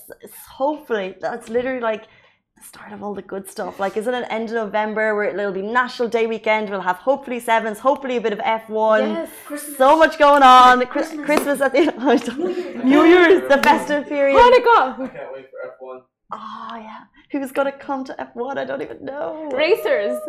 hopefully, 0.49 1.15
that's 1.21 1.47
literally 1.49 1.79
like 1.79 2.07
the 2.57 2.63
start 2.63 2.91
of 2.91 3.03
all 3.03 3.13
the 3.13 3.21
good 3.21 3.47
stuff. 3.47 3.79
Like, 3.79 3.95
isn't 3.95 4.13
it 4.13 4.25
end 4.29 4.49
of 4.49 4.55
November 4.55 5.15
where 5.15 5.25
it'll 5.25 5.51
be 5.51 5.61
National 5.61 6.09
Day 6.09 6.25
weekend? 6.25 6.69
We'll 6.69 6.81
have 6.81 6.97
hopefully 6.97 7.39
sevens, 7.39 7.79
hopefully 7.79 8.17
a 8.17 8.21
bit 8.21 8.33
of 8.33 8.39
F1. 8.39 9.13
Yes. 9.13 9.29
Christmas. 9.45 9.77
So 9.77 9.97
much 9.97 10.17
going 10.17 10.41
on. 10.41 10.85
Christmas. 10.87 11.25
Christmas 11.25 11.61
at 11.61 11.71
the 11.73 12.81
New 12.83 13.03
Year's, 13.05 13.47
the 13.47 13.61
festive 13.61 14.07
period. 14.07 14.37
Hanukkah. 14.37 14.99
I 14.99 15.07
can't 15.07 15.33
wait 15.33 15.45
for 15.51 15.69
F1. 15.69 16.01
Oh, 16.29 16.33
ah, 16.33 16.77
yeah. 16.77 17.03
Who's 17.31 17.51
going 17.51 17.71
to 17.71 17.77
come 17.77 18.03
to 18.05 18.13
F1? 18.13 18.57
I 18.57 18.63
don't 18.65 18.81
even 18.81 19.03
know. 19.03 19.49
Racers. 19.51 20.19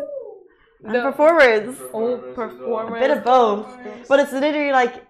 And 0.84 1.02
performers. 1.02 1.76
Oh, 1.92 2.18
Performers 2.34 2.38
as 2.38 2.38
well. 2.38 2.48
performers. 2.48 3.00
bit 3.00 3.10
of 3.10 3.24
both. 3.24 4.08
But 4.08 4.20
it's 4.20 4.32
literally 4.32 4.72
like, 4.72 5.04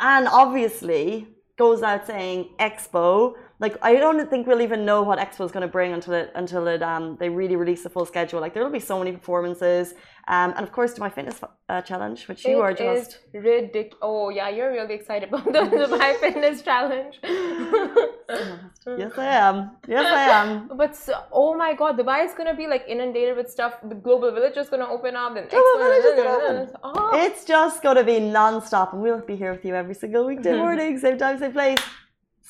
and 0.00 0.28
obviously 0.28 1.28
goes 1.56 1.82
out 1.82 2.06
saying 2.06 2.50
Expo. 2.58 3.34
Like 3.60 3.76
I 3.82 3.92
don't 3.96 4.30
think 4.30 4.46
we'll 4.46 4.60
even 4.68 4.84
know 4.84 5.02
what 5.02 5.18
Expo 5.18 5.44
is 5.44 5.50
going 5.50 5.66
to 5.68 5.72
bring 5.78 5.92
until 5.92 6.14
it 6.14 6.30
until 6.34 6.66
it 6.68 6.82
um 6.82 7.16
they 7.20 7.28
really 7.28 7.56
release 7.56 7.82
the 7.82 7.90
full 7.90 8.06
schedule. 8.06 8.40
Like 8.40 8.52
there 8.54 8.64
will 8.64 8.76
be 8.80 8.86
so 8.92 8.98
many 8.98 9.12
performances, 9.12 9.94
um 10.34 10.48
and 10.56 10.62
of 10.66 10.70
course 10.76 10.94
Dubai 10.94 11.10
Fitness 11.12 11.40
uh, 11.42 11.82
challenge, 11.82 12.28
which 12.28 12.44
you 12.44 12.60
are 12.60 12.72
just 12.72 13.18
ridiculous. 13.32 13.98
Oh 14.00 14.28
yeah, 14.38 14.48
you're 14.48 14.72
really 14.78 14.94
excited 15.00 15.28
about 15.30 15.44
the, 15.44 15.62
the 15.82 15.88
My 15.88 16.10
Fitness 16.22 16.62
Challenge. 16.62 17.14
yes 19.02 19.12
I 19.18 19.30
am, 19.48 19.56
yes 19.88 20.06
I 20.20 20.24
am. 20.40 20.48
But 20.82 20.94
so, 20.94 21.14
oh 21.32 21.54
my 21.64 21.74
god, 21.74 21.98
Dubai 21.98 22.18
is 22.24 22.34
gonna 22.38 22.54
be 22.62 22.66
like 22.74 22.84
inundated 22.86 23.36
with 23.36 23.50
stuff. 23.50 23.72
The 23.82 23.98
global 24.06 24.30
village 24.30 24.56
is 24.56 24.68
gonna 24.68 24.88
open 24.96 25.16
up. 25.16 25.34
Then 25.34 25.48
Global 25.48 25.66
Expo- 25.66 25.82
Village 25.84 26.06
is 26.10 26.14
gonna 26.20 26.36
open. 26.38 26.76
Oh. 26.84 27.10
It's 27.24 27.44
just 27.44 27.82
going 27.82 27.96
to 27.96 28.04
be 28.04 28.20
non-stop 28.20 28.92
and 28.92 29.02
we'll 29.02 29.20
be 29.20 29.36
here 29.36 29.52
with 29.52 29.64
you 29.64 29.74
every 29.74 29.94
single 29.94 30.24
weekday 30.26 30.56
morning, 30.56 30.98
same 30.98 31.18
time, 31.18 31.38
same 31.38 31.52
place. 31.52 31.78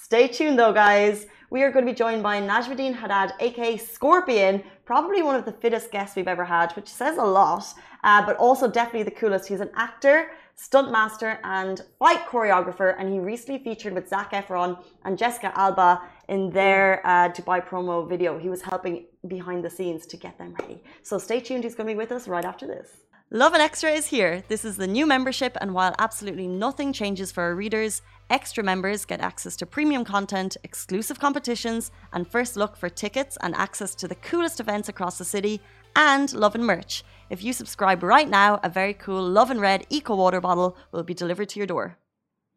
Stay 0.01 0.29
tuned 0.29 0.59
though, 0.59 0.73
guys. 0.73 1.27
We 1.51 1.63
are 1.65 1.73
going 1.73 1.85
to 1.85 1.93
be 1.93 1.97
joined 1.97 2.23
by 2.23 2.41
Najmuddin 2.41 2.95
Haddad, 2.95 3.35
aka 3.41 3.77
Scorpion, 3.77 4.63
probably 4.85 5.23
one 5.23 5.35
of 5.35 5.45
the 5.45 5.53
fittest 5.53 5.91
guests 5.91 6.15
we've 6.15 6.29
ever 6.29 6.45
had, 6.45 6.73
which 6.73 6.89
says 6.89 7.19
a 7.19 7.25
lot, 7.25 7.65
uh, 8.05 8.25
but 8.25 8.37
also 8.37 8.71
definitely 8.71 9.03
the 9.03 9.11
coolest. 9.11 9.49
He's 9.49 9.61
an 9.61 9.71
actor, 9.75 10.31
stunt 10.55 10.93
master, 10.93 11.41
and 11.43 11.83
fight 11.99 12.25
choreographer, 12.27 12.95
and 12.99 13.13
he 13.13 13.19
recently 13.19 13.63
featured 13.63 13.93
with 13.93 14.09
Zac 14.09 14.33
Efron 14.33 14.81
and 15.05 15.19
Jessica 15.19 15.53
Alba 15.57 16.01
in 16.29 16.51
their 16.51 17.05
uh, 17.05 17.29
Dubai 17.31 17.61
promo 17.67 18.09
video. 18.09 18.39
He 18.39 18.49
was 18.49 18.63
helping 18.63 19.07
behind 19.27 19.65
the 19.65 19.71
scenes 19.71 20.07
to 20.07 20.17
get 20.17 20.39
them 20.39 20.55
ready. 20.61 20.81
So 21.03 21.19
stay 21.19 21.41
tuned. 21.41 21.65
He's 21.65 21.75
going 21.75 21.89
to 21.89 21.93
be 21.93 21.99
with 21.99 22.13
us 22.13 22.29
right 22.29 22.45
after 22.45 22.69
this. 22.69 22.89
Lovin 23.31 23.61
Extra 23.61 23.91
is 23.91 24.07
here. 24.07 24.43
This 24.49 24.65
is 24.65 24.79
the 24.79 24.87
new 24.87 25.07
membership, 25.07 25.55
and 25.61 25.75
while 25.75 25.95
absolutely 25.99 26.47
nothing 26.47 26.95
changes 26.95 27.31
for 27.31 27.43
our 27.43 27.55
readers, 27.55 28.01
extra 28.31 28.63
members 28.65 29.05
get 29.05 29.21
access 29.21 29.57
to 29.57 29.67
premium 29.67 30.05
content, 30.05 30.57
exclusive 30.65 31.19
competitions, 31.19 31.91
and 32.13 32.27
first 32.27 32.57
look 32.57 32.77
for 32.77 32.89
tickets 32.89 33.39
and 33.41 33.55
access 33.55 33.95
to 33.97 34.09
the 34.09 34.15
coolest 34.17 34.61
events 34.61 34.89
across 34.89 35.19
the 35.19 35.25
city, 35.25 35.61
and 35.97 36.33
Lovin 36.33 36.65
merch. 36.65 37.05
If 37.31 37.43
you 37.43 37.53
subscribe 37.53 38.03
right 38.03 38.29
now, 38.29 38.61
a 38.63 38.69
very 38.69 38.95
cool 38.95 39.23
Lovin 39.23 39.61
Red 39.61 39.87
Eco 39.91 40.17
Water 40.17 40.41
bottle 40.41 40.77
will 40.93 41.03
be 41.03 41.15
delivered 41.15 41.49
to 41.51 41.61
your 41.61 41.67
door. 41.67 41.99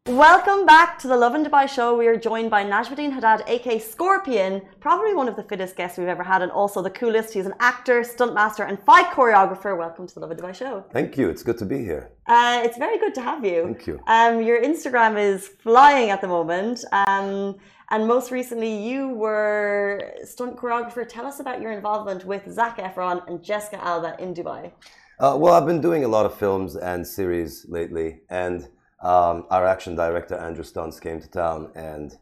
Welcome 0.07 0.65
back 0.65 0.97
to 1.01 1.07
the 1.07 1.15
Lovin 1.15 1.45
Dubai 1.45 1.69
show. 1.69 1.95
We 1.95 2.07
are 2.07 2.17
joined 2.17 2.49
by 2.49 2.65
Najmuddin 2.65 3.11
Haddad, 3.11 3.43
aka 3.45 3.77
Scorpion, 3.77 4.63
probably 4.79 5.13
one 5.13 5.27
of 5.27 5.35
the 5.35 5.43
fittest 5.43 5.75
guests 5.75 5.99
we've 5.99 6.07
ever 6.07 6.23
had, 6.23 6.41
and 6.41 6.51
also 6.51 6.81
the 6.81 6.89
coolest. 6.89 7.35
He's 7.35 7.45
an 7.45 7.53
actor, 7.59 8.01
stuntmaster, 8.01 8.67
and 8.67 8.79
fight 8.79 9.11
choreographer. 9.11 9.77
Welcome 9.77 10.07
to 10.07 10.13
the 10.15 10.21
Lovin 10.21 10.37
Dubai 10.37 10.55
show. 10.55 10.83
Thank 10.91 11.19
you. 11.19 11.29
It's 11.29 11.43
good 11.43 11.59
to 11.59 11.65
be 11.65 11.77
here. 11.83 12.09
Uh, 12.25 12.63
it's 12.65 12.79
very 12.79 12.97
good 12.97 13.13
to 13.13 13.21
have 13.21 13.45
you. 13.45 13.63
Thank 13.63 13.85
you. 13.85 13.99
Um, 14.07 14.41
your 14.41 14.59
Instagram 14.63 15.19
is 15.19 15.47
flying 15.47 16.09
at 16.09 16.19
the 16.19 16.27
moment. 16.27 16.83
Um, 16.91 17.57
and 17.91 18.07
most 18.07 18.31
recently, 18.31 18.73
you 18.89 19.09
were 19.09 20.13
stunt 20.23 20.57
choreographer. 20.57 21.07
Tell 21.07 21.27
us 21.27 21.39
about 21.39 21.61
your 21.61 21.71
involvement 21.71 22.25
with 22.25 22.51
Zac 22.51 22.79
Efron 22.79 23.27
and 23.27 23.43
Jessica 23.43 23.77
Alba 23.85 24.15
in 24.17 24.33
Dubai. 24.33 24.71
Uh, 25.19 25.37
well, 25.37 25.53
I've 25.53 25.67
been 25.67 25.79
doing 25.79 26.03
a 26.03 26.07
lot 26.07 26.25
of 26.25 26.33
films 26.33 26.75
and 26.75 27.05
series 27.05 27.67
lately, 27.69 28.21
and 28.31 28.67
um, 29.01 29.45
our 29.49 29.65
action 29.65 29.95
director 29.95 30.35
Andrew 30.35 30.63
Stunts 30.63 30.99
came 30.99 31.19
to 31.21 31.29
town, 31.29 31.71
and 31.75 32.17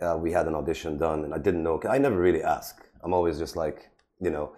uh, 0.00 0.16
we 0.16 0.32
had 0.32 0.46
an 0.46 0.54
audition 0.54 0.98
done, 0.98 1.24
and 1.24 1.34
I 1.34 1.38
didn't 1.38 1.62
know. 1.62 1.80
I 1.88 1.98
never 1.98 2.16
really 2.16 2.42
ask. 2.42 2.82
I'm 3.02 3.12
always 3.12 3.38
just 3.38 3.56
like, 3.56 3.90
you 4.20 4.30
know, 4.30 4.52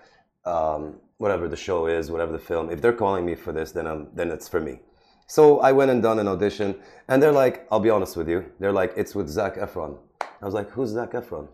um, 0.45 1.01
whatever 1.19 1.49
the 1.49 1.57
show 1.57 1.87
is, 1.87 2.11
whatever 2.11 2.33
the 2.33 2.39
film. 2.39 2.71
If 2.71 2.83
they're 2.83 2.93
calling 2.93 3.25
me 3.25 3.35
for 3.35 3.53
this, 3.53 3.73
then 3.73 3.87
I'm 3.87 4.09
then 4.15 4.31
it's 4.31 4.49
for 4.49 4.61
me. 4.61 4.81
So 5.27 5.61
I 5.61 5.73
went 5.73 5.91
and 5.91 6.03
done 6.03 6.19
an 6.19 6.29
audition, 6.29 6.77
and 7.09 7.23
they're 7.23 7.33
like, 7.33 7.67
I'll 7.71 7.81
be 7.81 7.91
honest 7.91 8.17
with 8.17 8.29
you, 8.29 8.45
they're 8.61 8.73
like, 8.73 8.93
it's 8.97 9.15
with 9.15 9.29
Zac 9.29 9.57
Efron. 9.57 9.97
I 10.21 10.45
was 10.45 10.53
like, 10.53 10.71
who's 10.71 10.91
Zac 10.91 11.13
Efron? 11.13 11.49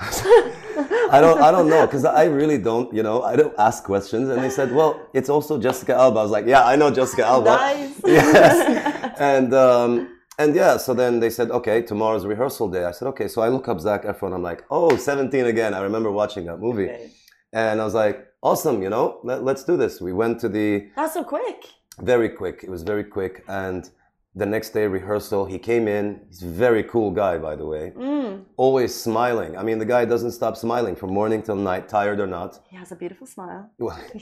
I 0.00 1.20
don't, 1.20 1.40
I 1.40 1.50
don't 1.50 1.68
know, 1.68 1.86
because 1.86 2.04
I 2.04 2.24
really 2.24 2.58
don't, 2.58 2.92
you 2.92 3.02
know, 3.02 3.22
I 3.22 3.36
don't 3.36 3.54
ask 3.58 3.84
questions. 3.84 4.28
And 4.28 4.42
they 4.42 4.50
said, 4.50 4.72
well, 4.72 5.08
it's 5.12 5.28
also 5.28 5.58
Jessica 5.58 5.94
Alba. 5.94 6.18
I 6.18 6.22
was 6.22 6.30
like, 6.30 6.46
yeah, 6.46 6.64
I 6.64 6.74
know 6.74 6.90
Jessica 6.90 7.26
Alba. 7.26 7.50
Nice. 7.50 8.00
Yes. 8.06 8.99
And, 9.20 9.54
um, 9.54 10.16
and 10.38 10.54
yeah, 10.54 10.76
so 10.78 10.94
then 10.94 11.20
they 11.20 11.30
said, 11.30 11.50
okay, 11.50 11.82
tomorrow's 11.82 12.24
rehearsal 12.26 12.68
day. 12.68 12.84
I 12.84 12.92
said, 12.92 13.06
okay. 13.08 13.28
So 13.28 13.42
I 13.42 13.48
look 13.48 13.68
up 13.68 13.78
Zac 13.78 14.04
Efron. 14.04 14.34
I'm 14.34 14.42
like, 14.42 14.64
oh, 14.70 14.96
17 14.96 15.44
again. 15.46 15.74
I 15.74 15.82
remember 15.82 16.10
watching 16.10 16.46
that 16.46 16.58
movie. 16.58 16.84
Okay. 16.88 17.10
And 17.52 17.80
I 17.80 17.84
was 17.84 17.94
like, 17.94 18.26
awesome, 18.42 18.82
you 18.82 18.88
know, 18.88 19.20
let, 19.22 19.44
let's 19.44 19.64
do 19.64 19.76
this. 19.76 20.00
We 20.00 20.12
went 20.12 20.40
to 20.40 20.48
the, 20.48 20.88
That's 20.96 21.14
so 21.14 21.24
quick. 21.24 21.66
very 22.00 22.30
quick. 22.30 22.60
It 22.64 22.70
was 22.70 22.82
very 22.82 23.04
quick. 23.04 23.44
And 23.48 23.90
the 24.36 24.46
next 24.46 24.70
day 24.70 24.86
rehearsal, 24.86 25.44
he 25.46 25.58
came 25.58 25.88
in. 25.88 26.20
He's 26.28 26.42
a 26.42 26.46
very 26.46 26.84
cool 26.84 27.10
guy, 27.10 27.36
by 27.36 27.56
the 27.56 27.66
way. 27.66 27.92
Mm. 27.96 28.44
Always 28.56 28.94
smiling. 28.94 29.58
I 29.58 29.62
mean, 29.64 29.78
the 29.78 29.84
guy 29.84 30.04
doesn't 30.04 30.30
stop 30.30 30.56
smiling 30.56 30.94
from 30.94 31.12
morning 31.12 31.42
till 31.42 31.56
night, 31.56 31.88
tired 31.88 32.20
or 32.20 32.28
not. 32.28 32.60
He 32.70 32.76
has 32.76 32.92
a 32.92 32.96
beautiful 32.96 33.26
smile. 33.26 33.68
Well, 33.78 34.00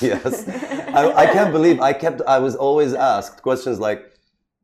yes. 0.00 0.48
I, 0.48 1.12
I 1.12 1.26
can't 1.26 1.52
believe 1.52 1.80
I 1.80 1.92
kept, 1.92 2.22
I 2.26 2.38
was 2.38 2.56
always 2.56 2.94
asked 2.94 3.42
questions 3.42 3.78
like, 3.78 4.09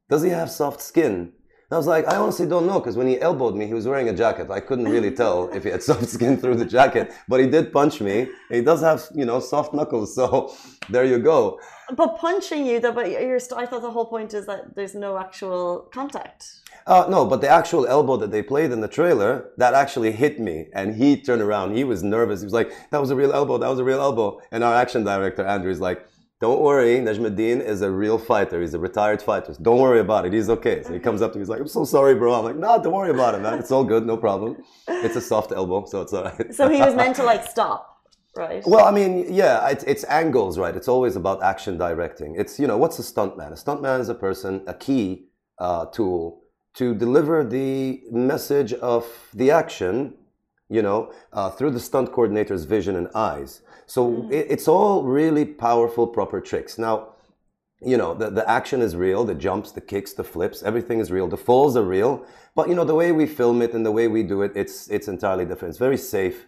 does 0.09 0.23
he 0.23 0.31
have 0.31 0.51
soft 0.51 0.81
skin? 0.81 1.33
And 1.69 1.75
I 1.75 1.79
was 1.79 1.89
like, 1.89 2.07
I 2.07 2.17
honestly 2.17 2.47
don't 2.47 2.65
know 2.67 2.79
because 2.79 2.97
when 2.97 3.09
he 3.09 3.21
elbowed 3.21 3.57
me, 3.57 3.67
he 3.67 3.75
was 3.75 3.89
wearing 3.89 4.09
a 4.09 4.13
jacket. 4.13 4.49
I 4.51 4.61
couldn't 4.61 4.89
really 4.89 5.11
tell 5.23 5.49
if 5.53 5.65
he 5.65 5.71
had 5.71 5.83
soft 5.91 6.07
skin 6.07 6.37
through 6.37 6.57
the 6.57 6.65
jacket, 6.65 7.13
but 7.29 7.41
he 7.41 7.49
did 7.49 7.73
punch 7.73 8.01
me. 8.01 8.29
He 8.51 8.61
does 8.61 8.81
have, 8.83 9.05
you 9.15 9.25
know, 9.25 9.41
soft 9.41 9.75
knuckles. 9.75 10.15
So 10.15 10.55
there 10.89 11.05
you 11.05 11.19
go. 11.19 11.59
But 11.97 12.19
punching 12.19 12.67
you, 12.67 12.79
though, 12.79 12.93
but 12.93 13.11
you're, 13.11 13.41
st- 13.41 13.61
I 13.61 13.67
thought 13.67 13.83
the 13.83 13.91
whole 13.91 14.07
point 14.07 14.35
is 14.35 14.47
that 14.47 14.77
there's 14.77 14.95
no 14.95 15.19
actual 15.19 15.89
contact. 15.93 16.53
Uh, 16.87 17.07
no, 17.09 17.27
but 17.27 17.41
the 17.41 17.49
actual 17.49 17.85
elbow 17.87 18.17
that 18.17 18.31
they 18.31 18.43
played 18.43 18.71
in 18.71 18.81
the 18.81 18.89
trailer, 18.89 19.51
that 19.57 19.75
actually 19.75 20.13
hit 20.13 20.39
me. 20.39 20.69
And 20.73 20.95
he 20.95 21.21
turned 21.21 21.43
around. 21.43 21.77
He 21.77 21.83
was 21.83 22.05
nervous. 22.05 22.41
He 22.41 22.47
was 22.47 22.53
like, 22.53 22.73
that 22.91 23.01
was 23.01 23.11
a 23.11 23.17
real 23.17 23.33
elbow. 23.33 23.59
That 23.59 23.69
was 23.69 23.81
a 23.81 23.85
real 23.85 24.01
elbow. 24.01 24.41
And 24.53 24.63
our 24.63 24.75
action 24.75 25.03
director, 25.03 25.45
Andrew, 25.45 25.71
is 25.71 25.81
like, 25.81 26.07
don't 26.41 26.61
worry. 26.61 26.99
Najmuddin 26.99 27.65
is 27.65 27.81
a 27.81 27.91
real 27.91 28.19
fighter. 28.19 28.61
He's 28.61 28.75
a 28.75 28.79
retired 28.79 29.23
fighter. 29.23 29.55
Don't 29.63 29.81
worry 29.81 30.01
about 30.01 30.27
it. 30.27 30.33
He's 30.33 30.51
okay. 30.51 30.83
So 30.83 30.93
he 30.93 30.99
comes 30.99 31.23
up 31.23 31.33
to 31.33 31.39
me. 31.39 31.43
He's 31.43 31.49
like, 31.49 31.61
I'm 31.61 31.69
so 31.69 31.85
sorry, 31.85 32.15
bro. 32.15 32.35
I'm 32.35 32.45
like, 32.45 32.57
no, 32.57 32.83
don't 32.83 32.93
worry 32.93 33.11
about 33.11 33.35
it, 33.35 33.41
man. 33.41 33.59
It's 33.59 33.71
all 33.71 33.85
good. 33.85 34.07
No 34.07 34.19
problem. 34.19 34.57
It's 34.87 35.17
a 35.17 35.21
soft 35.21 35.53
elbow. 35.53 35.87
So 35.87 36.03
it's 36.03 36.13
all 36.13 36.25
right. 36.25 36.55
So 36.55 36.69
he 36.69 36.81
was 36.81 36.95
meant 36.95 37.17
to 37.17 37.25
like 37.25 37.49
stop, 37.49 38.03
right? 38.37 38.63
Well, 38.67 38.85
I 38.85 38.91
mean, 38.91 39.33
yeah, 39.33 39.67
it's, 39.69 39.85
it's 39.85 40.05
angles, 40.05 40.59
right? 40.59 40.77
It's 40.77 40.89
always 40.89 41.17
about 41.17 41.43
action 41.43 41.79
directing. 41.79 42.35
It's, 42.37 42.59
you 42.59 42.67
know, 42.67 42.77
what's 42.77 42.99
a 42.99 43.03
stuntman? 43.03 43.53
A 43.53 43.55
stuntman 43.55 44.01
is 44.01 44.11
a 44.11 44.15
person, 44.15 44.63
a 44.67 44.75
key 44.75 45.29
uh, 45.59 45.87
tool 45.87 46.43
to 46.75 46.95
deliver 46.95 47.43
the 47.43 48.03
message 48.13 48.75
of 48.75 49.07
the 49.33 49.51
action, 49.51 50.13
you 50.69 50.83
know, 50.83 51.11
uh, 51.33 51.49
through 51.49 51.71
the 51.71 51.81
stunt 51.81 52.13
coordinator's 52.13 52.65
vision 52.65 52.95
and 52.95 53.09
eyes. 53.15 53.63
So 53.87 54.29
it, 54.31 54.47
it's 54.51 54.69
all 54.69 55.05
really 55.05 55.45
powerful, 55.45 56.07
proper 56.07 56.41
tricks. 56.41 56.79
Now, 56.79 57.09
you 57.81 57.97
know, 57.97 58.15
the, 58.15 58.31
the 58.31 58.49
action 58.49 58.81
is 58.83 58.97
real, 58.97 59.25
the 59.25 59.35
jumps, 59.35 59.73
the 59.73 59.81
kicks, 59.81 60.13
the 60.13 60.25
flips, 60.25 60.63
everything 60.63 60.99
is 60.99 61.11
real. 61.11 61.29
The 61.29 61.37
falls 61.37 61.77
are 61.77 61.85
real. 61.85 62.27
But, 62.55 62.69
you 62.69 62.75
know, 62.75 62.85
the 62.85 62.95
way 62.95 63.13
we 63.13 63.27
film 63.27 63.63
it 63.63 63.75
and 63.75 63.85
the 63.85 63.93
way 63.93 64.09
we 64.09 64.23
do 64.23 64.43
it, 64.43 64.53
it's, 64.55 64.89
it's 64.89 65.09
entirely 65.09 65.45
different. 65.45 65.71
It's 65.71 65.79
very 65.79 65.99
safe. 65.99 66.47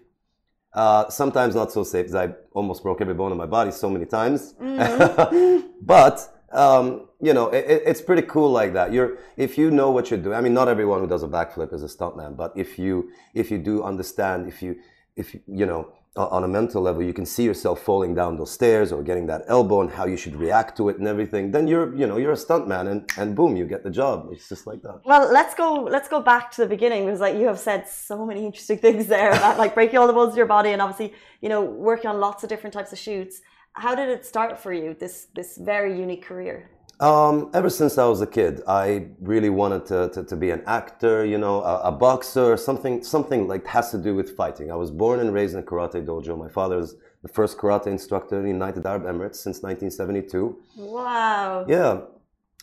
Uh, 0.72 1.08
sometimes 1.08 1.54
not 1.54 1.72
so 1.72 1.82
safe, 1.82 2.06
because 2.06 2.14
I 2.14 2.34
almost 2.52 2.82
broke 2.82 3.00
every 3.00 3.14
bone 3.14 3.32
in 3.32 3.38
my 3.38 3.46
body 3.46 3.70
so 3.70 3.88
many 3.88 4.04
times. 4.04 4.54
but 5.82 6.34
um, 6.52 7.08
you 7.20 7.34
know, 7.34 7.48
it, 7.48 7.82
it's 7.84 8.00
pretty 8.00 8.22
cool 8.22 8.50
like 8.50 8.72
that. 8.74 8.92
You're 8.92 9.18
if 9.36 9.58
you 9.58 9.70
know 9.70 9.90
what 9.90 10.10
you're 10.10 10.20
doing. 10.20 10.36
I 10.36 10.40
mean, 10.40 10.54
not 10.54 10.68
everyone 10.68 11.00
who 11.00 11.06
does 11.06 11.22
a 11.22 11.28
backflip 11.28 11.72
is 11.72 11.82
a 11.82 11.86
stuntman, 11.86 12.36
but 12.36 12.52
if 12.56 12.78
you 12.78 13.10
if 13.34 13.50
you 13.50 13.58
do 13.58 13.82
understand, 13.82 14.46
if 14.46 14.62
you 14.62 14.76
if 15.16 15.34
you, 15.34 15.40
you 15.46 15.66
know 15.66 15.92
on 16.26 16.44
a 16.44 16.48
mental 16.48 16.82
level, 16.82 17.02
you 17.02 17.12
can 17.12 17.26
see 17.26 17.44
yourself 17.44 17.80
falling 17.80 18.14
down 18.14 18.36
those 18.36 18.50
stairs 18.50 18.92
or 18.92 19.02
getting 19.02 19.26
that 19.26 19.44
elbow 19.46 19.80
and 19.80 19.90
how 19.90 20.06
you 20.06 20.16
should 20.16 20.36
react 20.36 20.76
to 20.76 20.88
it 20.88 20.98
and 20.98 21.06
everything. 21.06 21.50
Then 21.50 21.68
you're 21.68 21.94
you 21.94 22.06
know 22.06 22.16
you're 22.16 22.32
a 22.32 22.36
stuntman 22.36 22.90
and 22.90 23.10
and 23.16 23.36
boom, 23.36 23.56
you 23.56 23.64
get 23.66 23.84
the 23.84 23.90
job. 23.90 24.28
It's 24.32 24.48
just 24.48 24.66
like 24.66 24.82
that. 24.82 25.00
Well, 25.04 25.32
let's 25.32 25.54
go. 25.54 25.74
Let's 25.82 26.08
go 26.08 26.20
back 26.20 26.50
to 26.52 26.62
the 26.62 26.66
beginning 26.68 27.04
because, 27.06 27.20
like, 27.20 27.36
you 27.36 27.46
have 27.46 27.58
said 27.58 27.88
so 27.88 28.26
many 28.26 28.44
interesting 28.44 28.78
things 28.86 29.06
there 29.06 29.30
about 29.30 29.58
like 29.58 29.74
breaking 29.74 29.98
all 29.98 30.06
the 30.06 30.12
bones 30.12 30.32
of 30.32 30.36
your 30.36 30.46
body 30.46 30.70
and 30.70 30.82
obviously, 30.82 31.14
you 31.40 31.48
know, 31.48 31.62
working 31.62 32.10
on 32.10 32.20
lots 32.20 32.42
of 32.42 32.48
different 32.48 32.74
types 32.74 32.92
of 32.92 32.98
shoots. 32.98 33.40
How 33.72 33.94
did 33.94 34.08
it 34.08 34.26
start 34.26 34.58
for 34.58 34.72
you? 34.72 34.96
This 34.98 35.28
this 35.34 35.56
very 35.56 35.98
unique 35.98 36.24
career. 36.24 36.70
Um, 37.00 37.50
ever 37.54 37.70
since 37.70 37.96
I 37.96 38.06
was 38.06 38.20
a 38.20 38.26
kid, 38.26 38.60
I 38.66 39.06
really 39.20 39.50
wanted 39.50 39.86
to, 39.86 40.08
to, 40.14 40.24
to 40.24 40.36
be 40.36 40.50
an 40.50 40.62
actor, 40.66 41.24
you 41.24 41.38
know, 41.38 41.62
a, 41.62 41.80
a 41.82 41.92
boxer, 41.92 42.56
something, 42.56 43.04
something 43.04 43.46
like 43.46 43.64
has 43.68 43.92
to 43.92 43.98
do 43.98 44.16
with 44.16 44.36
fighting. 44.36 44.72
I 44.72 44.74
was 44.74 44.90
born 44.90 45.20
and 45.20 45.32
raised 45.32 45.54
in 45.54 45.60
a 45.60 45.62
karate 45.62 46.04
dojo. 46.04 46.36
My 46.36 46.48
father 46.48 46.78
is 46.80 46.96
the 47.22 47.28
first 47.28 47.56
karate 47.56 47.86
instructor 47.86 48.36
in 48.38 48.42
the 48.42 48.50
United 48.50 48.84
Arab 48.84 49.04
Emirates 49.04 49.36
since 49.36 49.62
1972. 49.62 50.58
Wow. 50.76 51.64
Yeah. 51.68 52.00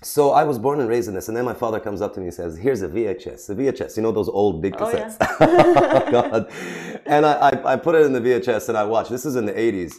So 0.03 0.31
I 0.31 0.43
was 0.43 0.59
born 0.59 0.81
and 0.81 0.89
raised 0.89 1.07
in 1.07 1.13
this, 1.15 1.29
and 1.29 1.37
then 1.37 1.45
my 1.45 1.53
father 1.53 1.79
comes 1.79 2.01
up 2.01 2.13
to 2.15 2.19
me 2.19 2.25
and 2.25 2.33
says, 2.33 2.57
"Here's 2.57 2.81
a 2.81 2.89
VHS, 2.89 3.49
a 3.49 3.55
VHS. 3.55 3.95
You 3.95 4.03
know 4.03 4.11
those 4.11 4.27
old 4.27 4.61
big 4.61 4.75
Oh, 4.77 4.89
yeah. 4.91 5.07
cassettes." 5.07 5.37
oh, 5.39 6.11
God. 6.11 6.51
And 7.05 7.25
I, 7.25 7.31
I, 7.49 7.73
I 7.73 7.75
put 7.77 7.95
it 7.95 8.01
in 8.05 8.11
the 8.11 8.19
VHS 8.19 8.67
and 8.67 8.77
I 8.77 8.83
watched. 8.83 9.09
This 9.09 9.25
is 9.25 9.37
in 9.37 9.45
the 9.45 9.53
'80s, 9.53 9.93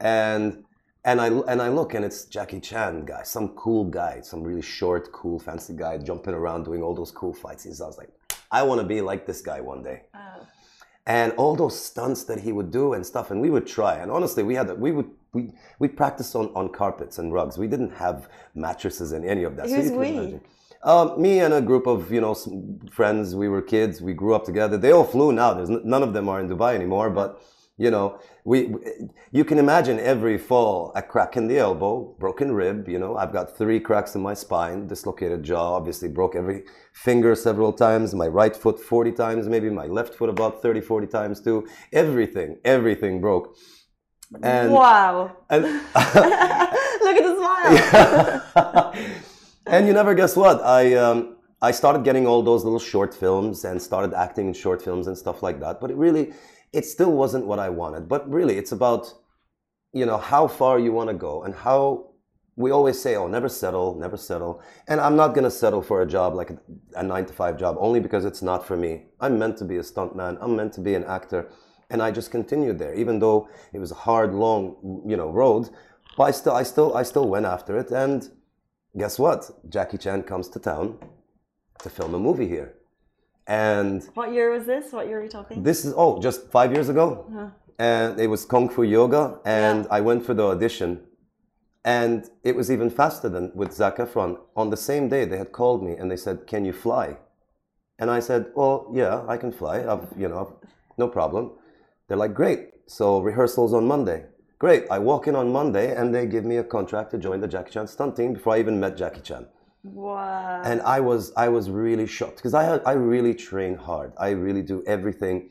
and 0.00 0.64
and 1.08 1.22
I 1.22 1.28
and 1.52 1.62
I 1.62 1.68
look 1.70 1.94
and 1.94 2.04
it's 2.04 2.26
Jackie 2.26 2.60
Chan 2.60 3.06
guy, 3.06 3.22
some 3.22 3.48
cool 3.64 3.84
guy, 3.84 4.20
some 4.20 4.42
really 4.42 4.66
short, 4.78 5.10
cool, 5.10 5.38
fancy 5.38 5.74
guy 5.74 5.96
jumping 5.96 6.34
around 6.34 6.64
doing 6.64 6.82
all 6.82 6.94
those 6.94 7.10
cool 7.10 7.32
fight 7.32 7.60
scenes. 7.60 7.80
I 7.80 7.86
was 7.86 7.96
like, 7.96 8.10
I 8.50 8.62
want 8.62 8.82
to 8.82 8.86
be 8.86 9.00
like 9.00 9.26
this 9.26 9.40
guy 9.40 9.60
one 9.60 9.82
day. 9.82 10.02
And 11.06 11.32
all 11.38 11.56
those 11.56 11.82
stunts 11.82 12.24
that 12.24 12.40
he 12.40 12.52
would 12.52 12.70
do 12.70 12.92
and 12.92 13.06
stuff, 13.12 13.30
and 13.30 13.40
we 13.40 13.48
would 13.48 13.66
try. 13.66 13.94
And 14.02 14.10
honestly, 14.10 14.42
we 14.42 14.54
had 14.54 14.78
we 14.78 14.90
would 14.92 15.10
we 15.32 15.52
we 15.78 15.88
practiced 15.88 16.36
on, 16.36 16.46
on 16.54 16.68
carpets 16.80 17.16
and 17.18 17.32
rugs. 17.32 17.56
We 17.56 17.68
didn't 17.68 17.94
have 18.06 18.28
mattresses 18.54 19.12
and 19.12 19.24
any 19.24 19.44
of 19.44 19.56
that. 19.56 19.70
Who's 19.70 19.88
can 19.88 19.98
we? 19.98 20.40
Um, 20.82 21.20
me 21.20 21.40
and 21.40 21.54
a 21.54 21.62
group 21.62 21.86
of 21.86 22.12
you 22.12 22.20
know 22.20 22.34
some 22.34 22.80
friends. 22.98 23.34
We 23.34 23.48
were 23.48 23.62
kids. 23.62 24.02
We 24.02 24.12
grew 24.12 24.34
up 24.34 24.44
together. 24.44 24.76
They 24.76 24.92
all 24.92 25.04
flew 25.04 25.32
now. 25.32 25.54
There's 25.54 25.70
n- 25.70 25.80
none 25.84 26.02
of 26.02 26.12
them 26.12 26.28
are 26.28 26.38
in 26.42 26.48
Dubai 26.50 26.74
anymore. 26.74 27.08
But 27.08 27.40
you 27.78 27.90
know, 27.90 28.18
we 28.44 28.74
you 29.30 29.44
can 29.44 29.58
imagine 29.58 29.98
every 30.00 30.36
fall 30.36 30.92
a 30.96 31.02
crack 31.02 31.36
in 31.36 31.46
the 31.46 31.58
elbow, 31.58 32.16
broken 32.18 32.52
rib. 32.52 32.88
You 32.88 32.98
know, 32.98 33.16
I've 33.16 33.32
got 33.32 33.56
three 33.56 33.78
cracks 33.78 34.14
in 34.14 34.20
my 34.20 34.34
spine, 34.34 34.86
dislocated 34.88 35.44
jaw. 35.44 35.76
Obviously, 35.76 36.08
broke 36.08 36.34
every 36.34 36.64
finger 36.92 37.34
several 37.34 37.72
times. 37.72 38.14
My 38.14 38.26
right 38.26 38.54
foot 38.54 38.80
40 38.80 39.12
times, 39.12 39.48
maybe 39.48 39.70
my 39.70 39.86
left 39.86 40.14
foot 40.14 40.28
about 40.28 40.60
30, 40.60 40.80
40 40.80 41.06
times 41.06 41.40
too. 41.40 41.66
Everything, 41.92 42.58
everything 42.64 43.20
broke. 43.20 43.56
And 44.42 44.72
wow. 44.72 45.36
and 45.48 45.64
Look 47.08 47.16
at 47.16 47.24
the 47.24 47.36
smile. 48.54 48.92
and 49.66 49.86
you 49.86 49.92
never 49.92 50.14
guess 50.14 50.36
what? 50.36 50.60
I 50.62 50.94
um, 50.94 51.36
I 51.62 51.70
started 51.70 52.04
getting 52.04 52.26
all 52.26 52.42
those 52.42 52.64
little 52.64 52.78
short 52.78 53.14
films 53.14 53.64
and 53.64 53.80
started 53.80 54.14
acting 54.14 54.48
in 54.48 54.54
short 54.54 54.82
films 54.82 55.06
and 55.06 55.16
stuff 55.16 55.42
like 55.42 55.60
that. 55.60 55.80
But 55.80 55.90
it 55.90 55.96
really, 55.96 56.32
it 56.72 56.84
still 56.84 57.12
wasn't 57.12 57.46
what 57.46 57.58
I 57.58 57.68
wanted. 57.68 58.08
But 58.08 58.28
really, 58.30 58.56
it's 58.58 58.72
about 58.72 59.12
you 59.92 60.06
know 60.06 60.18
how 60.18 60.48
far 60.48 60.78
you 60.78 60.92
want 60.92 61.08
to 61.08 61.14
go 61.14 61.42
and 61.42 61.54
how 61.54 62.08
we 62.58 62.72
always 62.72 63.00
say, 63.00 63.14
oh, 63.14 63.28
never 63.28 63.48
settle, 63.48 63.94
never 63.94 64.16
settle. 64.16 64.60
And 64.88 65.00
I'm 65.00 65.14
not 65.14 65.28
going 65.28 65.44
to 65.44 65.50
settle 65.50 65.80
for 65.80 66.02
a 66.02 66.06
job 66.06 66.34
like 66.34 66.50
a, 66.50 66.58
a 66.96 67.04
nine 67.04 67.24
to 67.26 67.32
five 67.32 67.56
job 67.56 67.76
only 67.78 68.00
because 68.00 68.24
it's 68.24 68.42
not 68.42 68.66
for 68.66 68.76
me. 68.76 69.04
I'm 69.20 69.38
meant 69.38 69.56
to 69.58 69.64
be 69.64 69.76
a 69.76 69.82
stuntman. 69.82 70.38
I'm 70.40 70.56
meant 70.56 70.72
to 70.72 70.80
be 70.80 70.96
an 70.96 71.04
actor. 71.04 71.48
And 71.88 72.02
I 72.02 72.10
just 72.10 72.32
continued 72.32 72.80
there, 72.80 72.92
even 72.94 73.20
though 73.20 73.48
it 73.72 73.78
was 73.78 73.92
a 73.92 73.94
hard, 73.94 74.34
long, 74.34 75.04
you 75.06 75.16
know, 75.16 75.30
road. 75.30 75.70
But 76.16 76.24
I 76.24 76.30
still, 76.32 76.52
I 76.52 76.64
still, 76.64 76.96
I 76.96 77.04
still 77.04 77.28
went 77.28 77.46
after 77.46 77.78
it. 77.78 77.92
And 77.92 78.28
guess 78.96 79.20
what? 79.20 79.48
Jackie 79.68 79.96
Chan 79.96 80.24
comes 80.24 80.48
to 80.48 80.58
town 80.58 80.98
to 81.82 81.88
film 81.88 82.12
a 82.14 82.18
movie 82.18 82.48
here. 82.48 82.74
And 83.48 84.04
What 84.14 84.32
year 84.32 84.50
was 84.50 84.66
this? 84.66 84.92
What 84.92 85.06
year 85.08 85.18
are 85.18 85.22
we 85.22 85.28
talking? 85.28 85.62
this 85.62 85.84
is, 85.86 85.94
oh, 85.96 86.20
just 86.20 86.50
five 86.50 86.70
years 86.72 86.88
ago. 86.90 87.24
Uh-huh. 87.30 87.48
And 87.78 88.20
it 88.20 88.26
was 88.28 88.44
Kung 88.44 88.68
Fu 88.68 88.82
Yoga. 88.82 89.38
And 89.44 89.84
Yeah. 89.84 89.96
I 89.96 90.00
went 90.02 90.24
for 90.26 90.34
the 90.34 90.44
audition. 90.44 91.00
And 91.84 92.28
it 92.44 92.54
was 92.54 92.70
even 92.70 92.90
faster 92.90 93.28
than 93.30 93.50
with 93.54 93.72
Zac 93.72 93.96
Efron. 93.96 94.38
On 94.54 94.68
the 94.68 94.76
same 94.76 95.08
day, 95.08 95.24
they 95.24 95.38
had 95.38 95.52
called 95.52 95.82
me 95.82 95.92
and 95.92 96.10
they 96.10 96.16
said, 96.16 96.46
Can 96.46 96.64
you 96.66 96.74
fly? 96.74 97.16
And 97.98 98.10
I 98.10 98.20
said, 98.20 98.52
Well, 98.54 98.90
yeah, 98.92 99.24
I 99.26 99.36
can 99.38 99.50
fly. 99.52 99.76
I've, 99.90 100.06
you 100.16 100.28
know, 100.28 100.56
no 100.98 101.08
problem. 101.08 101.52
They're 102.06 102.18
like, 102.18 102.34
Great. 102.34 102.60
So 102.86 103.20
rehearsals 103.20 103.72
on 103.72 103.86
Monday. 103.86 104.26
Great. 104.58 104.84
I 104.90 104.98
walk 104.98 105.26
in 105.28 105.34
on 105.36 105.50
Monday 105.52 105.94
and 105.94 106.14
they 106.14 106.26
give 106.26 106.44
me 106.44 106.56
a 106.58 106.64
contract 106.64 107.12
to 107.12 107.18
join 107.18 107.40
the 107.40 107.48
Jackie 107.48 107.70
Chan 107.70 107.86
stunt 107.86 108.16
team 108.16 108.34
before 108.34 108.54
I 108.56 108.58
even 108.58 108.78
met 108.78 108.96
Jackie 108.96 109.20
Chan 109.22 109.46
Wow. 109.92 110.62
and 110.64 110.80
I 110.82 111.00
was 111.00 111.32
I 111.36 111.48
was 111.48 111.70
really 111.70 112.06
shocked 112.06 112.36
because 112.36 112.54
I 112.54 112.76
I 112.78 112.92
really 112.92 113.34
train 113.34 113.74
hard. 113.76 114.12
I 114.18 114.30
really 114.30 114.62
do 114.62 114.82
everything. 114.86 115.50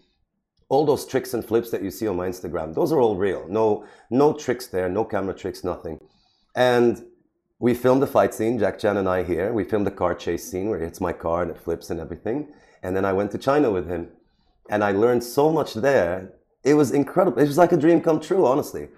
All 0.69 0.85
those 0.85 1.05
tricks 1.05 1.33
and 1.33 1.43
flips 1.45 1.71
that 1.71 1.81
you 1.81 1.91
see 1.91 2.07
on 2.07 2.17
my 2.17 2.27
Instagram, 2.27 2.73
those 2.75 2.91
are 2.91 2.99
all 2.99 3.15
real. 3.15 3.47
No 3.47 3.85
no 4.09 4.33
tricks 4.33 4.67
there, 4.67 4.89
no 4.89 5.03
camera 5.05 5.33
tricks, 5.33 5.63
nothing. 5.63 5.99
And 6.55 7.03
we 7.59 7.73
filmed 7.73 8.01
the 8.01 8.07
fight 8.07 8.33
scene, 8.33 8.59
Jack 8.59 8.77
Chan 8.79 8.97
and 8.97 9.09
I 9.09 9.23
here. 9.23 9.51
We 9.51 9.63
filmed 9.63 9.87
the 9.87 9.91
car 9.91 10.13
chase 10.13 10.49
scene 10.49 10.69
where 10.69 10.79
he 10.79 10.85
hits 10.85 11.01
my 11.01 11.13
car 11.13 11.41
and 11.41 11.51
it 11.51 11.57
flips 11.57 11.89
and 11.89 11.99
everything. 11.99 12.53
And 12.83 12.95
then 12.95 13.05
I 13.05 13.13
went 13.13 13.31
to 13.31 13.37
China 13.39 13.71
with 13.71 13.87
him, 13.87 14.09
and 14.69 14.83
I 14.83 14.91
learned 14.91 15.23
so 15.23 15.51
much 15.51 15.73
there. 15.73 16.33
It 16.63 16.75
was 16.75 16.91
incredible. 16.91 17.39
It 17.41 17.47
was 17.47 17.57
like 17.57 17.71
a 17.71 17.77
dream 17.77 18.01
come 18.01 18.19
true, 18.19 18.45
honestly. 18.45 18.89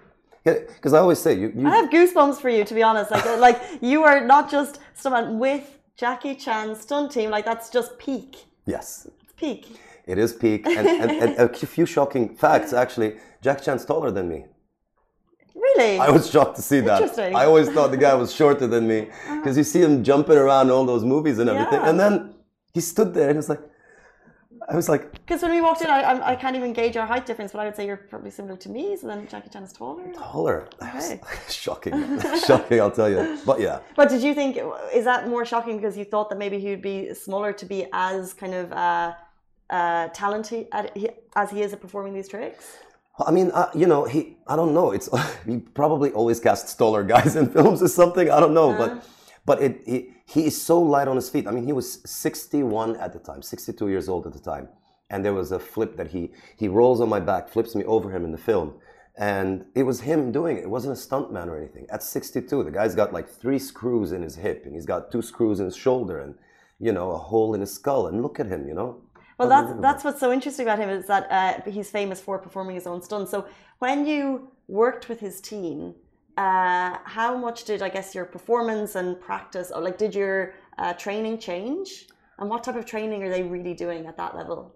Because 0.44 0.94
I 0.94 0.98
always 0.98 1.18
say 1.18 1.34
you, 1.38 1.52
you 1.54 1.66
I 1.68 1.76
have 1.76 1.90
goosebumps 1.90 2.40
for 2.40 2.48
you, 2.48 2.64
to 2.64 2.74
be 2.74 2.82
honest. 2.82 3.10
Like, 3.10 3.38
like 3.38 3.62
you 3.82 4.02
are 4.04 4.20
not 4.24 4.50
just 4.50 4.80
someone 4.94 5.38
with 5.38 5.78
Jackie 5.96 6.34
Chan's 6.34 6.80
stunt 6.80 7.12
team. 7.12 7.30
Like 7.30 7.44
that's 7.44 7.68
just 7.70 7.98
peak. 7.98 8.46
yes, 8.66 9.06
It's 9.22 9.32
peak. 9.34 9.66
It 10.06 10.18
is 10.18 10.32
peak, 10.32 10.66
and, 10.66 10.88
and, 11.02 11.10
and 11.10 11.38
a 11.38 11.48
few 11.54 11.86
shocking 11.86 12.34
facts. 12.34 12.72
Actually, 12.72 13.16
Jackie 13.42 13.64
Chan's 13.66 13.84
taller 13.84 14.10
than 14.10 14.28
me. 14.28 14.44
Really? 15.54 15.98
I 15.98 16.10
was 16.10 16.30
shocked 16.30 16.56
to 16.56 16.62
see 16.62 16.80
that. 16.80 17.18
I 17.18 17.44
always 17.44 17.68
thought 17.70 17.90
the 17.90 17.96
guy 17.96 18.14
was 18.14 18.32
shorter 18.34 18.66
than 18.66 18.88
me 18.88 19.00
uh-huh. 19.08 19.36
because 19.36 19.56
you 19.58 19.64
see 19.64 19.80
him 19.82 20.02
jumping 20.02 20.36
around 20.38 20.66
in 20.68 20.72
all 20.72 20.86
those 20.86 21.04
movies 21.04 21.38
and 21.38 21.50
everything, 21.50 21.80
Yeah. 21.80 21.90
and 21.90 22.00
then 22.00 22.34
he 22.72 22.80
stood 22.80 23.12
there 23.14 23.28
and 23.28 23.36
it 23.36 23.42
was 23.44 23.48
like, 23.48 23.60
I 24.70 24.76
was 24.76 24.88
like, 24.88 25.12
Because 25.12 25.42
when 25.42 25.50
we 25.50 25.60
walked 25.60 25.82
in, 25.82 25.88
I, 25.88 26.00
I, 26.02 26.30
I 26.32 26.36
can't 26.36 26.54
even 26.56 26.72
gauge 26.72 26.96
our 26.96 27.06
height 27.06 27.26
difference, 27.26 27.50
but 27.52 27.58
I 27.58 27.64
would 27.64 27.74
say 27.74 27.86
you're 27.86 27.96
probably 27.96 28.30
similar 28.30 28.56
to 28.56 28.68
me. 28.68 28.96
So 28.96 29.08
then 29.08 29.26
Jackie 29.28 29.50
Chan 29.50 29.64
is 29.64 29.72
taller. 29.72 30.12
taller. 30.12 30.68
Okay. 30.82 31.20
shocking, 31.48 32.20
shocking. 32.46 32.80
I'll 32.80 32.90
tell 32.90 33.10
you. 33.10 33.38
But 33.44 33.60
yeah, 33.60 33.80
But 33.96 34.08
did 34.08 34.22
you 34.22 34.32
think 34.34 34.58
is 34.94 35.04
that 35.04 35.28
more 35.28 35.44
shocking 35.44 35.76
because 35.76 35.98
you 35.98 36.04
thought 36.04 36.28
that 36.30 36.38
maybe 36.38 36.58
he 36.60 36.70
would 36.70 36.82
be 36.82 37.12
smaller 37.14 37.52
to 37.52 37.66
be 37.66 37.86
as 37.92 38.32
kind 38.32 38.54
of 38.54 38.72
uh, 38.72 39.14
uh, 39.70 40.08
talented 40.08 40.68
as 40.72 41.50
he 41.50 41.62
is 41.62 41.72
at 41.72 41.80
performing 41.80 42.14
these 42.14 42.28
tricks? 42.28 42.76
I 43.18 43.32
mean, 43.32 43.50
uh, 43.50 43.70
you 43.74 43.86
know, 43.86 44.04
he. 44.04 44.36
I 44.46 44.56
don't 44.56 44.72
know. 44.72 44.92
It's 44.92 45.08
he 45.46 45.58
probably 45.58 46.10
always 46.12 46.40
casts 46.40 46.74
taller 46.74 47.02
guys 47.02 47.36
in 47.36 47.48
films 47.50 47.82
or 47.82 47.88
something. 47.88 48.30
I 48.30 48.40
don't 48.40 48.54
know, 48.54 48.72
but 48.72 49.04
but 49.50 49.60
it 49.60 49.82
he, 49.84 49.98
he 50.34 50.46
is 50.46 50.62
so 50.62 50.80
light 50.80 51.08
on 51.08 51.16
his 51.16 51.28
feet. 51.28 51.48
I 51.48 51.50
mean, 51.50 51.64
he 51.64 51.72
was 51.72 52.00
61 52.04 52.94
at 53.04 53.12
the 53.12 53.18
time, 53.18 53.42
62 53.42 53.88
years 53.88 54.08
old 54.08 54.24
at 54.28 54.32
the 54.32 54.38
time, 54.38 54.68
and 55.10 55.24
there 55.24 55.34
was 55.34 55.50
a 55.50 55.58
flip 55.58 55.96
that 55.96 56.08
he 56.12 56.30
he 56.56 56.68
rolls 56.68 57.00
on 57.00 57.08
my 57.08 57.18
back, 57.18 57.48
flips 57.48 57.74
me 57.74 57.82
over 57.82 58.12
him 58.14 58.24
in 58.24 58.30
the 58.30 58.44
film, 58.50 58.74
and 59.18 59.64
it 59.74 59.82
was 59.82 60.02
him 60.02 60.30
doing 60.30 60.56
it. 60.56 60.62
It 60.62 60.70
wasn't 60.70 60.96
a 60.96 61.00
stuntman 61.06 61.48
or 61.48 61.56
anything. 61.58 61.84
At 61.90 62.04
62, 62.04 62.62
the 62.62 62.70
guy's 62.70 62.94
got 62.94 63.12
like 63.12 63.28
three 63.28 63.58
screws 63.58 64.12
in 64.12 64.22
his 64.22 64.36
hip, 64.36 64.66
and 64.66 64.72
he's 64.76 64.86
got 64.86 65.10
two 65.10 65.20
screws 65.20 65.58
in 65.58 65.66
his 65.66 65.76
shoulder, 65.76 66.20
and 66.20 66.36
you 66.78 66.92
know, 66.92 67.10
a 67.10 67.18
hole 67.18 67.52
in 67.56 67.60
his 67.60 67.74
skull. 67.74 68.06
And 68.06 68.22
look 68.22 68.38
at 68.38 68.46
him, 68.46 68.68
you 68.68 68.74
know. 68.74 69.02
Well, 69.36 69.48
that's 69.48 69.72
that's 69.80 70.04
what's 70.04 70.20
so 70.20 70.30
interesting 70.32 70.64
about 70.66 70.78
him 70.78 70.90
is 70.90 71.08
that 71.08 71.24
uh, 71.38 71.68
he's 71.68 71.90
famous 71.90 72.20
for 72.20 72.38
performing 72.38 72.76
his 72.76 72.86
own 72.86 73.02
stunts. 73.02 73.32
So 73.32 73.46
when 73.80 74.06
you 74.06 74.52
worked 74.68 75.08
with 75.08 75.18
his 75.18 75.40
team, 75.40 75.96
uh, 76.36 76.98
how 77.04 77.36
much 77.36 77.64
did 77.64 77.82
I 77.82 77.88
guess 77.88 78.14
your 78.14 78.24
performance 78.24 78.94
and 78.94 79.20
practice, 79.20 79.70
or 79.70 79.80
like, 79.82 79.98
did 79.98 80.14
your 80.14 80.54
uh, 80.78 80.92
training 80.94 81.38
change? 81.38 82.06
And 82.38 82.48
what 82.48 82.64
type 82.64 82.76
of 82.76 82.86
training 82.86 83.22
are 83.22 83.28
they 83.28 83.42
really 83.42 83.74
doing 83.74 84.06
at 84.06 84.16
that 84.16 84.34
level? 84.34 84.74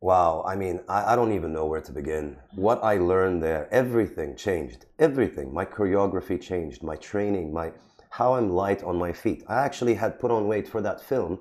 Wow, 0.00 0.44
I 0.46 0.56
mean, 0.56 0.80
I, 0.88 1.12
I 1.12 1.16
don't 1.16 1.32
even 1.32 1.52
know 1.52 1.66
where 1.66 1.80
to 1.80 1.92
begin. 1.92 2.36
What 2.54 2.84
I 2.84 2.98
learned 2.98 3.42
there, 3.42 3.66
everything 3.72 4.36
changed. 4.36 4.84
Everything. 4.98 5.52
My 5.54 5.64
choreography 5.64 6.40
changed, 6.40 6.82
my 6.82 6.96
training, 6.96 7.52
my 7.52 7.72
how 8.10 8.34
I'm 8.34 8.50
light 8.50 8.82
on 8.82 8.96
my 8.98 9.12
feet. 9.12 9.44
I 9.48 9.56
actually 9.56 9.94
had 9.94 10.18
put 10.18 10.30
on 10.30 10.48
weight 10.48 10.68
for 10.68 10.80
that 10.80 11.00
film. 11.00 11.38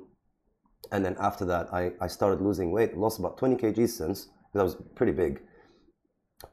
And 0.92 1.06
then 1.06 1.16
after 1.20 1.46
that, 1.46 1.74
I, 1.74 1.92
I 2.02 2.08
started 2.08 2.42
losing 2.42 2.72
weight. 2.72 2.98
Lost 2.98 3.20
about 3.20 3.38
20 3.38 3.56
kgs 3.56 3.90
since, 3.90 4.26
because 4.26 4.60
I 4.60 4.64
was 4.64 4.78
pretty 4.96 5.14
big. 5.14 5.42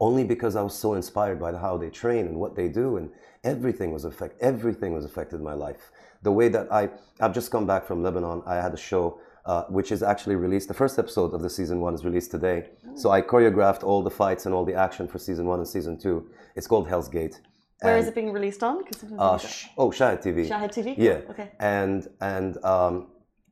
Only 0.01 0.25
because 0.25 0.57
I 0.57 0.63
was 0.63 0.75
so 0.75 0.95
inspired 0.95 1.41
by 1.41 1.53
how 1.53 1.77
they 1.77 1.91
train 1.91 2.27
and 2.27 2.37
what 2.39 2.55
they 2.55 2.69
do, 2.69 2.97
and 2.97 3.11
everything 3.45 3.93
was 3.93 4.05
affect. 4.05 4.41
Everything 4.41 4.93
was 4.93 5.05
affected 5.05 5.37
in 5.37 5.45
my 5.45 5.55
life. 5.55 5.91
The 6.23 6.33
way 6.33 6.49
that 6.49 6.73
I, 6.73 6.89
I've 7.21 7.35
just 7.35 7.51
come 7.51 7.67
back 7.67 7.85
from 7.87 8.03
Lebanon. 8.03 8.43
I 8.47 8.57
had 8.57 8.73
a 8.73 8.77
show 8.77 9.21
uh, 9.45 9.65
which 9.65 9.91
is 9.91 10.03
actually 10.03 10.37
released. 10.37 10.69
The 10.69 10.75
first 10.75 10.99
episode 10.99 11.35
of 11.35 11.43
the 11.43 11.51
season 11.51 11.81
one 11.81 11.95
is 11.95 12.05
released 12.05 12.31
today. 12.31 12.71
So 12.95 13.11
I 13.11 13.21
choreographed 13.23 13.83
all 13.83 14.03
the 14.03 14.11
fights 14.11 14.47
and 14.47 14.55
all 14.55 14.65
the 14.65 14.75
action 14.75 15.09
for 15.09 15.19
season 15.19 15.47
one 15.47 15.59
and 15.59 15.67
season 15.69 15.99
two. 15.99 16.31
It's 16.55 16.67
called 16.69 16.89
Hell's 16.89 17.09
Gate. 17.09 17.41
Where 17.81 17.97
is 17.97 18.07
And, 18.07 18.13
it 18.13 18.15
being 18.15 18.33
released 18.33 18.63
on? 18.63 18.85
Uh, 19.19 19.39
sh- 19.39 19.67
oh, 19.77 19.91
Shahid 19.91 20.23
TV. 20.23 20.49
Shahid 20.49 20.73
TV? 20.73 20.95
Yeah. 20.97 21.21
Okay. 21.31 21.51
And 21.59 22.07
and 22.21 22.65
um, 22.65 23.09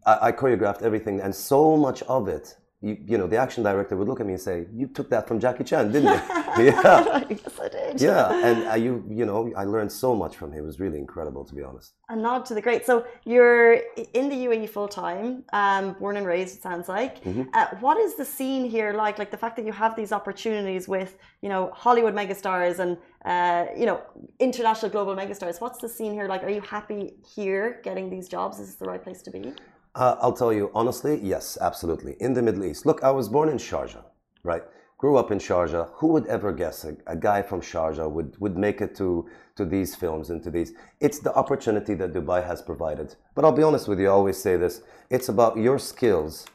I, 0.07 0.29
I 0.29 0.33
choreographed 0.33 0.83
everything, 0.83 1.21
and 1.21 1.35
so 1.35 1.77
much 1.77 2.03
of 2.03 2.29
it, 2.29 2.57
you, 2.83 2.97
you 3.07 3.19
know, 3.19 3.27
the 3.27 3.37
action 3.37 3.63
director 3.63 3.95
would 3.95 4.09
look 4.09 4.21
at 4.21 4.27
me 4.27 4.33
and 4.33 4.41
say, 4.41 4.67
"You 4.75 4.87
took 4.87 5.11
that 5.11 5.29
from 5.29 5.39
Jackie 5.39 5.65
Chan, 5.65 5.93
didn't 5.93 6.09
you?" 6.15 6.21
yeah. 6.59 7.25
yes, 7.29 7.61
I 7.61 7.69
did. 7.69 8.01
Yeah, 8.01 8.47
and 8.47 8.69
I, 8.69 8.77
you 8.77 9.05
you 9.11 9.27
know 9.27 9.53
I 9.55 9.65
learned 9.65 9.93
so 9.93 10.17
much 10.17 10.37
from 10.37 10.51
him. 10.53 10.65
It 10.65 10.67
was 10.67 10.81
really 10.81 10.99
incredible, 10.99 11.45
to 11.45 11.55
be 11.55 11.63
honest. 11.63 11.93
A 12.09 12.17
nod 12.17 12.47
to 12.47 12.55
the 12.55 12.63
great. 12.63 12.87
So 12.87 13.05
you're 13.25 13.75
in 14.15 14.31
the 14.31 14.37
UAE 14.47 14.71
full 14.71 14.89
time, 14.89 15.45
um, 15.53 15.93
born 16.01 16.17
and 16.17 16.27
raised. 16.27 16.57
It 16.57 16.63
sounds 16.63 16.89
like. 16.89 17.23
Mm-hmm. 17.23 17.43
Uh, 17.53 17.67
what 17.81 17.99
is 17.99 18.17
the 18.17 18.25
scene 18.25 18.65
here 18.69 18.95
like? 18.95 19.19
Like 19.19 19.31
the 19.31 19.37
fact 19.37 19.57
that 19.57 19.67
you 19.67 19.73
have 19.73 19.95
these 19.95 20.11
opportunities 20.11 20.89
with 20.89 21.19
you 21.43 21.51
know 21.51 21.71
Hollywood 21.75 22.15
megastars 22.15 22.79
and 22.79 22.97
uh, 23.27 23.67
you 23.77 23.85
know 23.85 24.01
international 24.39 24.91
global 24.91 25.15
megastars. 25.15 25.61
What's 25.61 25.79
the 25.79 25.89
scene 25.89 26.15
here 26.15 26.29
like? 26.29 26.43
Are 26.43 26.55
you 26.59 26.63
happy 26.63 27.15
here 27.37 27.81
getting 27.85 28.09
these 28.09 28.27
jobs? 28.27 28.59
Is 28.59 28.69
this 28.69 28.77
the 28.77 28.87
right 28.87 29.03
place 29.03 29.21
to 29.23 29.31
be? 29.31 29.53
Uh, 29.95 30.17
I'll 30.21 30.33
tell 30.33 30.53
you 30.53 30.71
honestly, 30.75 31.19
yes, 31.23 31.59
absolutely. 31.61 32.17
In 32.21 32.33
the 32.35 32.43
Middle 32.43 32.65
East, 32.65 32.87
look, 32.87 33.03
I 33.03 33.11
was 33.11 33.29
born 33.29 33.49
in 33.49 33.57
Sharjah, 33.57 34.05
right? 34.45 34.63
Grew 34.99 35.17
up 35.17 35.31
in 35.33 35.39
Sharjah. 35.39 35.91
Who 35.95 36.09
would 36.09 36.27
ever 36.27 36.53
guess 36.53 36.85
a, 36.85 36.97
a 37.07 37.17
guy 37.17 37.43
from 37.43 37.61
Sharjah 37.61 38.09
would, 38.11 38.39
would 38.41 38.57
make 38.57 38.81
it 38.81 38.95
to, 38.97 39.29
to 39.57 39.65
these 39.65 39.97
films 39.97 40.31
and 40.31 40.43
to 40.45 40.51
these? 40.51 40.73
It's 41.01 41.19
the 41.19 41.35
opportunity 41.35 41.95
that 41.95 42.13
Dubai 42.13 42.47
has 42.47 42.63
provided. 42.63 43.17
But 43.35 43.45
I'll 43.45 43.53
be 43.53 43.63
honest 43.63 43.89
with 43.89 43.99
you, 43.99 44.07
I 44.07 44.11
always 44.13 44.39
say 44.41 44.57
this 44.57 44.83
it's 45.09 45.29
about 45.29 45.57
your 45.57 45.79
skills 45.79 46.47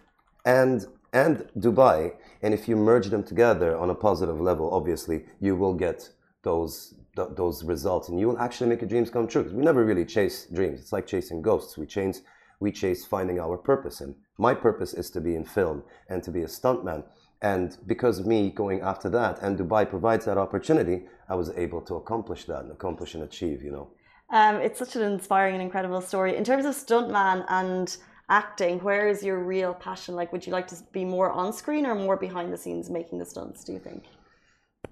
and, 0.45 0.85
and 1.11 1.49
Dubai. 1.57 2.13
And 2.41 2.53
if 2.53 2.69
you 2.69 2.75
merge 2.77 3.07
them 3.07 3.23
together 3.23 3.75
on 3.77 3.89
a 3.89 3.95
positive 3.95 4.39
level, 4.39 4.69
obviously, 4.71 5.25
you 5.41 5.55
will 5.55 5.73
get 5.73 6.09
those, 6.43 6.93
th- 7.15 7.29
those 7.35 7.63
results 7.63 8.07
and 8.09 8.19
you 8.19 8.27
will 8.27 8.39
actually 8.39 8.69
make 8.69 8.81
your 8.81 8.89
dreams 8.89 9.09
come 9.09 9.27
true. 9.27 9.43
'Cause 9.43 9.53
we 9.53 9.63
never 9.63 9.83
really 9.83 10.05
chase 10.05 10.45
dreams. 10.45 10.79
It's 10.79 10.93
like 10.93 11.07
chasing 11.07 11.41
ghosts. 11.41 11.77
We 11.77 11.87
chase, 11.87 12.21
we 12.59 12.71
chase 12.71 13.05
finding 13.05 13.39
our 13.39 13.57
purpose. 13.57 14.01
in. 14.01 14.15
my 14.37 14.53
purpose 14.53 14.93
is 14.93 15.09
to 15.11 15.21
be 15.21 15.35
in 15.35 15.45
film 15.45 15.83
and 16.09 16.23
to 16.23 16.31
be 16.31 16.41
a 16.41 16.47
stuntman. 16.47 17.03
And 17.41 17.77
because 17.85 18.19
of 18.19 18.25
me 18.25 18.49
going 18.49 18.81
after 18.81 19.09
that 19.09 19.41
and 19.41 19.57
Dubai 19.57 19.89
provides 19.89 20.25
that 20.25 20.37
opportunity, 20.37 21.03
I 21.29 21.35
was 21.35 21.51
able 21.55 21.81
to 21.81 21.95
accomplish 21.95 22.45
that 22.45 22.63
and 22.63 22.71
accomplish 22.71 23.13
and 23.13 23.23
achieve, 23.23 23.61
you 23.61 23.71
know. 23.71 23.87
Um, 24.29 24.55
it's 24.55 24.79
such 24.79 24.95
an 24.95 25.03
inspiring 25.03 25.53
and 25.53 25.61
incredible 25.61 26.01
story. 26.01 26.35
In 26.35 26.43
terms 26.43 26.65
of 26.65 26.73
stuntman 26.73 27.45
and 27.49 27.95
acting, 28.29 28.79
where 28.79 29.07
is 29.07 29.23
your 29.23 29.39
real 29.39 29.73
passion? 29.73 30.15
Like, 30.15 30.31
would 30.33 30.45
you 30.45 30.51
like 30.51 30.67
to 30.69 30.77
be 30.91 31.05
more 31.05 31.31
on 31.31 31.53
screen 31.53 31.85
or 31.85 31.95
more 31.95 32.17
behind 32.17 32.51
the 32.51 32.57
scenes 32.57 32.89
making 32.89 33.19
the 33.19 33.25
stunts? 33.25 33.63
Do 33.63 33.73
you 33.73 33.79
think? 33.79 34.03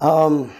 Um, 0.01 0.51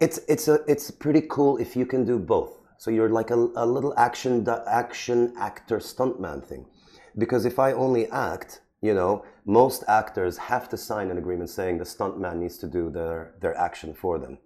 it's 0.00 0.18
it's 0.28 0.48
a 0.48 0.60
it's 0.66 0.90
pretty 0.90 1.22
cool 1.28 1.56
if 1.58 1.76
you 1.76 1.86
can 1.86 2.04
do 2.04 2.18
both. 2.18 2.52
So 2.78 2.90
you're 2.90 3.08
like 3.08 3.30
a, 3.30 3.48
a 3.56 3.66
little 3.66 3.94
action 3.96 4.46
action 4.66 5.34
actor 5.38 5.78
stuntman 5.78 6.44
thing, 6.44 6.66
because 7.16 7.44
if 7.44 7.58
I 7.58 7.72
only 7.72 8.06
act, 8.10 8.60
you 8.82 8.94
know, 8.94 9.24
most 9.44 9.84
actors 9.88 10.36
have 10.36 10.68
to 10.68 10.76
sign 10.76 11.10
an 11.10 11.18
agreement 11.18 11.50
saying 11.50 11.78
the 11.78 11.84
stuntman 11.84 12.36
needs 12.36 12.58
to 12.58 12.66
do 12.66 12.90
their 12.90 13.34
their 13.40 13.56
action 13.56 13.94
for 13.94 14.18
them. 14.18 14.38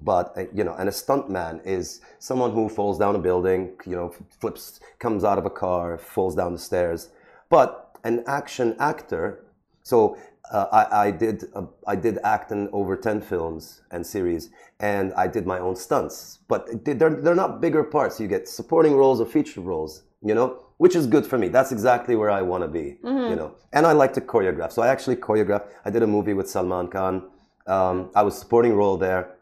But 0.00 0.36
uh, 0.36 0.44
you 0.52 0.64
know, 0.64 0.74
and 0.74 0.88
a 0.88 0.92
stuntman 0.92 1.64
is 1.66 2.00
someone 2.18 2.52
who 2.52 2.68
falls 2.68 2.98
down 2.98 3.14
a 3.16 3.18
building, 3.18 3.76
you 3.86 3.96
know, 3.96 4.14
flips, 4.40 4.80
comes 4.98 5.24
out 5.24 5.38
of 5.38 5.46
a 5.46 5.50
car, 5.50 5.98
falls 5.98 6.34
down 6.34 6.52
the 6.52 6.58
stairs. 6.58 7.10
But 7.50 7.98
an 8.04 8.24
action 8.26 8.76
actor, 8.78 9.44
so 9.82 10.16
uh, 10.50 10.66
I, 10.72 11.06
I 11.06 11.10
did 11.10 11.44
uh, 11.54 11.62
I 11.86 11.96
did 11.96 12.18
act 12.22 12.52
in 12.52 12.68
over 12.72 12.96
ten 12.96 13.20
films 13.20 13.82
and 13.90 14.06
series, 14.06 14.50
and 14.80 15.12
I 15.14 15.26
did 15.26 15.46
my 15.46 15.58
own 15.58 15.76
stunts. 15.76 16.40
But 16.48 16.84
they're 16.84 17.14
they're 17.22 17.34
not 17.34 17.60
bigger 17.60 17.82
parts. 17.82 18.20
You 18.20 18.28
get 18.28 18.48
supporting 18.48 18.94
roles 18.94 19.20
or 19.20 19.26
feature 19.26 19.60
roles, 19.60 20.02
you 20.22 20.34
know, 20.34 20.62
which 20.78 20.94
is 20.96 21.06
good 21.06 21.26
for 21.26 21.38
me. 21.38 21.48
That's 21.48 21.72
exactly 21.72 22.14
where 22.16 22.30
I 22.30 22.42
want 22.42 22.62
to 22.62 22.68
be, 22.68 22.98
you 23.30 23.36
know. 23.36 23.54
And 23.72 23.86
I 23.86 23.92
like 23.92 24.12
to 24.14 24.20
choreograph. 24.20 24.72
So 24.72 24.82
I 24.82 24.88
actually 24.88 25.16
choreographed. 25.16 25.68
I 25.84 25.90
did 25.90 26.02
a 26.02 26.06
movie 26.06 26.34
with 26.34 26.48
Salman 26.48 26.88
Khan. 26.88 27.30
Um, 27.66 28.10
I 28.14 28.22
was 28.22 28.38
supporting 28.38 28.74
role 28.74 28.98
there. 28.98 29.36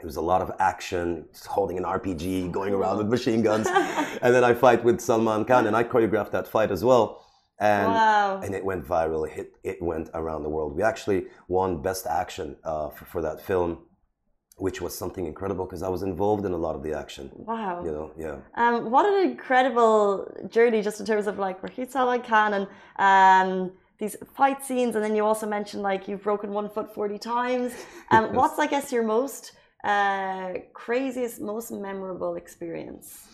It 0.00 0.06
was 0.06 0.16
a 0.16 0.20
lot 0.22 0.42
of 0.42 0.52
action, 0.60 1.26
just 1.32 1.46
holding 1.46 1.76
an 1.76 1.84
RPG, 1.84 2.52
going 2.52 2.72
around 2.72 2.98
with 2.98 3.08
machine 3.08 3.42
guns, 3.42 3.66
and 4.22 4.32
then 4.32 4.44
I 4.44 4.54
fight 4.54 4.84
with 4.84 5.00
Salman 5.00 5.44
Khan, 5.44 5.66
and 5.66 5.76
I 5.76 5.82
choreographed 5.82 6.30
that 6.30 6.46
fight 6.46 6.70
as 6.70 6.84
well. 6.84 7.27
And 7.60 7.88
Wow. 7.92 8.40
and 8.44 8.54
it 8.54 8.64
went 8.64 8.86
viral. 8.86 9.26
It 9.26 9.32
hit, 9.32 9.52
it 9.64 9.82
went 9.82 10.10
around 10.14 10.42
the 10.44 10.48
world. 10.48 10.76
We 10.76 10.82
actually 10.82 11.26
won 11.48 11.82
Best 11.82 12.06
Action 12.06 12.56
uh, 12.64 12.88
for, 12.90 13.04
for 13.06 13.22
that 13.22 13.40
film, 13.40 13.78
which 14.58 14.80
was 14.80 14.96
something 14.96 15.26
incredible 15.26 15.64
because 15.66 15.82
I 15.82 15.88
was 15.88 16.02
involved 16.02 16.44
in 16.46 16.52
a 16.52 16.56
lot 16.56 16.74
of 16.76 16.82
the 16.84 16.92
action. 16.96 17.30
Wow. 17.34 17.84
You 17.84 17.90
know, 17.90 18.12
yeah. 18.16 18.36
Um, 18.54 18.90
what 18.92 19.06
an 19.06 19.28
incredible 19.30 20.32
journey, 20.48 20.82
just 20.82 21.00
in 21.00 21.06
terms 21.06 21.26
of 21.26 21.38
like 21.38 21.60
Rahid 21.62 21.90
Salman 21.90 22.22
Khan 22.22 22.54
and 22.54 22.66
um, 23.08 23.72
these 23.98 24.14
fight 24.36 24.64
scenes, 24.64 24.94
and 24.94 25.02
then 25.04 25.16
you 25.16 25.24
also 25.24 25.46
mentioned 25.46 25.82
like 25.82 26.06
you've 26.06 26.22
broken 26.22 26.52
one 26.52 26.68
foot 26.70 26.94
forty 26.94 27.18
times. 27.18 27.72
Um, 28.12 28.24
Yes. 28.26 28.34
What's 28.36 28.58
I 28.58 28.66
guess 28.68 28.92
your 28.92 29.02
most 29.02 29.52
uh, 29.84 30.52
craziest, 30.72 31.40
most 31.40 31.70
memorable 31.72 32.36
experience? 32.36 33.26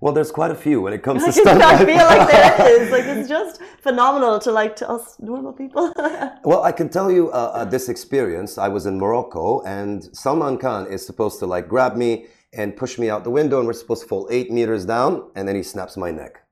Well, 0.00 0.14
there's 0.14 0.30
quite 0.30 0.50
a 0.50 0.54
few 0.54 0.80
when 0.80 0.92
it 0.94 1.02
comes 1.02 1.22
to 1.24 1.28
I 1.28 1.32
stunt. 1.32 1.86
feel 1.86 1.96
like 2.06 2.30
there 2.30 2.80
is. 2.82 2.90
Like 2.90 3.04
it's 3.04 3.28
just 3.28 3.60
phenomenal 3.82 4.38
to 4.40 4.50
like 4.50 4.74
to 4.76 4.88
us 4.88 5.16
normal 5.20 5.52
people. 5.52 5.92
Well, 6.42 6.62
I 6.62 6.72
can 6.72 6.88
tell 6.88 7.10
you 7.12 7.30
uh, 7.32 7.52
uh, 7.54 7.64
this 7.66 7.88
experience. 7.90 8.56
I 8.56 8.68
was 8.68 8.86
in 8.86 8.98
Morocco, 8.98 9.60
and 9.62 10.04
Salman 10.16 10.56
Khan 10.56 10.86
is 10.90 11.04
supposed 11.04 11.38
to 11.40 11.46
like 11.46 11.68
grab 11.68 11.96
me 11.96 12.26
and 12.54 12.74
push 12.76 12.98
me 12.98 13.10
out 13.10 13.24
the 13.24 13.30
window, 13.30 13.58
and 13.58 13.66
we're 13.66 13.74
supposed 13.74 14.02
to 14.02 14.08
fall 14.08 14.26
eight 14.30 14.50
meters 14.50 14.86
down, 14.86 15.30
and 15.36 15.46
then 15.46 15.54
he 15.54 15.62
snaps 15.62 15.96
my 15.98 16.10
neck. 16.10 16.42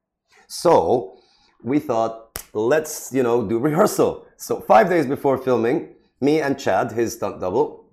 So 0.47 1.17
we 1.65 1.79
thought, 1.79 2.39
let's 2.53 3.11
you 3.15 3.23
know 3.23 3.47
do 3.49 3.59
rehearsal. 3.59 4.27
So 4.37 4.61
five 4.61 4.89
days 4.91 5.07
before 5.07 5.39
filming, 5.39 5.95
me 6.21 6.41
and 6.43 6.59
Chad, 6.59 6.93
his 6.93 7.15
stunt 7.15 7.41
double, 7.41 7.87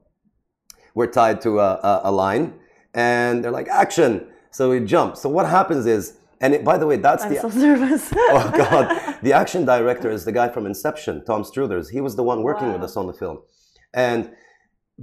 we're 0.94 1.08
tied 1.12 1.39
to 1.41 1.60
a, 1.62 1.72
a, 1.91 2.02
a 2.06 2.12
line, 2.12 2.56
and 2.94 3.41
they're 3.41 3.52
like 3.60 3.70
action. 3.70 4.28
So 4.56 4.70
we 4.70 4.80
jump. 4.80 5.18
So 5.18 5.28
what 5.28 5.46
happens 5.50 5.86
is, 5.86 6.18
and 6.39 6.54
it, 6.54 6.63
by 6.63 6.78
the 6.78 6.88
way, 6.88 6.96
that's 6.96 7.24
I'm 7.24 7.34
the 7.34 7.41
so 7.41 7.50
nervous. 7.50 8.10
oh 8.15 8.54
god. 8.58 9.18
The 9.22 9.34
action 9.34 9.65
director 9.65 10.10
is 10.10 10.24
the 10.24 10.32
guy 10.32 10.48
from 10.48 10.65
inception 10.65 11.26
tom 11.26 11.44
struthers. 11.44 11.89
He 11.89 12.00
was 12.00 12.15
the 12.15 12.24
one 12.24 12.41
working 12.41 12.72
with 12.72 12.82
us 12.82 12.96
on 12.96 13.06
the 13.06 13.12
film. 13.12 13.39
And 13.94 14.32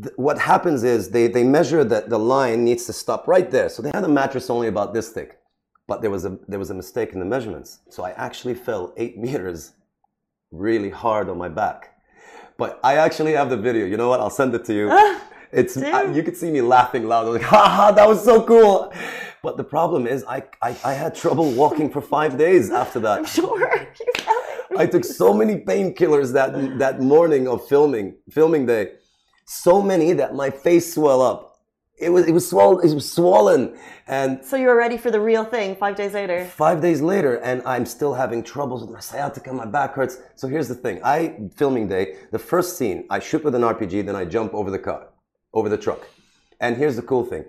th- 0.02 0.14
what 0.16 0.38
happens 0.38 0.84
is 0.84 1.10
they, 1.10 1.26
they 1.26 1.44
measure 1.44 1.84
that 1.84 2.08
the 2.08 2.18
line 2.18 2.64
needs 2.64 2.86
to 2.86 2.94
stop 2.94 3.28
right 3.28 3.50
there. 3.50 3.68
So 3.68 3.82
they 3.82 3.90
had 3.92 4.04
a 4.04 4.08
mattress 4.08 4.48
only 4.48 4.68
about 4.68 4.94
this 4.94 5.10
thick 5.10 5.38
but 5.88 6.00
there 6.00 6.10
was 6.10 6.24
a 6.24 6.38
there 6.48 6.58
was 6.58 6.70
a 6.70 6.74
mistake 6.82 7.12
in 7.12 7.18
the 7.18 7.26
measurements. 7.34 7.80
So 7.90 8.04
i 8.04 8.12
actually 8.12 8.54
fell 8.54 8.94
eight 8.96 9.18
meters 9.24 9.72
really 10.50 10.88
hard 10.88 11.28
on 11.28 11.36
my 11.36 11.50
back. 11.50 11.80
But 12.56 12.80
i 12.82 12.96
actually 12.96 13.32
have 13.32 13.50
the 13.50 13.58
video. 13.58 13.84
You 13.84 13.98
know 13.98 14.08
what? 14.08 14.20
I'll 14.20 14.30
send 14.42 14.54
it 14.54 14.64
to 14.64 14.72
you. 14.72 14.86
It's 15.52 15.76
I, 15.76 16.10
you 16.16 16.22
could 16.22 16.38
see 16.38 16.50
me 16.50 16.62
laughing 16.62 17.04
loud. 17.06 17.26
Like 17.26 17.42
ha 17.42 17.68
ha 17.68 17.90
that 17.92 18.08
was 18.08 18.24
so 18.24 18.42
cool 18.46 18.90
but 19.42 19.56
the 19.56 19.64
problem 19.64 20.06
is 20.06 20.24
I, 20.24 20.38
I 20.62 20.70
i 20.84 20.92
had 21.02 21.14
trouble 21.14 21.50
walking 21.62 21.90
for 21.90 22.00
five 22.00 22.38
days 22.38 22.70
after 22.70 23.00
that 23.00 23.28
sure. 23.36 23.58
Fell 24.26 24.42
it. 24.70 24.78
I 24.82 24.86
took 24.86 25.04
so 25.04 25.34
many 25.34 25.56
painkillers 25.70 26.32
that 26.32 26.50
that 26.78 27.00
morning 27.00 27.46
of 27.48 27.66
filming 27.68 28.06
filming 28.30 28.64
day, 28.66 28.84
so 29.44 29.82
many 29.82 30.12
that 30.14 30.34
my 30.34 30.50
face 30.50 30.94
swelled 30.94 31.22
up. 31.30 31.40
It 31.98 32.10
was 32.10 32.26
it 32.26 32.32
was 32.32 32.48
swollen. 32.48 32.78
It 32.88 32.94
was 32.94 33.08
swollen, 33.18 33.62
and 34.06 34.30
So 34.50 34.56
you 34.56 34.66
were 34.70 34.76
ready 34.86 34.96
for 34.96 35.10
the 35.16 35.20
real 35.20 35.44
thing 35.44 35.76
five 35.76 35.94
days 35.94 36.14
later. 36.14 36.38
five 36.46 36.80
days 36.80 37.00
later, 37.12 37.34
and 37.48 37.62
I'm 37.72 37.86
still 37.96 38.14
having 38.14 38.40
troubles 38.42 38.80
with 38.82 38.90
my 38.90 39.00
sciatica. 39.08 39.52
My 39.52 39.66
back 39.66 39.90
hurts. 39.94 40.14
So 40.40 40.48
here's 40.48 40.68
the 40.68 40.74
thing: 40.84 40.96
I 41.16 41.16
filming 41.60 41.86
day. 41.88 42.04
The 42.32 42.38
first 42.52 42.70
scene, 42.78 42.98
I 43.10 43.18
shoot 43.28 43.42
with 43.44 43.54
an 43.54 43.62
RPG, 43.62 43.94
then 44.06 44.16
I 44.16 44.24
jump 44.24 44.50
over 44.54 44.70
the 44.70 44.82
car, 44.88 45.02
over 45.52 45.68
the 45.68 45.78
truck. 45.86 46.02
And 46.64 46.76
here's 46.76 46.96
the 46.96 47.06
cool 47.12 47.24
thing. 47.32 47.44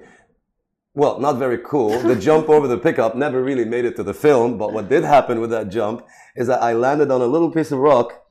Well, 0.96 1.20
not 1.20 1.40
very 1.40 1.58
cool. 1.58 2.00
The 2.00 2.16
jump 2.16 2.50
over 2.50 2.68
the 2.68 2.78
pickup 2.78 3.16
never 3.16 3.42
really 3.42 3.66
made 3.66 3.86
it 3.86 3.96
to 3.96 4.04
the 4.04 4.14
film. 4.14 4.60
But 4.60 4.74
what 4.74 4.90
did 4.90 5.04
happen 5.04 5.42
with 5.42 5.50
that 5.50 5.70
jump 5.70 6.06
is 6.36 6.48
that 6.48 6.62
I 6.62 6.74
landed 6.74 7.10
on 7.10 7.22
a 7.22 7.26
little 7.26 7.50
piece 7.50 7.72
of 7.72 7.80
rock, 7.80 8.22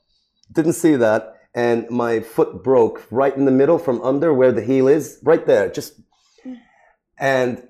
didn't 0.52 0.74
see 0.74 0.94
that, 0.94 1.34
and 1.54 1.90
my 1.90 2.20
foot 2.20 2.62
broke 2.62 3.04
right 3.10 3.36
in 3.36 3.46
the 3.46 3.50
middle 3.50 3.78
from 3.78 4.00
under 4.02 4.32
where 4.32 4.52
the 4.52 4.62
heel 4.62 4.86
is, 4.86 5.18
right 5.24 5.44
there. 5.44 5.70
Just 5.70 6.00
and 7.18 7.66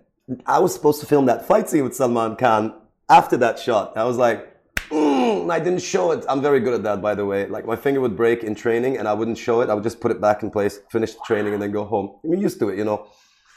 I 0.47 0.59
was 0.61 0.75
supposed 0.75 1.01
to 1.01 1.07
film 1.07 1.27
that 1.27 1.47
fight 1.47 1.71
scene 1.71 1.85
with 1.85 1.95
Salman 1.97 2.37
Khan 2.37 2.75
after 3.09 3.37
that 3.39 3.59
shot. 3.59 3.97
I 3.97 4.05
was 4.05 4.19
like, 4.19 4.47
mm, 4.91 5.51
I 5.51 5.59
didn't 5.59 5.83
show 5.83 6.13
it. 6.13 6.25
I'm 6.29 6.43
very 6.43 6.61
good 6.61 6.75
at 6.75 6.83
that, 6.85 7.01
by 7.01 7.15
the 7.15 7.25
way. 7.25 7.47
Like 7.47 7.67
my 7.67 7.77
finger 7.77 8.01
would 8.01 8.17
break 8.17 8.45
in 8.45 8.55
training, 8.55 8.99
and 8.99 9.09
I 9.09 9.15
wouldn't 9.15 9.39
show 9.39 9.63
it. 9.63 9.71
I 9.71 9.75
would 9.75 9.85
just 9.85 10.01
put 10.01 10.11
it 10.11 10.21
back 10.21 10.43
in 10.43 10.51
place, 10.51 10.81
finish 10.91 11.15
the 11.15 11.21
training, 11.25 11.55
and 11.55 11.63
then 11.63 11.73
go 11.73 11.85
home. 11.85 12.21
I'm 12.25 12.35
used 12.35 12.59
to 12.61 12.69
it, 12.69 12.77
you 12.77 12.85
know. 12.85 13.07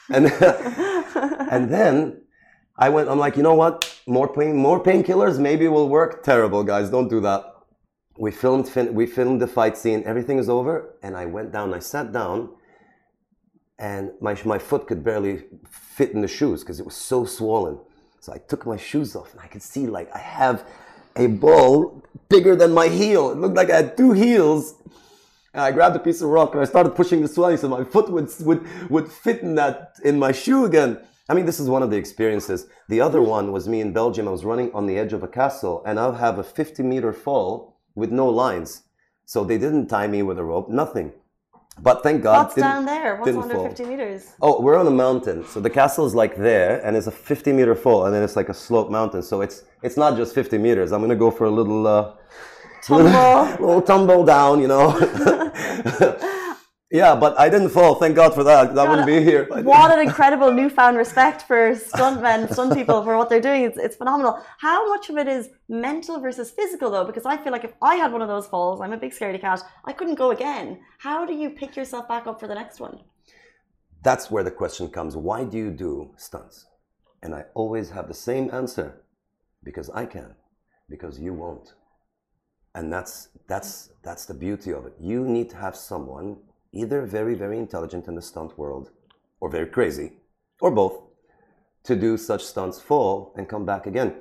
And 0.09 0.25
and 1.51 1.69
then 1.71 2.21
I 2.77 2.89
went. 2.89 3.09
I'm 3.09 3.19
like, 3.19 3.37
you 3.37 3.43
know 3.43 3.53
what? 3.53 3.99
More 4.07 4.31
pain, 4.31 4.55
more 4.55 4.81
painkillers. 4.81 5.39
Maybe 5.39 5.67
will 5.67 5.89
work. 5.89 6.23
Terrible, 6.23 6.63
guys. 6.63 6.89
Don't 6.89 7.07
do 7.07 7.19
that. 7.21 7.43
We 8.17 8.31
filmed. 8.31 8.69
We 8.91 9.05
filmed 9.05 9.41
the 9.41 9.47
fight 9.47 9.77
scene. 9.77 10.03
Everything 10.05 10.37
is 10.37 10.49
over, 10.49 10.95
and 11.01 11.15
I 11.15 11.25
went 11.25 11.51
down. 11.51 11.73
I 11.73 11.79
sat 11.79 12.11
down, 12.11 12.49
and 13.79 14.11
my 14.21 14.37
my 14.45 14.59
foot 14.59 14.87
could 14.87 15.03
barely 15.03 15.45
fit 15.69 16.11
in 16.11 16.21
the 16.21 16.27
shoes 16.27 16.61
because 16.61 16.79
it 16.79 16.85
was 16.85 16.95
so 16.95 17.25
swollen. 17.25 17.79
So 18.19 18.33
I 18.33 18.37
took 18.37 18.65
my 18.65 18.77
shoes 18.77 19.15
off, 19.15 19.31
and 19.31 19.41
I 19.41 19.47
could 19.47 19.61
see 19.61 19.87
like 19.87 20.13
I 20.13 20.19
have 20.19 20.65
a 21.15 21.27
ball 21.27 22.03
bigger 22.29 22.55
than 22.55 22.73
my 22.73 22.87
heel. 22.87 23.31
It 23.31 23.37
looked 23.37 23.55
like 23.55 23.69
I 23.69 23.77
had 23.77 23.97
two 23.97 24.11
heels. 24.11 24.75
And 25.55 25.63
I 25.63 25.71
grabbed 25.71 25.95
a 25.95 25.99
piece 25.99 26.21
of 26.21 26.27
rock 26.27 26.53
and 26.53 26.61
I 26.61 26.65
started 26.65 26.95
pushing 26.95 27.21
the 27.21 27.29
swelling 27.29 27.55
so 27.55 27.69
my 27.69 27.85
foot 27.85 28.11
would, 28.11 28.29
would, 28.41 28.91
would 28.91 29.09
fit 29.09 29.41
in 29.41 29.55
that 29.55 29.95
in 30.03 30.19
my 30.19 30.33
shoe 30.33 30.65
again. 30.65 30.99
I 31.29 31.33
mean, 31.33 31.45
this 31.45 31.61
is 31.61 31.69
one 31.69 31.81
of 31.81 31.89
the 31.89 31.95
experiences. 31.95 32.67
The 32.89 32.99
other 32.99 33.21
one 33.21 33.53
was 33.53 33.65
me 33.69 33.79
in 33.79 33.93
Belgium. 33.93 34.27
I 34.27 34.31
was 34.31 34.43
running 34.43 34.69
on 34.73 34.85
the 34.85 34.97
edge 34.97 35.13
of 35.13 35.23
a 35.23 35.29
castle 35.29 35.81
and 35.85 35.97
I'll 35.97 36.15
have 36.15 36.39
a 36.39 36.43
50 36.43 36.83
meter 36.83 37.13
fall 37.13 37.79
with 37.95 38.11
no 38.11 38.27
lines. 38.27 38.83
So 39.23 39.45
they 39.45 39.57
didn't 39.57 39.87
tie 39.87 40.07
me 40.07 40.23
with 40.23 40.37
a 40.37 40.43
rope, 40.43 40.69
nothing. 40.69 41.13
But 41.79 42.03
thank 42.03 42.21
God. 42.21 42.47
What's 42.47 42.55
down 42.55 42.85
there? 42.85 43.15
What's 43.15 43.37
under 43.37 43.55
fall. 43.55 43.67
50 43.69 43.85
meters? 43.85 44.33
Oh, 44.41 44.61
we're 44.61 44.77
on 44.77 44.87
a 44.87 44.91
mountain. 44.91 45.45
So 45.45 45.61
the 45.61 45.69
castle 45.69 46.05
is 46.05 46.13
like 46.13 46.35
there, 46.35 46.85
and 46.85 46.95
it's 46.97 47.07
a 47.07 47.11
50 47.11 47.53
meter 47.53 47.75
fall, 47.75 48.05
and 48.05 48.13
then 48.13 48.23
it's 48.23 48.35
like 48.35 48.49
a 48.49 48.53
slope 48.53 48.89
mountain. 48.89 49.21
So 49.21 49.41
it's 49.41 49.63
it's 49.83 49.97
not 49.97 50.15
just 50.15 50.33
50 50.33 50.57
meters. 50.57 50.93
I'm 50.93 51.01
gonna 51.01 51.17
go 51.17 51.31
for 51.31 51.45
a 51.45 51.51
little 51.51 51.85
uh, 51.85 52.13
Tumble. 52.85 53.43
little, 53.65 53.81
tumble 53.81 54.23
down, 54.23 54.61
you 54.61 54.67
know. 54.67 54.95
yeah, 56.91 57.15
but 57.15 57.37
I 57.39 57.49
didn't 57.49 57.69
fall. 57.69 57.95
Thank 57.95 58.15
God 58.15 58.35
for 58.35 58.43
that. 58.43 58.77
I 58.77 58.87
wouldn't 58.87 59.07
be 59.07 59.23
here. 59.23 59.41
if 59.43 59.51
I 59.51 59.55
did. 59.57 59.65
What 59.65 59.91
an 59.91 60.05
incredible 60.05 60.51
newfound 60.53 60.95
respect 60.95 61.41
for 61.43 61.71
stuntmen, 61.71 62.51
stunt 62.53 62.75
people 62.75 63.03
for 63.03 63.17
what 63.17 63.27
they're 63.27 63.41
doing. 63.41 63.63
It's, 63.63 63.79
it's 63.79 63.95
phenomenal. 63.95 64.39
How 64.59 64.87
much 64.87 65.09
of 65.09 65.17
it 65.17 65.27
is 65.27 65.49
mental 65.67 66.19
versus 66.19 66.51
physical, 66.51 66.91
though? 66.91 67.05
Because 67.05 67.25
I 67.25 67.37
feel 67.37 67.51
like 67.51 67.63
if 67.63 67.73
I 67.81 67.95
had 67.95 68.11
one 68.11 68.21
of 68.21 68.27
those 68.27 68.45
falls, 68.45 68.81
I'm 68.81 68.93
a 68.93 68.97
big 68.97 69.13
scaredy 69.13 69.41
cat, 69.41 69.63
I 69.85 69.91
couldn't 69.91 70.15
go 70.15 70.29
again. 70.29 70.79
How 70.99 71.25
do 71.25 71.33
you 71.33 71.49
pick 71.49 71.75
yourself 71.75 72.07
back 72.07 72.27
up 72.27 72.39
for 72.39 72.47
the 72.47 72.55
next 72.55 72.79
one? 72.79 72.99
That's 74.03 74.29
where 74.29 74.43
the 74.43 74.51
question 74.51 74.89
comes. 74.89 75.17
Why 75.17 75.43
do 75.43 75.57
you 75.57 75.71
do 75.71 76.11
stunts? 76.17 76.67
And 77.23 77.33
I 77.33 77.45
always 77.55 77.89
have 77.89 78.07
the 78.07 78.13
same 78.13 78.51
answer. 78.53 79.01
Because 79.63 79.89
I 79.89 80.05
can. 80.05 80.35
Because 80.87 81.19
you 81.19 81.33
won't. 81.33 81.73
And 82.75 82.93
that's 82.93 83.29
that's 83.47 83.89
that's 84.03 84.25
the 84.25 84.33
beauty 84.33 84.71
of 84.71 84.85
it. 84.85 84.93
You 84.99 85.25
need 85.25 85.49
to 85.51 85.57
have 85.57 85.75
someone 85.75 86.37
either 86.73 87.01
very, 87.05 87.33
very 87.33 87.57
intelligent 87.57 88.07
in 88.07 88.15
the 88.15 88.21
stunt 88.21 88.57
world 88.57 88.91
or 89.39 89.49
very 89.49 89.65
crazy, 89.67 90.11
or 90.61 90.69
both, 90.71 91.01
to 91.83 91.95
do 91.95 92.17
such 92.17 92.43
stunts 92.43 92.79
fall 92.81 93.33
and 93.37 93.47
come 93.49 93.65
back 93.65 93.87
again. 93.87 94.13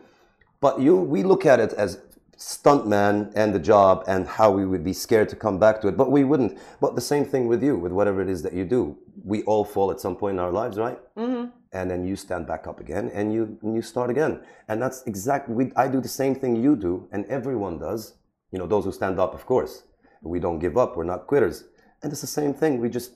But 0.61 0.81
you 0.81 0.97
we 0.97 1.23
look 1.23 1.45
at 1.45 1.61
it 1.61 1.73
as 1.75 2.01
stuntman 2.37 3.33
and 3.35 3.55
the 3.55 3.59
job 3.59 4.05
and 4.07 4.27
how 4.27 4.51
we 4.51 4.67
would 4.67 4.85
be 4.85 4.93
scared 4.93 5.29
to 5.29 5.37
come 5.37 5.59
back 5.59 5.81
to 5.81 5.89
it, 5.89 5.97
but 5.97 6.11
we 6.11 6.25
wouldn't. 6.25 6.59
But 6.81 6.95
the 6.95 7.01
same 7.01 7.25
thing 7.25 7.47
with 7.47 7.63
you, 7.63 7.77
with 7.77 7.93
whatever 7.93 8.23
it 8.23 8.29
is 8.29 8.43
that 8.43 8.53
you 8.53 8.65
do. 8.65 8.99
We 9.25 9.43
all 9.45 9.65
fall 9.65 9.91
at 9.91 10.01
some 10.01 10.17
point 10.17 10.35
in 10.35 10.41
our 10.41 10.53
lives, 10.53 10.79
right? 10.79 10.99
Mm-hmm. 11.17 11.45
and 11.75 11.91
then 11.91 12.05
you 12.07 12.17
stand 12.17 12.47
back 12.47 12.67
up 12.67 12.81
again 12.81 13.11
and 13.13 13.33
you 13.35 13.59
and 13.63 13.75
you 13.75 13.83
start 13.83 14.09
again 14.09 14.41
and 14.69 14.81
that's 14.81 15.03
exactly 15.07 15.55
we, 15.55 15.73
i 15.77 15.87
do 15.89 16.01
the 16.01 16.09
same 16.09 16.35
thing 16.35 16.57
you 16.57 16.77
do 16.77 17.09
and 17.13 17.25
everyone 17.27 17.79
does 17.79 18.15
you 18.55 18.59
know 18.61 18.69
those 18.75 18.85
who 18.87 18.93
stand 19.01 19.17
up 19.25 19.33
of 19.39 19.43
course 19.53 19.75
we 20.35 20.39
don't 20.47 20.61
give 20.67 20.77
up 20.83 20.91
we're 20.97 21.11
not 21.15 21.21
quitters 21.31 21.57
and 22.01 22.07
it's 22.13 22.25
the 22.29 22.33
same 22.41 22.53
thing 22.61 22.71
we 22.85 22.89
just 22.99 23.11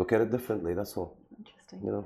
look 0.00 0.10
at 0.14 0.20
it 0.24 0.30
differently 0.36 0.72
that's 0.78 0.94
all 0.98 1.10
interesting. 1.38 1.80
You 1.86 1.92
know. 1.94 2.04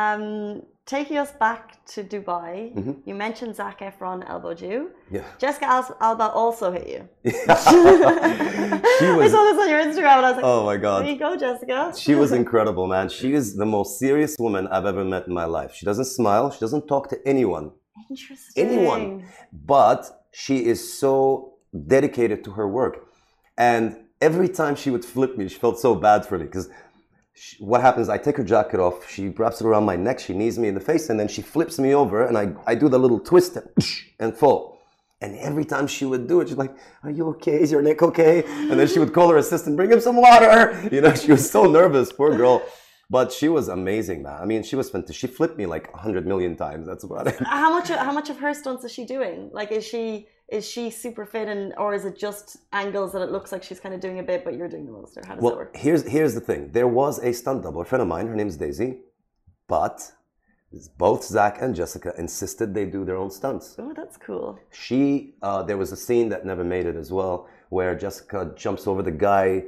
Um, 0.00 0.62
taking 0.94 1.16
us 1.24 1.32
back 1.46 1.62
to 1.92 1.98
Dubai, 2.12 2.54
Mhm. 2.78 2.94
you 3.08 3.14
mentioned 3.26 3.52
Zac 3.60 3.78
Efron 3.88 4.18
elbowed 4.32 4.60
you. 4.68 4.76
Yeah. 5.16 5.24
Jessica 5.42 5.66
Alba 6.08 6.26
also 6.42 6.66
hit 6.76 6.86
you. 6.94 7.00
she 7.24 7.32
I 9.26 9.28
saw 9.34 9.42
this 9.48 9.58
on 9.64 9.68
your 9.72 9.80
Instagram 9.88 10.16
and 10.20 10.26
I 10.26 10.30
was 10.30 10.36
like, 10.36 10.44
Oh 10.52 10.64
my 10.70 10.76
God. 10.76 10.98
there 11.04 11.12
you 11.12 11.18
go, 11.18 11.30
Jessica. 11.36 11.92
She 11.96 12.14
was 12.22 12.30
incredible, 12.42 12.86
man. 12.94 13.08
She 13.08 13.32
is 13.40 13.56
the 13.56 13.66
most 13.66 13.98
serious 13.98 14.32
woman 14.38 14.62
I've 14.74 14.86
ever 14.86 15.04
met 15.04 15.26
in 15.26 15.34
my 15.34 15.46
life. 15.58 15.70
She 15.74 15.84
doesn't 15.90 16.10
smile. 16.18 16.46
She 16.54 16.60
doesn't 16.60 16.86
talk 16.86 17.04
to 17.12 17.16
anyone. 17.26 17.66
Interesting. 18.08 18.66
anyone. 18.66 19.24
But 19.76 20.00
she 20.32 20.56
is 20.72 20.80
so 21.00 21.49
dedicated 21.86 22.44
to 22.44 22.52
her 22.52 22.68
work. 22.68 23.06
And 23.56 23.96
every 24.20 24.48
time 24.48 24.74
she 24.76 24.90
would 24.90 25.04
flip 25.04 25.36
me, 25.36 25.48
she 25.48 25.58
felt 25.58 25.78
so 25.78 25.94
bad 25.94 26.26
for 26.26 26.38
me 26.38 26.44
because 26.44 26.68
what 27.58 27.80
happens, 27.80 28.08
I 28.08 28.18
take 28.18 28.36
her 28.36 28.44
jacket 28.44 28.80
off, 28.80 29.08
she 29.08 29.28
wraps 29.28 29.60
it 29.60 29.66
around 29.66 29.84
my 29.84 29.96
neck, 29.96 30.18
she 30.18 30.34
knees 30.34 30.58
me 30.58 30.68
in 30.68 30.74
the 30.74 30.80
face, 30.80 31.08
and 31.08 31.18
then 31.18 31.28
she 31.28 31.42
flips 31.42 31.78
me 31.78 31.94
over, 31.94 32.26
and 32.26 32.36
I, 32.36 32.52
I 32.66 32.74
do 32.74 32.88
the 32.88 32.98
little 32.98 33.20
twist 33.20 33.56
and, 33.56 33.68
and 34.18 34.36
fall. 34.36 34.78
And 35.22 35.36
every 35.36 35.64
time 35.64 35.86
she 35.86 36.06
would 36.06 36.26
do 36.26 36.40
it, 36.40 36.48
she's 36.48 36.56
like, 36.56 36.74
Are 37.02 37.10
you 37.10 37.28
okay? 37.28 37.60
Is 37.60 37.70
your 37.70 37.82
neck 37.82 38.02
okay? 38.02 38.42
And 38.46 38.80
then 38.80 38.88
she 38.88 38.98
would 38.98 39.12
call 39.12 39.28
her 39.28 39.36
assistant, 39.36 39.76
Bring 39.76 39.92
him 39.92 40.00
some 40.00 40.16
water. 40.16 40.88
You 40.92 41.02
know, 41.02 41.14
she 41.14 41.30
was 41.30 41.48
so 41.48 41.64
nervous, 41.64 42.10
poor 42.10 42.34
girl. 42.34 42.62
But 43.10 43.32
she 43.32 43.48
was 43.48 43.68
amazing, 43.68 44.22
man. 44.22 44.40
I 44.40 44.46
mean, 44.46 44.62
she 44.62 44.76
was 44.76 44.88
fantastic. 44.88 45.16
She 45.16 45.26
flipped 45.26 45.58
me 45.58 45.66
like 45.66 45.90
a 45.92 45.98
hundred 45.98 46.26
million 46.26 46.56
times. 46.56 46.86
That's 46.86 47.04
about 47.04 47.26
it. 47.26 47.38
How 47.40 47.70
much? 47.76 47.88
How 47.88 48.12
much 48.12 48.30
of 48.30 48.38
her 48.38 48.54
stunts 48.54 48.84
is 48.84 48.92
she 48.92 49.04
doing? 49.04 49.50
Like, 49.52 49.72
is 49.72 49.84
she 49.84 50.28
is 50.50 50.68
she 50.68 50.90
super 50.90 51.24
fit, 51.24 51.48
and 51.48 51.72
or 51.78 51.94
is 51.94 52.04
it 52.04 52.16
just 52.18 52.58
angles 52.72 53.12
that 53.12 53.22
it 53.22 53.30
looks 53.30 53.52
like 53.52 53.62
she's 53.62 53.80
kind 53.80 53.94
of 53.94 54.00
doing 54.00 54.18
a 54.18 54.22
bit, 54.22 54.44
but 54.44 54.54
you're 54.56 54.68
doing 54.68 54.86
the 54.86 54.92
most? 54.92 55.16
Or 55.16 55.22
how 55.26 55.34
does 55.34 55.44
that 55.44 55.44
Well, 55.44 55.56
work? 55.56 55.76
here's 55.76 56.02
here's 56.06 56.34
the 56.34 56.40
thing. 56.40 56.70
There 56.72 56.88
was 56.88 57.18
a 57.20 57.32
stunt 57.32 57.62
double, 57.62 57.80
a 57.80 57.84
friend 57.84 58.02
of 58.02 58.08
mine. 58.08 58.26
Her 58.26 58.34
name's 58.34 58.56
Daisy, 58.56 58.90
but 59.68 60.12
both 60.98 61.24
Zac 61.24 61.60
and 61.62 61.74
Jessica 61.74 62.14
insisted 62.18 62.74
they 62.74 62.86
do 62.86 63.04
their 63.04 63.16
own 63.16 63.30
stunts. 63.30 63.74
Oh, 63.78 63.92
that's 63.92 64.16
cool. 64.16 64.58
She, 64.70 65.34
uh, 65.42 65.62
there 65.64 65.76
was 65.76 65.90
a 65.92 65.96
scene 65.96 66.28
that 66.28 66.46
never 66.46 66.62
made 66.62 66.86
it 66.86 66.96
as 66.96 67.10
well, 67.10 67.48
where 67.70 67.96
Jessica 67.96 68.52
jumps 68.56 68.86
over 68.86 69.02
the 69.02 69.10
guy, 69.10 69.64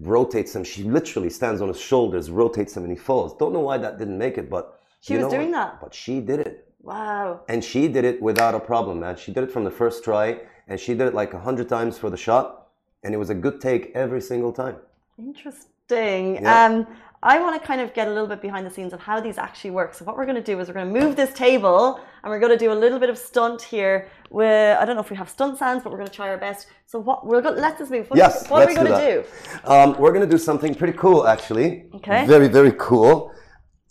rotates 0.00 0.54
him. 0.54 0.64
She 0.64 0.82
literally 0.84 1.30
stands 1.30 1.60
on 1.62 1.68
his 1.68 1.80
shoulders, 1.80 2.30
rotates 2.30 2.76
him, 2.76 2.82
and 2.84 2.92
he 2.92 2.98
falls. 2.98 3.34
Don't 3.38 3.52
know 3.52 3.60
why 3.60 3.78
that 3.78 3.98
didn't 3.98 4.18
make 4.18 4.36
it, 4.38 4.50
but 4.50 4.78
She 5.00 5.14
you 5.14 5.20
was 5.20 5.24
know 5.32 5.38
doing 5.38 5.50
what? 5.52 5.56
that? 5.58 5.80
But 5.80 5.94
she 5.94 6.20
did 6.20 6.40
it. 6.40 6.71
Wow. 6.82 7.42
And 7.48 7.62
she 7.62 7.88
did 7.88 8.04
it 8.04 8.20
without 8.20 8.54
a 8.54 8.60
problem, 8.60 9.00
man. 9.00 9.16
She 9.16 9.32
did 9.32 9.44
it 9.44 9.52
from 9.52 9.64
the 9.64 9.70
first 9.70 10.02
try, 10.04 10.40
and 10.68 10.78
she 10.78 10.94
did 10.94 11.06
it 11.08 11.14
like 11.14 11.32
a 11.32 11.38
hundred 11.38 11.68
times 11.68 11.98
for 11.98 12.10
the 12.10 12.16
shot, 12.16 12.68
and 13.02 13.14
it 13.14 13.18
was 13.18 13.30
a 13.30 13.34
good 13.34 13.60
take 13.60 13.92
every 13.94 14.20
single 14.20 14.52
time. 14.52 14.76
Interesting. 15.18 16.36
Yeah. 16.36 16.64
Um, 16.64 16.86
I 17.24 17.38
want 17.38 17.60
to 17.60 17.64
kind 17.64 17.80
of 17.80 17.94
get 17.94 18.08
a 18.08 18.10
little 18.10 18.26
bit 18.26 18.42
behind 18.42 18.66
the 18.66 18.70
scenes 18.70 18.92
of 18.92 18.98
how 18.98 19.20
these 19.20 19.38
actually 19.38 19.70
work. 19.70 19.94
So 19.94 20.04
what 20.04 20.16
we're 20.16 20.24
going 20.24 20.42
to 20.42 20.42
do 20.42 20.58
is 20.58 20.66
we're 20.66 20.74
going 20.74 20.92
to 20.92 21.00
move 21.00 21.14
this 21.14 21.32
table 21.32 22.00
and 22.22 22.30
we're 22.30 22.40
going 22.40 22.50
to 22.50 22.58
do 22.58 22.72
a 22.72 22.74
little 22.74 22.98
bit 22.98 23.10
of 23.10 23.16
stunt 23.16 23.62
here. 23.62 24.08
With 24.30 24.76
I 24.76 24.84
don't 24.84 24.96
know 24.96 25.02
if 25.02 25.10
we 25.10 25.14
have 25.16 25.30
stunt 25.30 25.56
sounds, 25.56 25.84
but 25.84 25.92
we're 25.92 25.98
going 25.98 26.08
to 26.08 26.14
try 26.14 26.30
our 26.30 26.38
best. 26.38 26.66
So 26.86 26.98
what 26.98 27.24
we're 27.24 27.40
going 27.40 27.54
to, 27.54 27.60
let's 27.60 27.78
just 27.78 27.92
move. 27.92 28.10
What, 28.10 28.16
Yes, 28.16 28.48
what 28.48 28.64
are 28.64 28.66
we 28.66 28.74
going 28.74 28.88
do 28.88 28.94
to 28.94 29.22
do? 29.22 29.70
Um, 29.70 29.96
we're 30.00 30.12
gonna 30.12 30.26
do 30.26 30.38
something 30.38 30.74
pretty 30.74 30.98
cool, 30.98 31.28
actually. 31.28 31.84
Okay. 31.94 32.26
Very, 32.26 32.48
very 32.48 32.72
cool. 32.76 33.32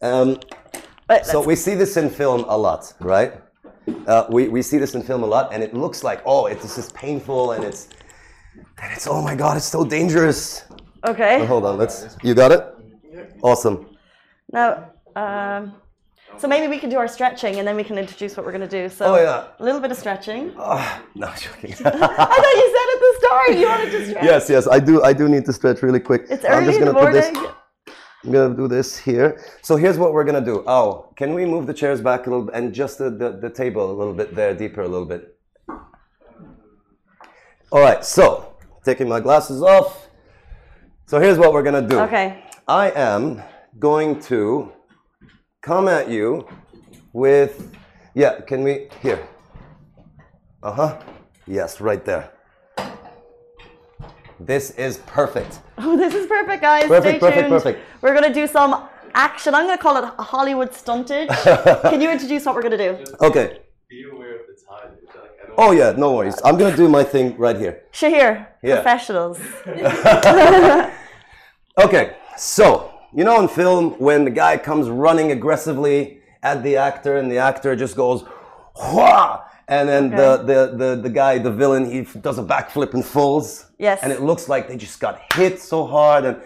Um, 0.02 0.38
so 1.24 1.41
we 1.43 1.55
see 1.55 1.76
this 1.76 1.97
in 1.97 2.09
film 2.09 2.45
a 2.47 2.57
lot, 2.57 2.93
right? 2.99 3.34
Uh, 4.07 4.26
we, 4.30 4.47
we 4.47 4.62
see 4.62 4.78
this 4.78 4.93
in 4.95 5.01
film 5.01 5.24
a 5.24 5.26
lot, 5.26 5.53
and 5.53 5.64
it 5.64 5.74
looks 5.74 6.03
like 6.03 6.22
oh, 6.26 6.45
it, 6.45 6.62
this 6.62 6.78
is 6.78 6.91
painful, 6.91 7.51
and 7.53 7.64
it's 7.64 7.89
and 8.82 8.91
it's 8.93 9.07
oh 9.07 9.22
my 9.22 9.36
god, 9.36 9.57
it's 9.57 9.66
so 9.66 9.84
dangerous. 9.84 10.64
okay. 11.05 11.45
Hold 11.45 11.66
on, 11.66 11.78
let's. 11.78 12.18
You 12.24 12.34
got 12.34 12.51
it? 12.51 12.64
Awesome. 13.41 13.88
Now, 14.53 14.91
um, 15.16 15.74
so 16.38 16.47
maybe 16.47 16.68
we 16.68 16.78
can 16.80 16.89
do 16.89 16.97
our 16.97 17.07
stretching 17.07 17.57
and 17.57 17.68
then 17.68 17.76
we 17.76 17.84
can 17.84 17.97
introduce 17.97 18.36
what 18.38 18.45
we're 18.45 18.51
going 18.57 18.68
to 18.70 18.82
do. 18.82 18.88
So 18.89 19.05
Oh 19.14 19.16
yeah. 19.22 19.47
a 19.59 19.64
little 19.64 19.82
bit 19.82 19.91
of 19.91 19.97
stretching. 19.97 20.53
Ah, 20.57 21.01
no, 21.16 21.28
I'm 21.28 21.38
joking. 21.38 21.72
I 21.86 21.89
thought 21.91 22.55
you 22.62 22.68
said 22.76 22.88
at 22.93 22.99
the 23.05 23.14
start 23.20 23.57
you 23.57 23.68
wanted 23.68 23.91
to 23.91 24.05
stretch. 24.09 24.24
yes, 24.26 24.49
yes, 24.49 24.68
I 24.68 24.80
do. 24.80 25.01
I 25.03 25.14
do 25.14 25.28
need 25.28 25.45
to 25.45 25.53
stretch 25.53 25.82
really 25.82 25.99
quick. 25.99 26.26
It's 26.30 26.45
I'm 26.45 26.51
early 26.51 26.66
just 26.68 26.80
in 26.80 26.86
the 26.86 26.93
gonna 26.93 27.12
put 27.12 27.14
morning. 27.14 27.34
this. 27.34 27.51
I'm 28.24 28.32
gonna 28.32 28.56
do 28.56 28.68
this 28.68 28.98
here. 28.98 29.44
So 29.64 29.76
here's 29.76 29.98
what 29.98 30.14
we're 30.14 30.24
gonna 30.24 30.46
do. 30.46 30.64
Oh, 30.68 31.12
can 31.16 31.34
we 31.34 31.46
move 31.46 31.66
the 31.66 31.74
chairs 31.74 32.02
back 32.02 32.28
a 32.28 32.30
little 32.30 32.46
bit 32.46 32.56
and 32.56 32.74
just 32.74 32.98
the, 33.00 33.10
the, 33.10 33.32
the 33.32 33.50
table 33.50 33.92
a 33.92 33.96
little 33.96 34.14
bit 34.14 34.36
there, 34.36 34.54
deeper 34.54 34.82
a 34.82 34.88
little 34.88 35.08
bit? 35.08 35.38
All 37.72 37.82
right, 37.82 38.04
so 38.06 38.56
taking 38.86 39.08
my 39.08 39.20
glasses 39.20 39.64
off. 39.64 40.10
So 41.08 41.20
here's 41.20 41.38
what 41.38 41.52
we're 41.52 41.64
gonna 41.64 41.88
do. 41.88 42.00
Okay. 42.02 42.44
I 42.68 42.92
am 42.92 43.42
going 43.80 44.20
to 44.22 44.72
come 45.62 45.88
at 45.88 46.10
you 46.10 46.48
with, 47.14 47.76
yeah, 48.14 48.42
can 48.42 48.64
we, 48.64 48.88
here. 49.02 49.28
Uh 50.62 50.74
huh. 50.74 51.00
Yes, 51.48 51.82
right 51.82 52.06
there. 52.06 52.32
This 54.46 54.72
is 54.72 54.98
perfect. 55.06 55.60
Oh, 55.84 55.98
this 55.98 56.14
is 56.14 56.28
perfect, 56.28 56.62
guys. 56.62 56.86
Perfect, 56.88 57.18
Stay 57.18 57.20
perfect, 57.20 57.48
tuned. 57.50 57.64
perfect. 57.64 57.80
We're 58.02 58.14
going 58.14 58.28
to 58.32 58.34
do 58.42 58.46
some 58.46 58.88
action. 59.16 59.56
I'm 59.56 59.66
going 59.66 59.76
to 59.78 59.82
call 59.82 59.98
it 59.98 60.06
Hollywood 60.20 60.70
stuntage. 60.70 61.28
Can 61.89 62.00
you 62.02 62.12
introduce 62.12 62.46
what 62.46 62.54
we're 62.54 62.62
going 62.62 62.78
to 62.78 62.86
do? 62.89 63.16
Okay. 63.20 63.62
Be 63.89 64.04
aware 64.14 64.36
of 64.42 64.46
the 64.46 64.54
time. 64.64 64.92
Like, 65.08 65.32
Oh 65.58 65.72
yeah, 65.72 65.94
no 65.98 66.14
worries. 66.14 66.39
I'm 66.46 66.56
gonna 66.56 66.78
do 66.78 66.88
my 66.88 67.04
thing 67.04 67.36
right 67.38 67.58
here. 67.58 67.82
Shahir, 67.92 68.48
Yeah. 68.62 68.76
professionals. 68.76 69.39
Okay, 71.78 72.16
so 72.38 72.92
you 73.14 73.24
know 73.24 73.39
in 73.42 73.48
film 73.48 73.92
when 73.98 74.24
the 74.26 74.30
guy 74.32 74.58
comes 74.58 74.88
running 74.89 75.32
aggressively 75.32 76.22
at 76.44 76.64
the 76.64 76.76
actor 76.78 77.18
and 77.18 77.32
the 77.32 77.38
actor 77.38 77.76
just 77.76 77.96
goes, 77.96 78.24
Hwah! 78.76 79.44
And 79.72 79.88
then 79.88 80.10
the, 80.10 80.38
the, 80.38 80.76
the, 80.76 81.02
the 81.02 81.10
guy, 81.10 81.38
the 81.38 81.50
villain, 81.50 81.90
he 81.90 82.02
does 82.20 82.38
a 82.38 82.44
backflip 82.44 82.94
and 82.94 83.06
falls. 83.06 83.68
Yes. 83.80 84.00
And 84.04 84.12
it 84.12 84.22
looks 84.22 84.50
like 84.50 84.68
they 84.68 84.76
just 84.76 85.00
got 85.00 85.34
hit 85.34 85.62
so 85.62 85.88
hard, 85.88 86.26
and 86.26 86.42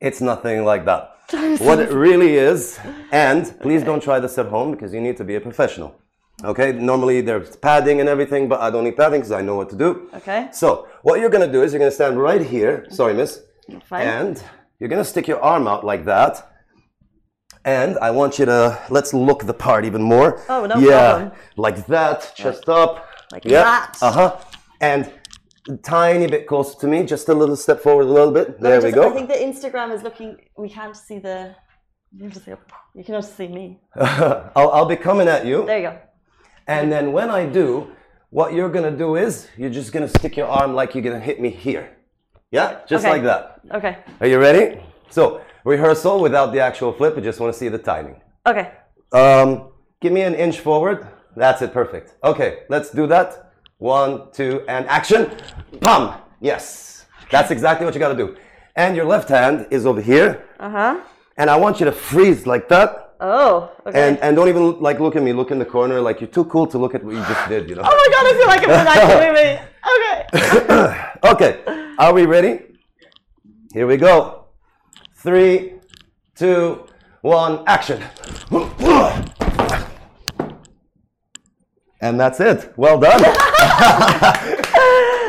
it's 0.00 0.20
nothing 0.20 0.64
like 0.64 0.84
that. 0.84 1.16
what 1.58 1.80
it 1.80 1.90
really 1.90 2.36
is, 2.36 2.78
and 3.12 3.58
please 3.62 3.82
don't 3.82 4.02
try 4.02 4.20
this 4.20 4.38
at 4.38 4.46
home 4.46 4.70
because 4.70 4.94
you 4.94 5.00
need 5.00 5.16
to 5.16 5.24
be 5.24 5.34
a 5.34 5.40
professional. 5.40 6.00
Okay, 6.44 6.72
normally 6.72 7.20
there's 7.20 7.56
padding 7.56 8.00
and 8.00 8.08
everything, 8.08 8.48
but 8.48 8.60
I 8.60 8.70
don't 8.70 8.84
need 8.84 8.96
padding 8.96 9.20
because 9.20 9.32
I 9.32 9.42
know 9.42 9.56
what 9.56 9.68
to 9.70 9.76
do. 9.76 10.08
Okay. 10.14 10.48
So, 10.52 10.88
what 11.02 11.20
you're 11.20 11.28
gonna 11.28 11.50
do 11.50 11.62
is 11.62 11.72
you're 11.72 11.80
gonna 11.80 11.90
stand 11.90 12.20
right 12.20 12.40
here. 12.40 12.86
Sorry, 12.90 13.14
miss. 13.14 13.42
Fine. 13.84 14.06
And 14.06 14.44
you're 14.78 14.88
gonna 14.88 15.04
stick 15.04 15.28
your 15.28 15.40
arm 15.42 15.68
out 15.68 15.84
like 15.84 16.04
that. 16.06 16.49
And 17.64 17.98
I 17.98 18.10
want 18.10 18.38
you 18.38 18.46
to 18.46 18.80
let's 18.90 19.12
look 19.12 19.44
the 19.44 19.54
part 19.54 19.84
even 19.84 20.02
more. 20.02 20.42
Oh, 20.48 20.66
no 20.66 20.78
yeah, 20.78 21.10
problem. 21.10 21.32
like 21.56 21.86
that, 21.86 22.32
chest 22.34 22.68
up. 22.68 23.06
Like 23.32 23.44
yeah. 23.44 23.62
that. 23.62 23.98
Uh 24.00 24.12
huh. 24.12 24.36
And 24.80 25.12
tiny 25.82 26.26
bit 26.26 26.46
closer 26.46 26.78
to 26.80 26.86
me, 26.86 27.04
just 27.04 27.28
a 27.28 27.34
little 27.34 27.56
step 27.56 27.80
forward, 27.80 28.04
a 28.04 28.12
little 28.12 28.32
bit. 28.32 28.60
There 28.60 28.80
we 28.80 28.90
go. 28.90 29.10
I 29.10 29.14
think 29.14 29.28
the 29.28 29.34
Instagram 29.34 29.92
is 29.94 30.02
looking. 30.02 30.36
We 30.56 30.68
can't 30.70 30.96
see 30.96 31.18
the. 31.18 31.54
You 32.12 32.22
can 32.22 32.30
just 32.32 32.44
see, 32.44 32.52
you 32.94 33.04
can 33.04 33.14
just 33.14 33.36
see 33.36 33.46
me. 33.46 33.78
I'll, 33.96 34.70
I'll 34.70 34.86
be 34.86 34.96
coming 34.96 35.28
at 35.28 35.46
you. 35.46 35.64
There 35.64 35.78
you 35.78 35.90
go. 35.90 35.98
And 36.66 36.90
then 36.90 37.12
when 37.12 37.30
I 37.30 37.46
do, 37.46 37.92
what 38.30 38.52
you're 38.52 38.68
gonna 38.68 38.96
do 38.96 39.16
is 39.16 39.48
you're 39.56 39.70
just 39.70 39.92
gonna 39.92 40.08
stick 40.08 40.36
your 40.36 40.48
arm 40.48 40.74
like 40.74 40.94
you're 40.94 41.04
gonna 41.04 41.20
hit 41.20 41.40
me 41.40 41.50
here. 41.50 41.96
Yeah, 42.50 42.80
just 42.88 43.04
Okay. 43.04 43.12
like 43.12 43.22
that. 43.24 43.60
Okay. 43.72 43.98
Are 44.20 44.26
you 44.26 44.38
ready? 44.40 44.80
So, 45.08 45.40
rehearsal 45.64 46.20
without 46.20 46.52
the 46.52 46.60
actual 46.60 46.92
flip. 46.92 47.16
I 47.16 47.20
just 47.20 47.40
want 47.40 47.52
to 47.52 47.58
see 47.58 47.68
the 47.68 47.78
timing. 47.78 48.20
Okay. 48.46 48.72
Um, 49.12 49.68
give 50.00 50.12
me 50.12 50.22
an 50.22 50.34
inch 50.34 50.60
forward. 50.60 51.06
That's 51.36 51.62
it, 51.62 51.72
perfect. 51.72 52.14
Okay, 52.24 52.60
let's 52.68 52.90
do 52.90 53.06
that. 53.06 53.52
One, 53.78 54.30
two, 54.32 54.62
and 54.68 54.86
action. 54.88 55.30
Pum. 55.80 56.20
Yes. 56.40 57.06
That's 57.30 57.50
exactly 57.50 57.86
what 57.86 57.94
you 57.94 58.00
gotta 58.00 58.16
do. 58.16 58.36
And 58.76 58.96
your 58.96 59.04
left 59.04 59.28
hand 59.28 59.66
is 59.70 59.86
over 59.86 60.00
here. 60.00 60.44
Uh 60.58 60.70
huh. 60.70 61.00
And 61.36 61.48
I 61.48 61.56
want 61.56 61.80
you 61.80 61.86
to 61.86 61.92
freeze 61.92 62.46
like 62.46 62.68
that. 62.68 63.14
Oh. 63.20 63.70
Okay. 63.86 64.08
And 64.08 64.18
and 64.18 64.36
don't 64.36 64.48
even 64.48 64.80
like 64.80 65.00
look 65.00 65.16
at 65.16 65.22
me, 65.22 65.32
look 65.32 65.50
in 65.50 65.58
the 65.58 65.64
corner, 65.64 66.00
like 66.00 66.20
you're 66.20 66.28
too 66.28 66.44
cool 66.46 66.66
to 66.66 66.78
look 66.78 66.94
at 66.94 67.04
what 67.04 67.14
you 67.14 67.20
just 67.20 67.48
did, 67.48 67.68
you 67.68 67.76
know? 67.76 67.82
oh 67.84 67.96
my 68.02 68.08
god! 68.14 68.26
I 68.26 68.32
feel 68.38 68.46
like 68.46 68.62
I'm 68.64 68.70
in 68.70 68.84
that 68.84 69.08
movie. 69.26 69.70
Okay. 69.92 71.06
Okay, 71.22 71.92
are 71.98 72.14
we 72.14 72.24
ready? 72.24 72.60
Here 73.72 73.86
we 73.86 73.96
go. 73.98 74.39
Three, 75.22 75.74
two, 76.34 76.86
one, 77.20 77.62
action. 77.66 78.02
And 82.00 82.18
that's 82.18 82.40
it. 82.40 82.72
Well 82.78 82.98
done. 82.98 83.20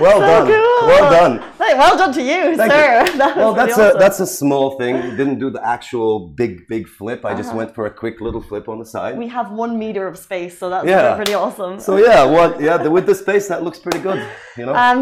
well 0.01 0.19
done. 0.21 0.47
cool. 0.47 0.87
Well 0.87 1.11
done. 1.11 1.50
Brilliant. 1.71 1.79
Well 1.79 1.97
done 1.97 2.13
to 2.13 2.21
you, 2.21 2.55
Thank 2.57 2.71
sir. 2.71 3.05
you. 3.05 3.17
That 3.21 3.35
Well, 3.37 3.53
really 3.53 3.55
that's 3.67 3.77
awesome. 3.79 3.95
a 3.97 3.99
that's 3.99 4.19
a 4.19 4.27
small 4.27 4.77
thing. 4.79 4.93
We 5.09 5.11
didn't 5.21 5.39
do 5.39 5.49
the 5.49 5.63
actual 5.75 6.11
big 6.41 6.67
big 6.67 6.87
flip. 6.87 7.25
I 7.25 7.33
just 7.33 7.49
Uh-huh. 7.49 7.57
went 7.59 7.75
for 7.75 7.85
a 7.85 7.93
quick 8.03 8.15
little 8.21 8.41
flip 8.49 8.65
on 8.73 8.77
the 8.79 8.85
side. 8.95 9.13
we 9.17 9.27
have 9.27 9.47
one 9.51 9.73
meter 9.83 10.03
of 10.11 10.15
space, 10.17 10.53
so 10.59 10.69
that's 10.73 10.85
Yeah. 10.93 11.15
pretty 11.21 11.33
awesome. 11.43 11.73
So 11.79 11.91
yeah, 11.97 12.21
what? 12.35 12.49
Yeah, 12.67 12.77
the, 12.83 12.89
with 12.97 13.05
the 13.11 13.15
space 13.25 13.45
that 13.51 13.59
looks 13.65 13.79
pretty 13.85 13.99
good. 14.09 14.19
You 14.57 14.65
know. 14.65 14.75
Um, 14.85 15.01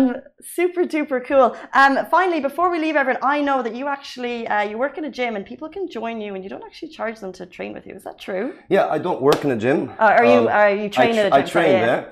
super 0.60 0.82
duper 0.94 1.20
cool. 1.30 1.48
Um, 1.82 1.94
finally, 2.16 2.40
before 2.50 2.68
we 2.74 2.78
leave, 2.86 2.96
everyone, 3.02 3.22
I 3.36 3.38
know 3.48 3.60
that 3.66 3.74
you 3.80 3.86
actually 3.98 4.38
uh, 4.54 4.64
you 4.70 4.76
work 4.86 4.96
in 5.00 5.04
a 5.12 5.14
gym 5.20 5.32
and 5.38 5.44
people 5.52 5.68
can 5.76 5.84
join 6.00 6.16
you, 6.26 6.32
and 6.36 6.42
you 6.44 6.50
don't 6.54 6.66
actually 6.70 6.92
charge 7.00 7.18
them 7.24 7.32
to 7.40 7.44
train 7.58 7.72
with 7.78 7.86
you. 7.88 7.94
Is 8.00 8.04
that 8.10 8.18
true? 8.28 8.46
yeah, 8.76 8.86
I 8.96 8.98
don't 9.08 9.22
work 9.30 9.40
in 9.46 9.52
a 9.58 9.60
gym. 9.66 9.80
Uh, 10.00 10.18
are 10.20 10.26
you 10.34 10.40
Um, 10.40 10.60
are 10.60 10.72
you 10.82 10.86
I, 10.92 10.98
train 10.98 11.14
tr- 11.16 11.26
at 11.28 11.32
a 11.32 11.36
I 11.36 11.42
gym? 11.42 11.50
train 11.56 11.72
yeah. 11.78 11.86
there, 11.90 12.04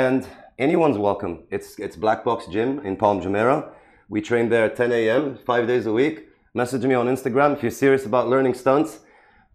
and 0.00 0.20
anyone's 0.66 0.98
welcome. 1.08 1.34
It's 1.56 1.68
it's 1.84 1.96
Black 2.04 2.20
Box 2.28 2.38
Gym 2.54 2.70
in 2.88 2.96
Palm 3.02 3.16
Jumeirah. 3.24 3.60
We 4.08 4.20
train 4.20 4.48
there 4.48 4.66
at 4.66 4.76
10 4.76 4.92
a.m. 4.92 5.38
five 5.44 5.66
days 5.66 5.86
a 5.86 5.92
week. 5.92 6.28
Message 6.54 6.84
me 6.84 6.94
on 6.94 7.06
Instagram 7.06 7.54
if 7.54 7.62
you're 7.62 7.70
serious 7.70 8.06
about 8.06 8.28
learning 8.28 8.54
stunts. 8.54 9.00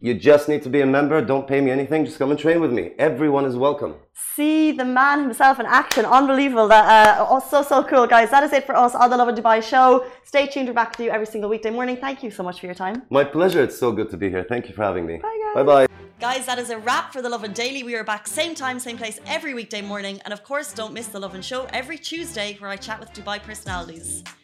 You 0.04 0.14
just 0.16 0.50
need 0.50 0.64
to 0.64 0.70
be 0.70 0.82
a 0.82 0.86
member. 0.86 1.24
Don't 1.24 1.48
pay 1.48 1.62
me 1.62 1.70
anything. 1.70 2.06
Just 2.06 2.18
come 2.18 2.32
and 2.32 2.40
train 2.40 2.60
with 2.60 2.72
me. 2.72 2.92
Everyone 2.98 3.46
is 3.46 3.56
welcome. 3.56 3.96
See 4.36 4.72
the 4.72 4.84
man 4.84 5.22
himself 5.22 5.60
in 5.60 5.68
action. 5.68 6.06
Unbelievable. 6.06 6.68
That 6.68 7.20
uh, 7.20 7.28
oh, 7.30 7.40
so 7.40 7.62
so 7.62 7.84
cool, 7.84 8.08
guys. 8.08 8.32
That 8.32 8.44
is 8.44 8.52
it 8.52 8.66
for 8.66 8.76
us 8.76 8.96
on 8.96 9.12
the 9.12 9.18
Lovin 9.18 9.36
Dubai 9.36 9.62
show. 9.62 10.06
Stay 10.24 10.48
tuned. 10.48 10.68
We're 10.68 10.74
back 10.74 10.98
with 10.98 11.06
you 11.06 11.12
every 11.12 11.28
single 11.28 11.52
weekday 11.52 11.70
morning. 11.70 11.98
Thank 11.98 12.24
you 12.24 12.32
so 12.32 12.42
much 12.42 12.60
for 12.60 12.66
your 12.66 12.74
time. 12.74 13.04
My 13.12 13.24
pleasure. 13.24 13.62
It's 13.62 13.78
so 13.78 13.92
good 13.92 14.10
to 14.10 14.18
be 14.18 14.30
here. 14.30 14.44
Thank 14.44 14.68
you 14.68 14.74
for 14.74 14.82
having 14.82 15.06
me. 15.06 15.18
Bye, 15.18 15.40
guys. 15.44 15.56
Bye 15.56 15.64
bye. 15.64 15.88
Guys, 16.20 16.48
that 16.48 16.58
is 16.58 16.72
a 16.72 16.80
wrap 16.80 17.14
for 17.14 17.22
the 17.22 17.30
Lovin 17.30 17.54
Daily. 17.54 17.84
We 17.84 17.96
are 17.96 18.04
back 18.04 18.28
same 18.28 18.54
time, 18.56 18.80
same 18.80 18.98
place 18.98 19.20
every 19.28 19.54
weekday 19.54 19.84
morning. 19.84 20.20
And 20.26 20.34
of 20.34 20.44
course, 20.44 20.74
don't 20.74 20.94
miss 20.94 21.08
the 21.08 21.20
Lovin 21.20 21.44
Show 21.44 21.68
every 21.74 22.00
Tuesday 22.00 22.58
where 22.60 22.72
I 22.72 22.78
chat 22.78 23.00
with 23.00 23.14
Dubai 23.14 23.42
personalities. 23.42 24.24